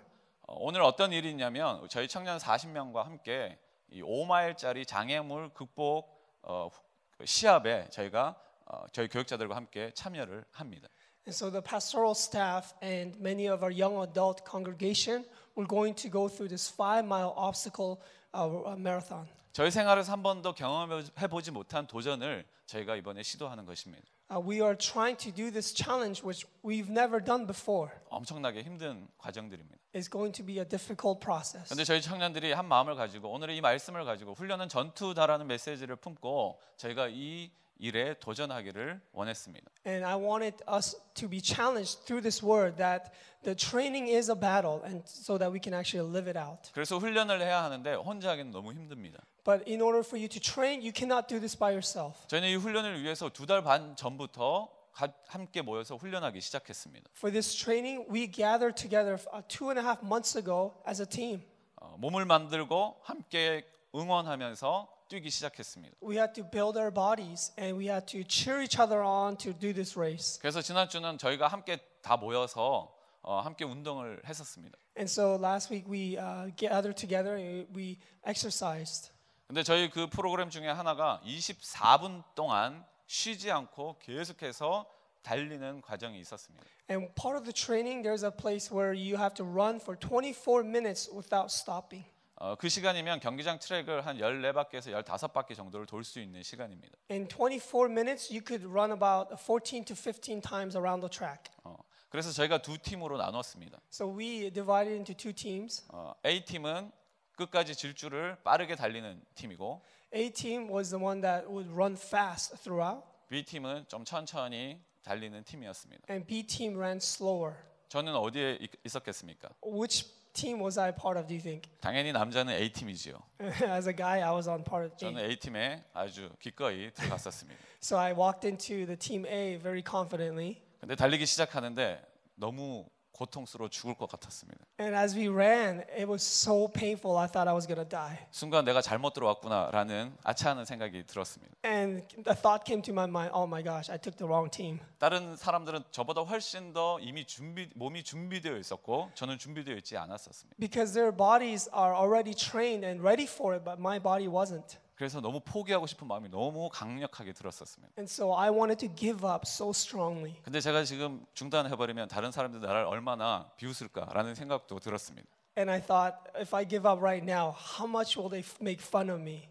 어, 0.46 0.54
오늘 0.60 0.82
어떤 0.82 1.10
일이 1.12 1.30
있냐면 1.30 1.84
저희 1.88 2.06
청년 2.06 2.38
40명과 2.38 3.02
함께 3.02 3.58
이 3.90 4.00
5마일짜리 4.00 4.86
장애물 4.86 5.54
극복 5.54 6.08
어, 6.42 6.68
후- 6.68 7.26
시합에 7.26 7.88
저희가 7.90 8.36
어, 8.66 8.84
저희 8.92 9.08
교육자들과 9.08 9.56
함께 9.56 9.90
참여를 9.94 10.44
합니다. 10.52 10.88
And 11.25 11.35
so 11.35 11.49
the 11.49 11.61
pastoral 11.61 12.15
staff 12.15 12.73
and 12.81 13.19
many 13.19 13.49
of 13.49 13.61
our 13.61 13.71
young 13.71 14.01
adult 14.01 14.45
congregation, 14.45 15.25
we're 15.55 15.67
going 15.67 15.93
to 15.95 16.09
go 16.09 16.29
through 16.29 16.47
this 16.47 16.69
five 16.69 17.05
mile 17.05 17.33
obstacle 17.35 17.99
uh, 18.33 18.75
marathon. 18.77 19.27
저희 19.51 19.71
생활에서 19.71 20.11
한 20.11 20.23
번도 20.23 20.53
경험해 20.53 21.27
보지 21.29 21.51
못한 21.51 21.87
도전을 21.87 22.45
저희가 22.67 22.95
이번에 22.95 23.23
시도하는 23.23 23.65
것입니다. 23.65 24.05
Uh, 24.29 24.39
we 24.39 24.61
are 24.61 24.75
trying 24.77 25.17
to 25.17 25.31
do 25.31 25.49
this 25.49 25.73
challenge, 25.73 26.21
which 26.23 26.45
we've 26.63 26.89
never 26.89 27.23
done 27.23 27.45
before. 27.47 27.91
엄청나게 28.09 28.61
힘든 28.61 29.07
과정들입니다. 29.17 29.77
It's 29.93 30.11
going 30.11 30.31
to 30.33 30.45
be 30.45 30.59
a 30.59 30.65
difficult 30.65 31.19
process. 31.19 31.69
근데 31.69 31.83
저희 31.83 32.01
청년들이 32.01 32.53
한 32.53 32.67
마음을 32.67 32.95
가지고 32.95 33.31
오늘의 33.31 33.57
이 33.57 33.61
말씀을 33.61 34.05
가지고 34.05 34.33
훈련은 34.33 34.69
전투다라는 34.69 35.47
메시지를 35.47 35.95
품고 35.95 36.59
저희가 36.77 37.07
이 37.09 37.49
일에 37.81 38.15
도전하기를 38.19 39.01
원했습니다. 39.13 39.69
And 39.85 40.03
I 40.05 40.15
wanted 40.15 40.57
us 40.67 40.97
to 41.13 41.29
be 41.29 41.39
challenged 41.39 42.05
through 42.05 42.23
this 42.23 42.43
word 42.43 42.77
that 42.77 43.11
the 43.43 43.55
training 43.55 44.09
is 44.09 44.31
a 44.31 44.35
battle, 44.39 44.81
and 44.83 45.03
so 45.05 45.37
that 45.37 45.53
we 45.53 45.59
can 45.61 45.73
actually 45.77 46.01
live 46.09 46.27
it 46.27 46.37
out. 46.39 46.71
그래서 46.73 46.97
훈련을 46.97 47.39
해야 47.41 47.63
하는데 47.63 47.93
혼자 47.93 48.31
하기는 48.31 48.49
너무 48.51 48.73
힘듭니다. 48.73 49.19
But 49.43 49.63
in 49.69 49.81
order 49.81 49.99
for 50.01 50.17
you 50.17 50.27
to 50.27 50.39
train, 50.41 50.81
you 50.81 50.91
cannot 50.91 51.27
do 51.29 51.37
this 51.39 51.55
by 51.55 51.69
yourself. 51.71 52.25
저희는 52.27 52.49
이 52.49 52.55
훈련을 52.55 53.01
위해서 53.03 53.29
두 53.29 53.45
달 53.45 53.61
반 53.61 53.95
전부터 53.95 54.69
가- 54.91 55.13
함께 55.27 55.61
모여서 55.61 55.95
훈련하기 55.95 56.41
시작했습니다. 56.41 57.11
For 57.15 57.31
this 57.31 57.53
training, 57.55 58.09
we 58.11 58.25
gathered 58.29 58.73
together 58.75 59.21
uh, 59.31 59.45
two 59.47 59.69
and 59.69 59.79
a 59.79 59.85
half 59.85 60.01
months 60.03 60.35
ago 60.35 60.73
as 60.89 60.99
a 60.99 61.05
team. 61.07 61.43
어, 61.79 61.95
몸을 61.99 62.25
만들고 62.25 62.97
함께 63.03 63.63
응원하면서 63.93 64.87
뛰기 65.11 65.29
시작했습니다. 65.29 65.97
We 66.03 66.17
had 66.17 66.33
to 66.33 66.49
build 66.49 66.77
our 66.77 66.93
bodies 66.93 67.53
and 67.57 67.77
we 67.77 67.87
had 67.87 68.05
to 68.07 68.23
cheer 68.27 68.61
each 68.61 68.79
other 68.79 69.01
on 69.03 69.37
to 69.37 69.53
do 69.53 69.73
this 69.73 69.97
race. 69.97 70.39
그래서 70.39 70.61
지난 70.61 70.89
주는 70.89 71.17
저희가 71.17 71.47
함께 71.47 71.77
다 72.01 72.17
모여서 72.17 72.93
어, 73.21 73.39
함께 73.39 73.65
운동을 73.65 74.21
했었습니다. 74.25 74.77
And 74.97 75.09
so 75.09 75.35
last 75.35 75.71
week 75.73 75.89
we 75.89 76.17
uh, 76.17 76.51
gathered 76.55 76.95
together 76.95 77.37
and 77.37 77.67
we 77.77 77.99
exercised. 78.25 79.11
근데 79.47 79.63
저희 79.63 79.89
그 79.89 80.07
프로그램 80.07 80.49
중에 80.49 80.67
하나가 80.67 81.21
24분 81.25 82.23
동안 82.35 82.85
쉬지 83.07 83.49
않고 83.49 83.97
계속해서 83.99 84.85
달리는 85.23 85.81
과정이 85.81 86.19
있었습니다. 86.19 86.65
And 86.89 87.13
part 87.15 87.37
of 87.37 87.43
the 87.43 87.53
training, 87.53 88.03
there's 88.03 88.23
a 88.23 88.31
place 88.31 88.73
where 88.73 88.93
you 88.93 89.17
have 89.17 89.33
to 89.35 89.45
run 89.45 89.79
for 89.79 89.97
24 89.97 90.63
minutes 90.63 91.09
without 91.11 91.51
stopping. 91.51 92.05
어, 92.44 92.56
그 92.56 92.68
시간이면 92.68 93.20
경기장 93.20 93.60
트랙을 93.60 94.04
한 94.04 94.16
14바퀴에서 94.18 95.04
15바퀴 95.04 95.54
정도를 95.54 95.86
돌 95.86 96.02
수 96.02 96.18
있는 96.18 96.42
시간입니다. 96.42 96.98
In 97.08 97.28
24 97.28 97.84
minutes, 97.88 98.32
you 98.32 98.42
could 98.44 98.66
run 98.66 98.90
about 98.90 99.30
14 99.36 99.84
to 99.84 99.94
15 99.94 100.40
times 100.40 100.76
around 100.76 101.06
the 101.06 101.08
track. 101.08 101.52
어, 101.62 101.76
그래서 102.08 102.32
저희가 102.32 102.60
두 102.60 102.76
팀으로 102.78 103.16
나눴습니다. 103.16 103.78
So 103.92 104.08
we 104.18 104.50
divided 104.50 104.92
into 104.92 105.14
two 105.14 105.32
teams. 105.32 105.84
어, 105.92 106.14
A 106.26 106.44
팀은 106.44 106.90
끝까지 107.36 107.76
질주를 107.76 108.36
빠르게 108.42 108.74
달리는 108.74 109.22
팀이고 109.36 109.80
A 110.12 110.30
team 110.32 110.68
was 110.68 110.90
the 110.90 111.00
one 111.00 111.20
that 111.22 111.46
would 111.46 111.70
run 111.72 111.92
fast 111.94 112.56
throughout, 112.64 113.06
B 113.28 113.44
팀은 113.44 113.84
좀 113.86 114.04
천천히 114.04 114.80
달리는 115.04 115.44
팀이었습니다. 115.44 116.06
and 116.10 116.26
B 116.26 116.44
team 116.44 116.76
ran 116.76 116.96
slower. 116.96 117.54
저는 117.88 118.16
어디에 118.16 118.58
있- 118.60 118.84
있었겠습니까? 118.84 119.50
Which 119.64 120.10
team 120.33 120.61
was 120.61 120.77
I 120.77 120.91
part 120.91 121.17
of, 121.17 121.27
do 121.27 121.33
you 121.33 121.41
think? 121.41 121.69
당연히 121.81 122.11
남자는 122.11 122.53
A 122.53 122.71
팀이지요. 122.71 123.17
As 123.63 123.87
a 123.87 123.95
guy, 123.95 124.21
I 124.21 124.31
was 124.31 124.47
on 124.47 124.63
part 124.63 124.85
of 124.85 124.97
저는 124.97 125.19
A. 125.23 125.31
A 125.31 125.35
팀에 125.37 125.83
아주 125.93 126.29
기꺼이 126.39 126.91
들어갔었습니다. 126.93 127.59
So 127.81 127.97
I 127.97 128.13
walked 128.13 128.45
into 128.47 128.85
the 128.85 128.97
team 128.97 129.25
A 129.25 129.57
very 129.57 129.83
confidently. 129.87 130.61
근데 130.79 130.95
달리기 130.95 131.25
시작하는데 131.25 132.01
너무 132.35 132.85
고통스러워 133.22 133.68
죽을 133.68 133.94
것 133.94 134.08
같았습니다. 134.10 134.64
And 134.80 134.96
as 134.96 135.16
we 135.16 135.28
ran, 135.28 135.84
it 135.90 136.06
was 136.06 136.22
so 136.22 136.66
painful, 136.68 137.16
I 137.16 137.28
thought 137.28 137.48
I 137.48 137.54
was 137.54 137.66
gonna 137.66 137.88
die. 137.88 138.18
순간 138.30 138.64
내가 138.64 138.82
잘못 138.82 139.12
들어왔구나라는 139.14 140.16
아차하는 140.24 140.64
생각이 140.64 141.06
들었습니다. 141.06 141.54
And 141.64 142.02
the 142.24 142.34
thought 142.34 142.64
came 142.66 142.82
to 142.82 142.92
my 142.92 143.06
mind, 143.06 143.30
oh 143.34 143.46
my 143.46 143.62
gosh, 143.62 143.90
I 143.90 143.98
took 143.98 144.16
the 144.18 144.26
wrong 144.26 144.50
team. 144.50 144.80
다른 144.98 145.36
사람들은 145.36 145.84
저보다 145.92 146.22
훨씬 146.22 146.72
더 146.72 146.98
이미 147.00 147.24
준비 147.24 147.68
몸이 147.74 148.02
준비되어 148.02 148.56
있었고 148.56 149.10
저는 149.14 149.38
준비되어 149.38 149.76
있지 149.76 149.96
않았었습니다. 149.96 150.56
Because 150.58 150.94
their 150.94 151.14
bodies 151.14 151.70
are 151.72 151.94
already 151.94 152.34
trained 152.34 152.84
and 152.84 153.02
ready 153.02 153.26
for 153.26 153.54
it, 153.54 153.64
but 153.64 153.78
my 153.78 154.02
body 154.02 154.26
wasn't. 154.26 154.81
그래서 154.94 155.20
너무 155.20 155.40
포기하고 155.40 155.86
싶은 155.86 156.06
마음이 156.06 156.28
너무 156.28 156.68
강력하게 156.70 157.32
들었었습니다. 157.32 157.94
And 157.98 158.10
so 158.12 158.36
I 158.36 158.50
wanted 158.50 158.86
to 158.86 158.94
give 158.94 159.26
up 159.28 159.42
so 159.46 159.70
strongly. 159.70 160.36
근데 160.42 160.60
제가 160.60 160.84
지금 160.84 161.24
중단해 161.34 161.74
버리면 161.76 162.08
다른 162.08 162.30
사람들 162.30 162.60
나를 162.60 162.84
얼마나 162.84 163.50
비웃을까라는 163.56 164.34
생각도 164.34 164.78
들었습니다. 164.78 165.28
And 165.58 165.70
I 165.70 165.80
thought, 165.82 166.16
if 166.40 166.54
I 166.54 166.66
give 166.66 166.88
up 166.88 167.00
right 167.02 167.24
now, 167.24 167.54
how 167.78 167.86
much 167.88 168.18
will 168.18 168.30
they 168.30 168.40
f- 168.40 168.58
make 168.60 168.82
fun 168.84 169.10
of 169.10 169.20
me? 169.20 169.48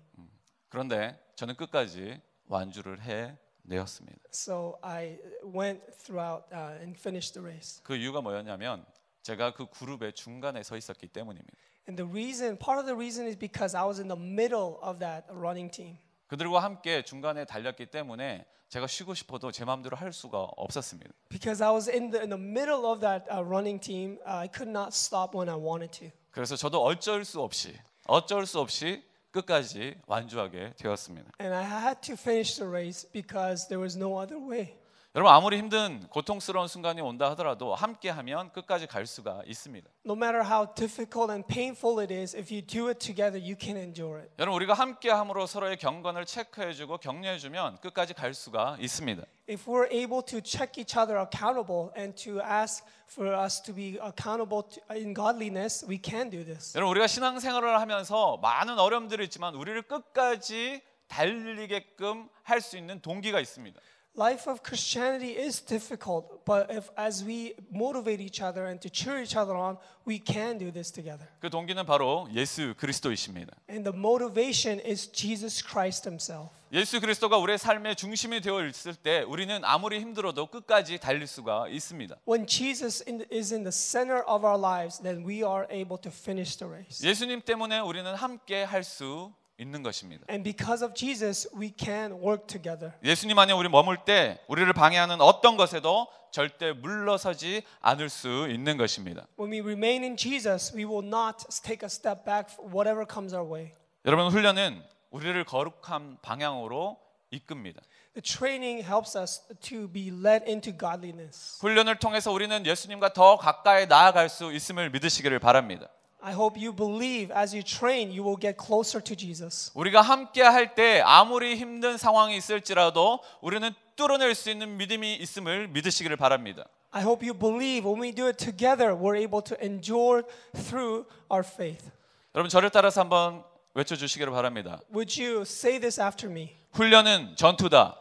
그런데 0.69 1.19
저는 1.35 1.55
끝까지 1.55 2.21
완주를 2.47 3.01
해 3.01 3.37
내었습니다. 3.63 4.19
So 4.33 4.77
I 4.81 5.19
went 5.43 5.81
throughout 5.91 6.45
uh, 6.53 6.77
and 6.81 6.97
finished 6.97 7.33
the 7.33 7.45
race. 7.45 7.81
그 7.83 7.95
이유가 7.95 8.21
뭐였냐면 8.21 8.85
제가 9.21 9.53
그 9.53 9.67
그룹의 9.67 10.13
중간에 10.13 10.63
서 10.63 10.77
있었기 10.77 11.07
때문입니다. 11.07 11.57
And 11.88 11.96
the 11.96 12.06
reason, 12.06 12.58
part 12.58 12.78
of 12.78 12.86
the 12.86 12.96
reason 12.96 13.26
is 13.26 13.38
because 13.38 13.76
I 13.76 13.84
was 13.84 14.00
in 14.00 14.08
the 14.08 14.18
middle 14.18 14.78
of 14.82 14.98
that 14.98 15.26
running 15.30 15.70
team. 15.70 15.98
그들과 16.26 16.60
함께 16.62 17.02
중간에 17.02 17.44
달렸기 17.44 17.86
때문에 17.86 18.44
제가 18.68 18.88
쉬고 18.88 19.14
싶어도 19.14 19.52
제 19.52 19.64
마음대로 19.64 19.96
할 19.96 20.12
수가 20.12 20.40
없었습니다. 20.56 21.12
Because 21.28 21.62
I 21.62 21.70
was 21.70 21.88
in 21.88 22.10
the, 22.10 22.20
in 22.20 22.30
the 22.30 22.42
middle 22.42 22.84
of 22.84 23.00
that 23.00 23.24
uh, 23.30 23.44
running 23.44 23.80
team, 23.80 24.18
uh, 24.26 24.42
I 24.42 24.48
could 24.48 24.68
not 24.68 24.88
stop 24.92 25.36
when 25.36 25.48
I 25.48 25.56
wanted 25.56 25.92
to. 26.00 26.10
그래서 26.32 26.56
저도 26.56 26.82
어쩔 26.82 27.24
수 27.24 27.40
없이 27.40 27.78
어쩔 28.06 28.44
수 28.46 28.60
없이 28.60 29.02
끝까지 29.30 29.96
완주하게 30.06 30.74
되었습니다. 30.76 31.30
And 31.40 31.54
I 31.54 31.64
had 31.64 32.00
to 32.02 32.14
finish 32.14 32.56
the 32.56 32.68
race 32.68 33.08
because 33.12 33.68
there 33.68 33.80
was 33.80 33.96
no 33.96 34.18
other 34.18 34.40
way. 34.40 34.74
여러분 35.13 35.33
아무리 35.33 35.57
힘든 35.57 36.07
고통스러운 36.07 36.69
순간이 36.69 37.01
온다 37.01 37.29
하더라도 37.31 37.75
함께 37.75 38.09
하면 38.09 38.49
끝까지 38.53 38.87
갈 38.87 39.05
수가 39.05 39.41
있습니다. 39.45 39.89
No 40.05 40.13
matter 40.13 40.41
how 40.41 40.73
difficult 40.73 41.29
and 41.33 41.45
painful 41.53 41.99
it 41.99 42.13
is, 42.13 42.33
if 42.33 42.49
you 42.49 42.65
do 42.65 42.87
it 42.87 42.97
together, 43.05 43.37
you 43.37 43.57
can 43.59 43.75
endure 43.75 44.21
it. 44.21 44.31
여러분 44.39 44.55
우리가 44.55 44.73
함께 44.73 45.09
함으로 45.11 45.47
서로의 45.47 45.75
경건을 45.75 46.25
체크해 46.25 46.71
주고 46.71 46.97
격려해 46.97 47.39
주면 47.39 47.77
끝까지 47.81 48.13
갈 48.13 48.33
수가 48.33 48.77
있습니다. 48.79 49.21
If 49.49 49.69
we're 49.69 49.91
able 49.91 50.23
to 50.27 50.39
check 50.39 50.79
each 50.79 50.97
other 50.97 51.19
accountable 51.19 51.91
and 51.97 52.15
to 52.23 52.39
ask 52.39 52.85
for 53.11 53.35
us 53.35 53.61
to 53.63 53.75
be 53.75 53.99
accountable 54.01 54.63
to, 54.63 54.81
in 54.95 55.13
godliness, 55.13 55.85
we 55.85 55.99
can 56.01 56.29
do 56.29 56.45
this. 56.45 56.71
여러분 56.77 56.91
우리가 56.91 57.07
신앙생활을 57.07 57.81
하면서 57.81 58.37
많은 58.37 58.79
어려움들이 58.79 59.25
있지만 59.25 59.55
우리를 59.55 59.81
끝까지 59.81 60.81
달리게끔 61.09 62.29
할 62.43 62.61
수 62.61 62.77
있는 62.77 63.01
동기가 63.01 63.41
있습니다. 63.41 63.77
Life 64.18 64.48
of 64.48 64.62
Christianity 64.62 65.36
is 65.36 65.60
difficult, 65.60 66.42
but 66.46 66.70
if 66.70 66.88
as 66.96 67.22
we 67.22 67.52
motivate 67.70 68.18
each 68.18 68.40
other 68.40 68.64
and 68.64 68.80
to 68.80 68.88
cheer 68.88 69.20
each 69.22 69.36
other 69.36 69.54
on, 69.54 69.76
we 70.08 70.18
can 70.18 70.56
do 70.56 70.72
this 70.72 70.90
together. 70.90 71.28
그 71.38 71.50
동기는 71.50 71.84
바로 71.84 72.26
예수 72.32 72.72
그리스도이십니다. 72.78 73.52
And 73.68 73.84
the 73.84 73.92
motivation 73.94 74.80
is 74.80 75.12
Jesus 75.12 75.62
Christ 75.62 76.08
himself. 76.08 76.48
예수 76.72 76.98
그리스도가 76.98 77.36
우리의 77.36 77.58
삶의 77.58 77.94
중심이 77.96 78.40
되어 78.40 78.64
있을 78.66 78.94
때 78.94 79.20
우리는 79.20 79.60
아무리 79.64 80.00
힘들어도 80.00 80.46
끝까지 80.46 80.98
달릴 80.98 81.26
수가 81.26 81.68
있습니다. 81.68 82.16
When 82.26 82.46
Jesus 82.46 83.04
in- 83.06 83.26
is 83.30 83.52
in 83.52 83.64
the 83.64 83.70
center 83.70 84.24
of 84.26 84.46
our 84.46 84.58
lives, 84.58 84.98
then 85.02 85.26
we 85.28 85.44
are 85.44 85.66
able 85.70 86.00
to 86.00 86.10
finish 86.10 86.56
the 86.56 86.72
race. 86.72 87.06
예수님 87.06 87.42
때문에 87.42 87.80
우리는 87.80 88.14
함께 88.14 88.64
할 88.64 88.82
수 88.82 89.34
있는 89.61 89.83
것입니다. 89.83 90.25
And 90.29 90.43
because 90.43 90.83
of 90.83 90.93
Jesus, 90.95 91.47
we 91.55 91.71
can 91.77 92.13
work 92.13 92.47
together. 92.47 92.93
예수님 93.03 93.37
안에 93.37 93.53
우리 93.53 93.69
머물 93.69 94.03
때 94.03 94.39
우리를 94.47 94.71
방해하는 94.73 95.21
어떤 95.21 95.55
것에도 95.55 96.07
절대 96.31 96.71
물러서지 96.71 97.63
않을 97.81 98.09
수 98.09 98.47
있는 98.49 98.77
것입니다. 98.77 99.27
When 99.39 99.51
we 99.53 99.59
remain 99.59 100.03
in 100.03 100.17
Jesus, 100.17 100.75
we 100.75 100.85
will 100.85 101.05
not 101.05 101.45
take 101.63 101.83
a 101.83 101.89
step 101.89 102.25
back 102.25 102.57
whatever 102.59 103.05
comes 103.07 103.35
our 103.35 103.47
way. 103.47 103.71
여러분 104.05 104.31
훈련은 104.31 104.81
우리를 105.11 105.43
거룩한 105.43 106.17
방향으로 106.21 106.97
이끕니다. 107.29 107.81
The 108.13 108.21
training 108.21 108.83
helps 108.83 109.17
us 109.17 109.41
to 109.61 109.87
be 109.87 110.07
led 110.07 110.43
into 110.49 110.75
godliness. 110.75 111.59
훈련을 111.61 111.97
통해서 111.99 112.31
우리는 112.31 112.65
예수님과 112.65 113.13
더 113.13 113.37
가까이 113.37 113.87
나아갈 113.87 114.27
수 114.27 114.51
있음을 114.51 114.89
믿으시기를 114.89 115.39
바랍니다. 115.39 115.87
I 116.22 116.32
hope 116.32 116.58
you 116.58 116.74
believe 116.74 117.30
as 117.32 117.54
you 117.54 117.62
train, 117.62 118.10
you 118.10 118.24
will 118.24 118.40
get 118.40 118.56
closer 118.58 119.02
to 119.02 119.14
Jesus. 119.14 119.70
우리가 119.74 120.00
함께 120.02 120.42
할 120.42 120.74
때 120.74 121.00
아무리 121.04 121.56
힘든 121.56 121.96
상황이 121.96 122.36
있을지라도 122.36 123.20
우리는 123.40 123.70
뚫어낼 123.94 124.34
수 124.34 124.50
있는 124.50 124.76
믿음이 124.76 125.14
있음을 125.16 125.68
믿으시기를 125.68 126.16
바랍니다. 126.16 126.64
I 126.90 127.02
hope 127.02 127.22
you 127.26 127.38
believe 127.38 127.86
when 127.88 128.02
we 128.02 128.12
do 128.12 128.26
it 128.26 128.38
together, 128.38 128.94
we're 128.94 129.16
able 129.16 129.42
to 129.44 129.56
endure 129.62 130.22
through 130.54 131.06
our 131.30 131.44
faith. 131.46 131.90
여러분 132.34 132.48
저를 132.48 132.70
따라서 132.70 133.02
한번 133.02 133.44
외쳐 133.74 133.94
주시기를 133.94 134.32
바랍니다. 134.32 134.80
Would 134.92 135.22
you 135.22 135.42
say 135.42 135.78
this 135.78 136.00
after 136.00 136.30
me? 136.30 136.56
훈련은 136.72 137.36
전투다. 137.36 137.96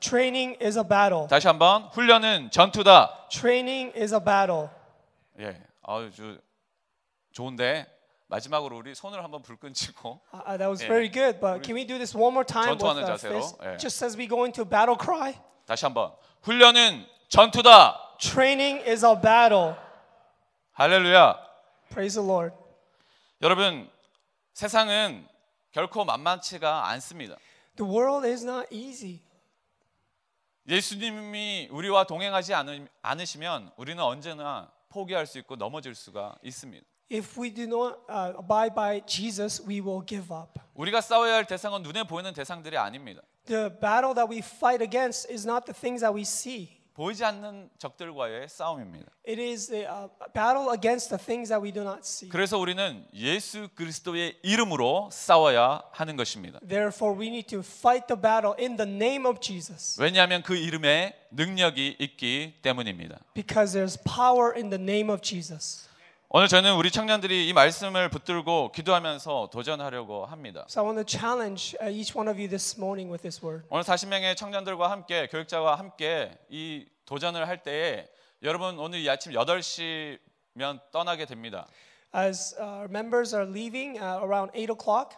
Training 0.00 0.56
is 0.62 0.78
a 0.78 0.84
battle. 0.86 1.26
다시 1.28 1.46
한번 1.48 1.84
훈련은 1.92 2.50
전투다. 2.50 3.28
Training 3.30 3.92
is 3.98 4.14
a 4.14 4.20
battle. 4.20 4.68
예, 5.40 5.60
아주 5.82 6.38
좋은데 7.31 7.87
마지막으로 8.27 8.77
우리 8.77 8.95
손을 8.95 9.23
한번 9.23 9.41
불끈 9.41 9.73
치고 9.73 10.21
Uh, 10.33 10.57
that 10.57 10.69
was 10.69 10.81
예. 10.83 10.87
very 10.87 11.11
good, 11.11 11.39
but 11.39 11.61
can 11.63 11.75
we 11.75 11.85
do 11.85 11.97
this 11.97 12.15
one 12.15 12.31
more 12.31 12.45
time 12.45 12.71
with 12.71 12.79
전투하는 12.79 13.03
our 13.03 13.17
자세로? 13.17 13.73
예. 13.73 13.77
Just 13.77 14.03
as 14.05 14.17
we 14.17 14.27
go 14.27 14.43
into 14.45 14.63
battle 14.63 14.97
cry. 14.99 15.35
다시 15.65 15.85
한번 15.85 16.13
훈련은 16.41 17.05
전투다. 17.29 18.17
Training 18.19 18.87
is 18.87 19.05
a 19.05 19.15
battle. 19.19 19.75
할렐루야. 20.73 21.37
Praise 21.89 22.19
the 22.19 22.25
Lord. 22.25 22.55
여러분 23.41 23.89
세상은 24.53 25.27
결코 25.71 26.05
만만치가 26.05 26.87
않습니다. 26.89 27.35
The 27.75 27.89
world 27.91 28.27
is 28.27 28.43
not 28.45 28.67
easy. 28.71 29.21
예수님이 30.67 31.67
우리와 31.71 32.05
동행하지 32.05 32.53
않으, 32.53 32.87
않으시면 33.01 33.71
우리는 33.77 34.01
언제나 34.01 34.71
포기할 34.89 35.25
수 35.25 35.39
있고 35.39 35.55
넘어질 35.55 35.95
수가 35.95 36.35
있습니다. 36.43 36.85
If 37.10 37.38
we 37.40 37.50
do 37.54 37.64
not 37.66 37.98
uh, 38.08 38.32
abide 38.36 38.74
by 38.74 39.00
Jesus, 39.06 39.62
we 39.64 39.80
will 39.80 40.04
give 40.04 40.34
up. 40.34 40.58
우리가 40.74 41.00
싸워야 41.00 41.36
할 41.36 41.44
대상은 41.46 41.82
눈에 41.82 42.02
보이는 42.02 42.32
대상들이 42.34 42.76
아닙니다. 42.76 43.22
The 43.46 43.70
battle 43.70 44.12
that 44.14 44.28
we 44.28 44.38
fight 44.38 44.82
against 44.82 45.30
is 45.32 45.46
not 45.46 45.66
the 45.66 45.74
things 45.78 46.00
that 46.00 46.12
we 46.12 46.22
see. 46.22 46.74
보이지 46.94 47.24
않는 47.26 47.68
적들과의 47.78 48.48
싸움입니다. 48.48 49.12
It 49.28 49.40
is 49.40 49.70
a 49.72 49.84
uh, 49.84 50.08
battle 50.32 50.72
against 50.74 51.10
the 51.10 51.22
things 51.22 51.50
that 51.50 51.62
we 51.62 51.70
do 51.70 51.82
not 51.82 52.00
see. 52.02 52.28
그래서 52.30 52.58
우리는 52.58 53.06
예수 53.14 53.68
그리스도의 53.74 54.38
이름으로 54.42 55.10
싸워야 55.12 55.82
하는 55.92 56.16
것입니다. 56.16 56.58
Therefore, 56.66 57.16
we 57.16 57.28
need 57.28 57.48
to 57.48 57.60
fight 57.60 58.06
the 58.08 58.20
battle 58.20 58.54
in 58.58 58.76
the 58.76 58.90
name 58.90 59.26
of 59.26 59.38
Jesus 59.40 60.00
왜냐하면 60.00 60.42
그 60.42 60.56
이름에 60.56 61.14
능력이 61.30 61.98
있기 62.00 62.54
때문입니다. 62.62 63.20
because 63.34 63.78
there's 63.78 64.02
power 64.02 64.52
in 64.56 64.70
the 64.70 64.82
name 64.82 65.12
of 65.12 65.20
Jesus. 65.22 65.86
오늘 66.33 66.47
저는 66.47 66.75
우리 66.75 66.91
청년들이 66.91 67.49
이 67.49 67.51
말씀을 67.51 68.07
붙들고 68.07 68.71
기도하면서 68.71 69.49
도전하려고 69.51 70.25
합니다. 70.25 70.65
So 70.69 70.81
I 70.81 70.89
want 70.89 71.05
to 71.05 71.19
challenge 71.19 71.75
uh, 71.81 71.93
each 71.93 72.17
one 72.17 72.29
of 72.31 72.39
you 72.39 72.47
this 72.47 72.77
morning 72.79 73.11
with 73.11 73.21
this 73.21 73.43
word. 73.43 73.65
오늘 73.69 73.83
40명의 73.83 74.37
청년들과 74.37 74.89
함께 74.89 75.27
교육자와 75.27 75.77
함께 75.77 76.31
이 76.47 76.85
도전을 77.03 77.49
할 77.49 77.63
때에 77.63 78.07
여러분 78.43 78.79
오늘 78.79 78.99
이 78.99 79.09
아침 79.09 79.33
8시면 79.33 80.79
떠나게 80.93 81.25
됩니다. 81.25 81.67
As 82.15 82.55
our 82.57 82.85
members 82.85 83.35
are 83.35 83.45
leaving 83.45 83.99
uh, 83.99 84.23
around 84.23 84.53
8 84.53 84.71
o'clock, 84.71 85.17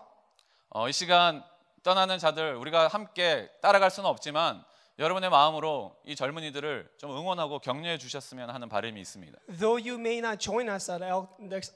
어, 0.71 0.89
이 0.89 0.93
시간 0.93 1.43
떠나는 1.83 2.17
자들 2.17 2.55
우리가 2.55 2.87
함께 2.87 3.51
따라갈 3.61 3.91
수는 3.91 4.09
없지만 4.09 4.65
여러분의 4.99 5.31
마음으로 5.31 5.95
이 6.05 6.15
젊은이들을 6.15 6.87
좀 6.97 7.11
응원하고 7.17 7.57
격려해 7.59 7.97
주셨으면 7.97 8.51
하는 8.51 8.69
바람이 8.69 9.01
있습니다. 9.01 9.39
though 9.57 9.75
you 9.81 9.99
may 9.99 10.19
not 10.19 10.37
join 10.39 10.69
us 10.69 10.91
at, 10.91 11.03
El, 11.03 11.27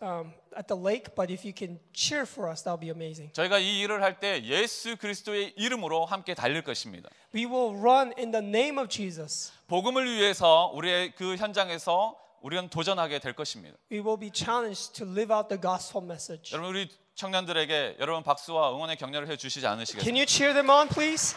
um, 0.04 0.34
at 0.56 0.68
the 0.68 0.80
lake, 0.80 1.16
but 1.16 1.34
if 1.34 1.44
you 1.44 1.52
can 1.56 1.80
cheer 1.94 2.28
for 2.30 2.48
us, 2.52 2.64
that 2.64 2.78
would 2.78 2.82
be 2.82 2.90
amazing. 2.92 3.34
저희가 3.34 3.58
이 3.58 3.80
일을 3.82 4.04
할 4.04 4.20
때 4.20 4.44
예수 4.44 4.96
그리스도의 4.98 5.54
이름으로 5.58 6.06
함께 6.06 6.36
달릴 6.36 6.62
것입니다. 6.64 7.10
We 7.34 7.46
will 7.46 7.76
run 7.80 8.14
in 8.20 8.32
the 8.32 8.46
name 8.46 8.78
of 8.80 8.88
Jesus. 8.90 9.52
복음을 9.68 10.06
위해서 10.06 10.72
우리의 10.76 11.16
그 11.16 11.38
현장에서 11.38 12.16
우리는 12.42 12.70
도전하게 12.70 13.18
될 13.18 13.34
것입니다. 13.34 13.76
We 13.92 14.00
will 14.00 14.20
be 14.20 14.30
challenged 14.32 14.94
to 14.94 15.08
live 15.10 15.36
out 15.36 15.50
the 15.50 15.60
gospel 15.60 16.06
message. 16.06 16.54
여러분 16.54 16.70
우리 16.76 16.88
청년들에게 17.16 17.98
여러분 18.00 18.22
박수와 18.22 18.72
응원의 18.76 18.98
격려를 18.98 19.28
해 19.28 19.38
주시지 19.38 19.66
않으시겠습니까? 19.66 20.04
Can 20.06 20.16
you 20.16 20.26
cheer 20.28 20.54
them 20.54 20.70
on, 20.70 20.88
please? 20.88 21.36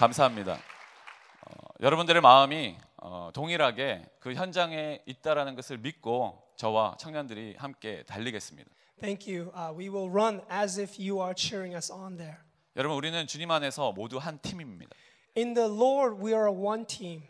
감사합니다. 0.00 0.54
어, 0.54 1.52
여러분들의 1.82 2.22
마음이 2.22 2.74
어, 2.96 3.28
동일하게 3.34 4.06
그 4.18 4.32
현장에 4.32 5.02
있다라는 5.04 5.54
것을 5.56 5.76
믿고 5.76 6.42
저와 6.56 6.96
청년들이 6.98 7.56
함께 7.58 8.02
달리겠습니다. 8.04 8.70
Thank 9.02 9.30
you. 9.30 9.52
Uh, 9.54 9.76
we 9.78 9.90
will 9.90 10.10
run 10.10 10.40
as 10.50 10.80
if 10.80 10.98
you 10.98 11.20
are 11.20 11.34
cheering 11.36 11.74
us 11.74 11.92
on 11.92 12.16
there. 12.16 12.38
여러분 12.76 12.96
우리는 12.96 13.26
주님 13.26 13.50
안에서 13.50 13.92
모두 13.92 14.16
한 14.16 14.38
팀입니다. 14.38 14.90
In 15.36 15.52
the 15.52 15.68
Lord, 15.68 16.16
we 16.24 16.32
are 16.32 16.48
one 16.48 16.86
team. 16.86 17.24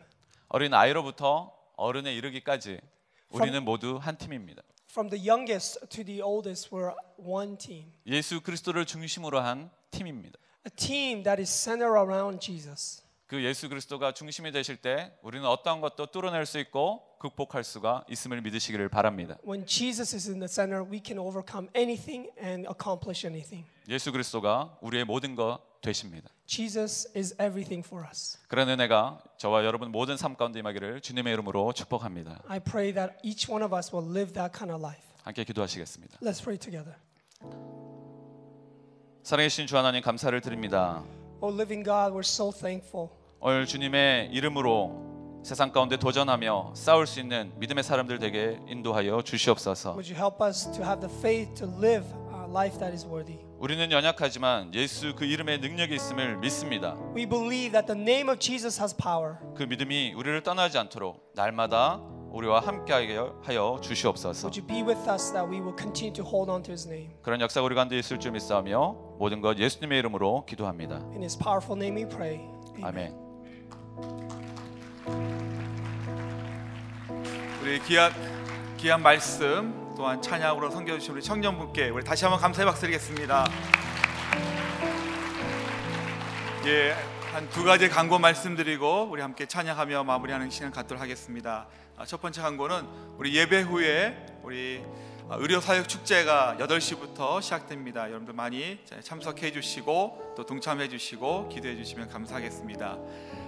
어린 0.47 0.73
아이로부터 0.73 1.53
어른에 1.75 2.13
이르기까지 2.13 2.79
우리는 3.31 3.65
모두 3.65 3.97
한 3.97 4.15
팀입니다. 4.15 4.61
From 4.89 5.09
the 5.09 5.29
youngest 5.29 5.89
to 5.89 6.05
the 6.05 6.21
oldest, 6.21 6.69
we're 6.69 6.95
one 7.17 7.57
team. 7.57 7.91
예수 8.05 8.39
그리스도를 8.39 8.85
중심으로 8.85 9.41
한 9.41 9.69
팀입니다. 9.89 10.39
A 10.65 10.69
team 10.69 11.23
that 11.23 11.41
is 11.41 11.49
centered 11.49 11.97
around 11.97 12.39
Jesus. 12.39 13.03
그 13.27 13.41
예수 13.43 13.69
그리스도가 13.69 14.13
중심이 14.13 14.51
되실 14.51 14.75
때 14.75 15.11
우리는 15.21 15.45
어떠한 15.47 15.79
것도 15.79 16.07
뚫어낼 16.07 16.45
수 16.45 16.59
있고 16.59 17.01
극복할 17.17 17.63
수가 17.63 18.03
있음을 18.09 18.41
믿으시기를 18.41 18.89
바랍니다. 18.89 19.37
When 19.47 19.65
Jesus 19.65 20.13
is 20.15 20.29
in 20.29 20.39
the 20.39 20.49
center, 20.49 20.83
we 20.83 21.01
can 21.03 21.17
overcome 21.17 21.69
anything 21.73 22.29
and 22.43 22.67
accomplish 22.67 23.25
anything. 23.25 23.65
예수 23.87 24.11
그리스도가 24.11 24.77
우리의 24.81 25.05
모든 25.05 25.35
것 25.35 25.59
되십니다. 25.81 26.29
Jesus 26.45 27.09
is 27.15 27.33
everything 27.35 27.85
for 27.87 28.05
us. 28.05 28.37
그런 28.49 28.67
은혜가 28.67 29.23
저와 29.37 29.63
여러분 29.63 29.91
모든 29.91 30.17
삶 30.17 30.35
가운데 30.35 30.59
임하기를 30.59 30.99
주님의 30.99 31.31
이름으로 31.33 31.71
축복합니다. 31.73 32.43
I 32.47 32.59
pray 32.59 32.93
that 32.93 33.15
each 33.23 33.49
one 33.49 33.63
of 33.63 33.73
us 33.73 33.95
will 33.95 34.11
live 34.11 34.33
that 34.33 34.51
kind 34.53 34.73
of 34.73 34.81
life. 34.83 35.07
함께 35.23 35.43
기도하시겠습니다. 35.45 36.19
Let's 36.19 36.43
pray 36.43 36.57
together. 36.57 36.95
사랑해주신 39.23 39.67
주 39.67 39.77
하나님 39.77 40.01
감사를 40.01 40.39
드립니다. 40.41 41.03
Oh, 41.41 41.53
living 41.53 41.83
God, 41.83 42.11
we're 42.13 42.19
so 42.19 42.51
thankful. 42.51 43.09
오늘 43.39 43.65
주님의 43.65 44.29
이름으로 44.31 45.41
세상 45.43 45.71
가운데 45.71 45.97
도전하며 45.97 46.73
싸울 46.75 47.07
수 47.07 47.19
있는 47.19 47.51
믿음의 47.57 47.83
사람들 47.83 48.19
되게 48.19 48.59
인도하여 48.67 49.21
주시옵소서. 49.21 49.91
Would 49.91 50.11
you 50.11 50.19
help 50.19 50.43
us 50.43 50.71
to 50.71 50.83
have 50.83 50.99
the 51.07 51.13
faith 51.19 51.53
to 51.55 51.67
live 51.77 52.05
a 52.33 52.49
life 52.49 52.77
that 52.79 52.91
is 52.93 53.05
worthy? 53.05 53.39
우리는 53.59 53.91
연약하지만 53.91 54.73
예수 54.73 55.13
그 55.15 55.25
이름의 55.25 55.59
능력이 55.59 55.95
있음을 55.95 56.37
믿습니다. 56.37 56.95
We 57.15 57.27
believe 57.27 57.71
that 57.73 57.85
the 57.85 57.99
name 57.99 58.29
of 58.29 58.39
Jesus 58.39 58.79
has 58.81 58.95
power. 58.95 59.35
그 59.55 59.63
믿음이 59.63 60.13
우리를 60.13 60.41
떠나지 60.41 60.79
않도록 60.79 61.31
날마다 61.35 62.01
우리와 62.31 62.61
함께하게 62.61 63.19
하여 63.43 63.77
주시옵소서. 63.81 64.47
Would 64.47 64.59
you 64.59 64.65
be 64.67 64.81
with 64.81 65.09
us 65.09 65.31
that 65.33 65.49
we 65.49 65.59
will 65.59 65.75
continue 65.77 66.13
to 66.13 66.23
hold 66.23 66.49
on 66.49 66.63
to 66.63 66.71
his 66.71 66.87
name? 66.87 67.11
그런 67.21 67.41
역사 67.41 67.61
우리 67.61 67.75
가운데 67.75 67.97
있을 67.99 68.19
줄 68.19 68.31
믿사오며 68.31 68.95
모든 69.19 69.41
것 69.41 69.57
예수님의 69.57 69.99
이름으로 69.99 70.45
기도합니다. 70.45 70.95
In 71.11 71.21
his 71.21 71.37
powerful 71.37 71.77
name 71.77 72.01
we 72.01 72.09
pray. 72.09 72.39
Amen. 72.83 72.85
아멘. 72.85 73.31
우리 77.61 77.79
귀한 77.83 78.11
귀한 78.77 79.01
말씀 79.01 79.93
또한 79.97 80.21
찬양으로 80.21 80.71
섬겨 80.71 80.97
주신 80.99 81.13
우리 81.13 81.21
청년분께 81.21 81.89
우리 81.89 82.03
다시 82.03 82.23
한번 82.25 82.39
감사의 82.39 82.65
박수 82.65 82.81
드리겠습니다. 82.81 83.45
예, 86.65 86.95
한 87.33 87.47
두 87.49 87.63
가지 87.63 87.87
광고 87.89 88.19
말씀드리고 88.19 89.07
우리 89.09 89.21
함께 89.21 89.45
찬양하며 89.45 90.03
마무리하는 90.03 90.49
시간 90.49 90.71
갖도록 90.71 91.01
하겠습니다. 91.01 91.67
아, 92.01 92.05
첫 92.05 92.19
번째 92.19 92.41
광고는 92.41 92.87
우리 93.19 93.35
예배 93.35 93.61
후에 93.61 94.25
우리 94.41 94.83
아, 95.29 95.35
의료 95.37 95.61
사역 95.61 95.87
축제가 95.87 96.57
8시부터 96.59 97.39
시작됩니다. 97.43 98.07
여러분들 98.07 98.33
많이 98.33 98.79
참석해 99.03 99.51
주시고 99.51 100.33
또 100.35 100.43
동참해 100.43 100.89
주시고 100.89 101.49
기도해 101.49 101.75
주시면 101.75 102.09
감사하겠습니다. 102.09 102.97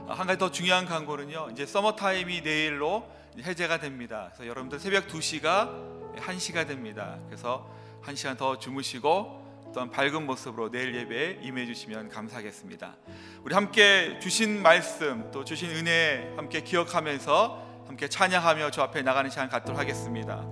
아, 0.08 0.14
한 0.14 0.28
가지 0.28 0.38
더 0.38 0.52
중요한 0.52 0.86
광고는요. 0.86 1.50
이제 1.52 1.66
서머 1.66 1.96
타임이 1.96 2.42
내일로 2.42 3.10
해제가 3.42 3.80
됩니다. 3.80 4.30
그래서 4.36 4.48
여러분들 4.48 4.80
새벽 4.80 5.08
2시가 5.08 6.16
1시가 6.18 6.68
됩니다. 6.68 7.18
그래서 7.26 7.68
1시간 8.04 8.38
더 8.38 8.60
주무시고 8.60 9.72
또한 9.74 9.90
밝은 9.90 10.28
모습으로 10.28 10.70
내일 10.70 10.94
예배에 10.94 11.40
임해 11.42 11.66
주시면 11.66 12.10
감사하겠습니다. 12.10 12.98
우리 13.46 13.56
함께 13.56 14.20
주신 14.22 14.62
말씀 14.62 15.32
또 15.32 15.44
주신 15.44 15.72
은혜 15.72 16.32
함께 16.36 16.62
기억하면서 16.62 17.73
함께 17.94 18.10
찬양하며 18.10 18.72
주 18.72 18.82
앞에 18.82 19.04
나가는 19.04 19.30
시간 19.30 19.48
갖도록 19.50 19.80
하겠습니다. 19.80 20.44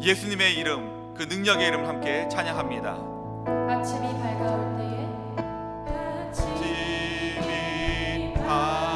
예수님의 0.00 0.54
이름 0.54 1.12
그 1.14 1.24
능력의 1.24 1.68
이름 1.68 1.86
함께 1.86 2.26
찬양합니다. 2.30 2.96
아침이 3.68 4.10
밝아올 4.18 4.74
때에 4.78 5.06
아침이 6.30 8.32
밝아 8.36 8.87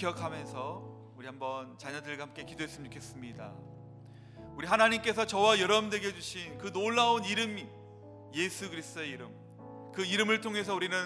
기억하면서 0.00 1.12
우리 1.16 1.26
한번 1.26 1.76
자녀들과 1.76 2.22
함께 2.22 2.44
기도했으면 2.46 2.90
좋겠습니다. 2.90 3.52
우리 4.56 4.66
하나님께서 4.66 5.26
저와 5.26 5.60
여러분들에게 5.60 6.14
주신 6.14 6.56
그 6.56 6.72
놀라운 6.72 7.22
이름이 7.22 7.66
예수 8.32 8.70
그리스도의 8.70 9.10
이름. 9.10 9.30
그 9.94 10.02
이름을 10.02 10.40
통해서 10.40 10.74
우리는 10.74 10.96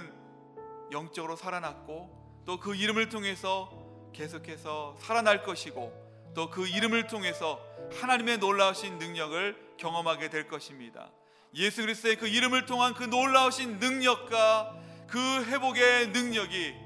영적으로 0.92 1.34
살아났고 1.34 2.44
또 2.46 2.60
그 2.60 2.76
이름을 2.76 3.08
통해서 3.08 3.72
계속해서 4.12 4.96
살아날 5.00 5.42
것이고 5.42 6.32
또 6.36 6.50
그 6.50 6.68
이름을 6.68 7.08
통해서 7.08 7.60
하나님의 8.00 8.38
놀라우신 8.38 8.98
능력을 8.98 9.74
경험하게 9.76 10.30
될 10.30 10.46
것입니다. 10.46 11.10
예수 11.54 11.80
그리스도의 11.82 12.16
그 12.16 12.28
이름을 12.28 12.66
통한 12.66 12.94
그 12.94 13.02
놀라우신 13.02 13.80
능력과 13.80 14.76
그 15.08 15.18
회복의 15.46 16.08
능력이 16.08 16.83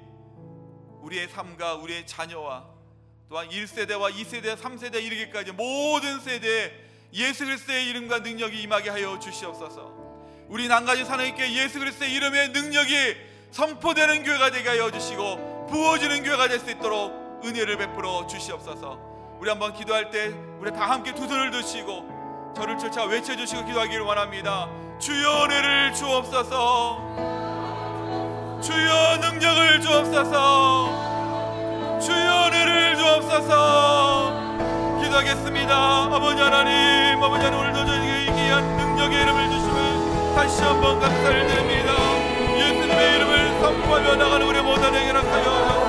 우리의 1.09 1.29
삶과 1.29 1.75
우리의 1.77 2.07
자녀와 2.07 2.65
또한 3.31 3.49
1세대와 3.49 4.13
2세대, 4.13 4.57
3세대 4.57 5.03
이르기까지 5.03 5.53
모든 5.53 6.21
세대에 6.21 6.73
예수 7.15 7.45
그리스도의 7.45 7.87
이름과 7.89 8.19
능력이 8.21 8.63
임하게 8.63 8.91
하여 8.91 9.19
주시옵소서. 9.19 9.95
우리 10.49 10.69
난가지 10.69 11.05
사나님께 11.05 11.53
예수 11.55 11.79
그리스도의 11.79 12.13
이름의 12.13 12.51
능력이 12.51 13.17
선포되는 13.51 14.25
교회가 14.25 14.51
되게 14.51 14.69
하여 14.69 14.91
주시고 14.91 15.67
부어지는 15.71 16.23
교회가 16.25 16.49
될 16.49 16.61
수 16.61 16.71
있도록 16.71 17.43
은혜를 17.45 17.79
베풀어 17.79 18.27
주시옵소서. 18.27 18.99
우리 19.41 19.49
한번 19.49 19.73
기도할 19.73 20.11
때 20.11 20.29
우리 20.59 20.71
다 20.73 20.91
함께 20.91 21.15
두 21.15 21.27
손을 21.29 21.51
드시고 21.51 22.53
저를 22.57 22.77
쫓아 22.79 23.05
외쳐 23.05 23.37
주시고 23.37 23.65
기도하기를 23.67 24.03
원합니다. 24.03 24.69
주여 24.99 25.45
은혜를 25.45 25.95
주옵소서. 25.95 27.48
주여 28.61 29.17
능력을 29.19 29.81
주옵소서. 29.81 30.91
주여 32.01 32.47
은혜를 32.47 32.97
주옵소서. 32.97 34.33
기도하겠습니다. 35.01 35.75
아버지 36.13 36.43
하나님, 36.43 37.23
아버지 37.23 37.45
하나님 37.45 37.61
오늘도 37.61 37.87
저에게 37.87 38.25
이 38.25 38.27
귀한 38.27 38.65
능력의 38.77 39.23
이름을 39.23 39.51
주시면 39.51 40.35
다시 40.35 40.63
한번 40.63 40.99
감사를 41.01 41.47
드립니다. 41.47 41.95
예수님의 42.57 43.17
이름을 43.17 43.61
선포하며 43.61 44.17
나가는 44.17 44.47
우리 44.47 44.61
모든에게 44.61 45.13
하여 45.13 45.88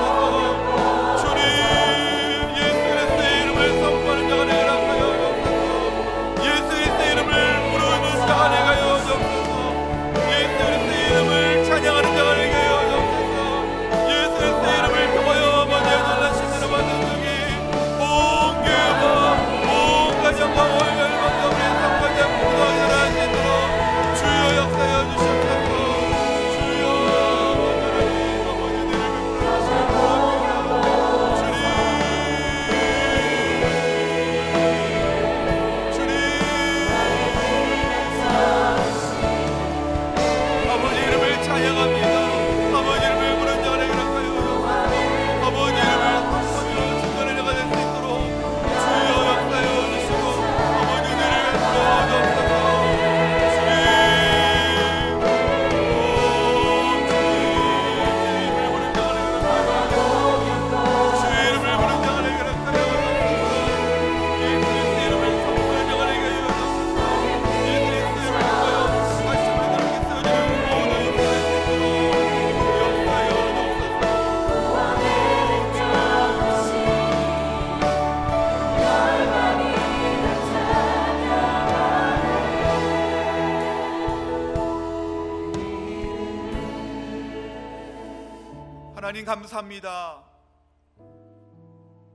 감사합니다. 89.40 90.22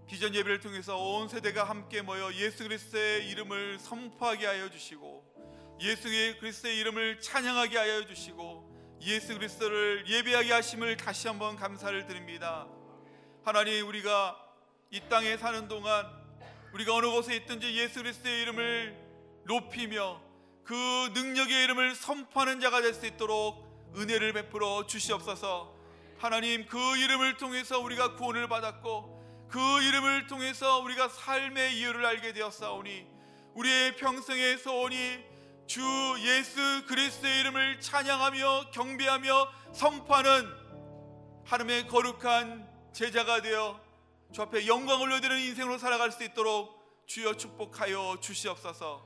비전 0.07 0.35
예배를 0.35 0.59
통해서 0.59 0.95
온 0.97 1.27
세대가 1.27 1.63
함께 1.63 2.03
모여 2.03 2.31
예수 2.35 2.63
그리스도의 2.63 3.27
이름을 3.29 3.79
선포하게 3.79 4.45
하여 4.45 4.69
주시고 4.69 5.23
예수 5.81 6.03
그리스도의 6.39 6.77
이름을 6.77 7.19
찬양하게 7.21 7.77
하여 7.77 8.05
주시고 8.05 8.99
예수 9.01 9.33
그리스도를 9.33 10.05
예배하게 10.07 10.53
하심을 10.53 10.97
다시 10.97 11.27
한번 11.27 11.55
감사를 11.55 12.05
드립니다. 12.05 12.67
하나님 13.43 13.87
우리가 13.87 14.37
이 14.91 15.01
땅에 15.09 15.35
사는 15.37 15.67
동안 15.67 16.05
우리가 16.73 16.93
어느 16.93 17.07
곳에 17.07 17.35
있든지 17.37 17.75
예수 17.75 18.03
그리스도의 18.03 18.41
이름을 18.43 18.95
높이며 19.45 20.21
그 20.63 20.73
능력의 21.13 21.63
이름을 21.63 21.95
선포하는 21.95 22.59
자가 22.59 22.81
될 22.81 22.93
수 22.93 23.07
있도록 23.07 23.65
은혜를 23.95 24.33
베풀어 24.33 24.85
주시옵소서. 24.85 25.74
하나님 26.17 26.65
그 26.65 26.77
이름을 26.97 27.37
통해서 27.37 27.79
우리가 27.79 28.15
구원을 28.15 28.47
받았고 28.47 29.47
그 29.49 29.59
이름을 29.83 30.27
통해서 30.27 30.79
우리가 30.79 31.09
삶의 31.09 31.77
이유를 31.77 32.05
알게 32.05 32.33
되었사오니 32.33 33.07
우리의 33.53 33.95
평생의 33.97 34.57
소원이 34.57 35.23
주 35.67 35.81
예수 36.19 36.85
그리스도의 36.87 37.39
이름을 37.41 37.79
찬양하며 37.79 38.71
경배하며 38.71 39.51
선포하는 39.73 40.47
하나님의 41.45 41.87
거룩한 41.87 42.67
제자가 42.93 43.41
되어 43.41 43.79
주 44.31 44.41
앞에 44.41 44.67
영광을 44.67 45.07
올려드리는 45.07 45.41
인생으로 45.41 45.77
살아갈 45.77 46.11
수 46.11 46.23
있도록 46.23 46.75
주여 47.05 47.35
축복하여 47.35 48.17
주시옵소서. 48.19 49.05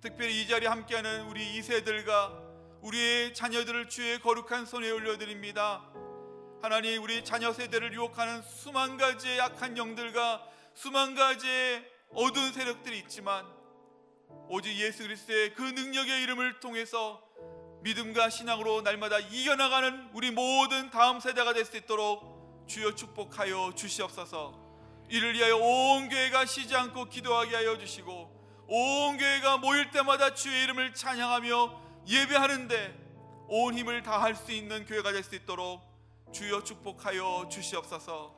특별히 0.00 0.42
이 0.42 0.48
자리에 0.48 0.68
함께하는 0.68 1.26
우리 1.28 1.56
이세들과 1.56 2.40
우리의 2.82 3.34
자녀들을 3.34 3.88
주의 3.88 4.20
거룩한 4.20 4.66
손에 4.66 4.90
올려드립니다. 4.90 5.82
하나님 6.62 7.02
우리 7.02 7.24
자녀 7.24 7.52
세대를 7.52 7.92
유혹하는 7.92 8.40
수만 8.42 8.96
가지의 8.96 9.40
악한 9.40 9.76
영들과 9.76 10.46
수만 10.74 11.16
가지의 11.16 11.84
어두운 12.14 12.52
세력들이 12.52 13.00
있지만 13.00 13.44
오직 14.48 14.72
예수 14.78 15.02
그리스도의 15.02 15.54
그 15.54 15.62
능력의 15.62 16.22
이름을 16.22 16.60
통해서 16.60 17.20
믿음과 17.82 18.30
신앙으로 18.30 18.82
날마다 18.82 19.18
이겨나가는 19.18 20.10
우리 20.12 20.30
모든 20.30 20.90
다음 20.90 21.18
세대가 21.18 21.52
될 21.52 21.64
수 21.64 21.76
있도록 21.76 22.64
주여 22.68 22.94
축복하여 22.94 23.72
주시옵소서. 23.74 24.56
이를 25.08 25.34
위하여 25.34 25.56
온 25.56 26.08
교회가 26.08 26.46
쉬지 26.46 26.76
않고 26.76 27.06
기도하게 27.06 27.56
하여 27.56 27.76
주시고 27.76 28.66
온 28.68 29.16
교회가 29.18 29.56
모일 29.58 29.90
때마다 29.90 30.32
주의 30.32 30.62
이름을 30.62 30.94
찬양하며 30.94 31.80
예배하는데 32.06 33.00
온 33.48 33.76
힘을 33.76 34.02
다할 34.04 34.36
수 34.36 34.52
있는 34.52 34.86
교회가 34.86 35.10
될 35.10 35.24
수 35.24 35.34
있도록 35.34 35.91
주여 36.32 36.64
축복하여 36.64 37.48
주시옵소서. 37.50 38.34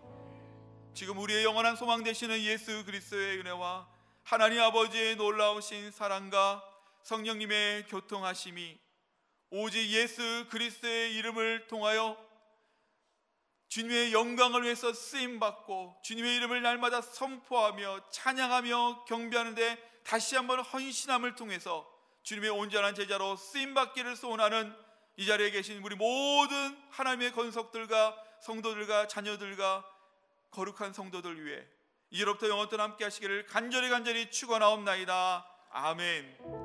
지금 0.95 1.17
우리의 1.19 1.45
영원한 1.45 1.77
소망 1.77 2.03
되시는 2.03 2.41
예수 2.41 2.85
그리스도의 2.85 3.39
은혜와 3.39 3.89
하나님 4.25 4.61
아버지의 4.61 5.15
놀라우신 5.15 5.93
사랑과 5.93 6.65
성령님의 7.05 7.87
교통하심이 7.87 8.79
오직 9.51 9.89
예수 9.91 10.47
그리스도의 10.51 11.15
이름을 11.15 11.69
통하여 11.69 12.17
주님의 13.69 14.13
영광을 14.13 14.65
위해서 14.65 14.93
쓰임 14.93 15.39
받고 15.39 15.97
주님의 16.03 16.37
이름을 16.37 16.63
날마다 16.63 17.01
선포하며 17.01 18.11
찬양하며 18.11 19.05
경배하는데 19.05 20.01
다시 20.03 20.35
한번 20.35 20.61
헌신함을 20.61 21.37
통해서 21.37 21.89
주님의 22.25 22.51
온전한 22.51 22.97
제자로 22.97 23.37
쓰임 23.37 23.75
받기를 23.75 24.17
소원하는 24.17 24.84
이 25.17 25.27
자리에 25.27 25.51
계신 25.51 25.83
우리 25.83 25.95
모든 25.95 26.77
하나님의 26.91 27.33
건석들과 27.33 28.17
성도들과 28.41 29.09
자녀들과 29.09 29.85
거룩한 30.51 30.93
성도들 30.93 31.45
위해 31.45 31.65
이로부터 32.11 32.49
영원토록 32.49 32.83
함께 32.83 33.05
하시기를 33.05 33.47
간절히 33.47 33.89
간절히 33.89 34.31
축원하옵나이다. 34.31 35.47
아멘. 35.71 36.64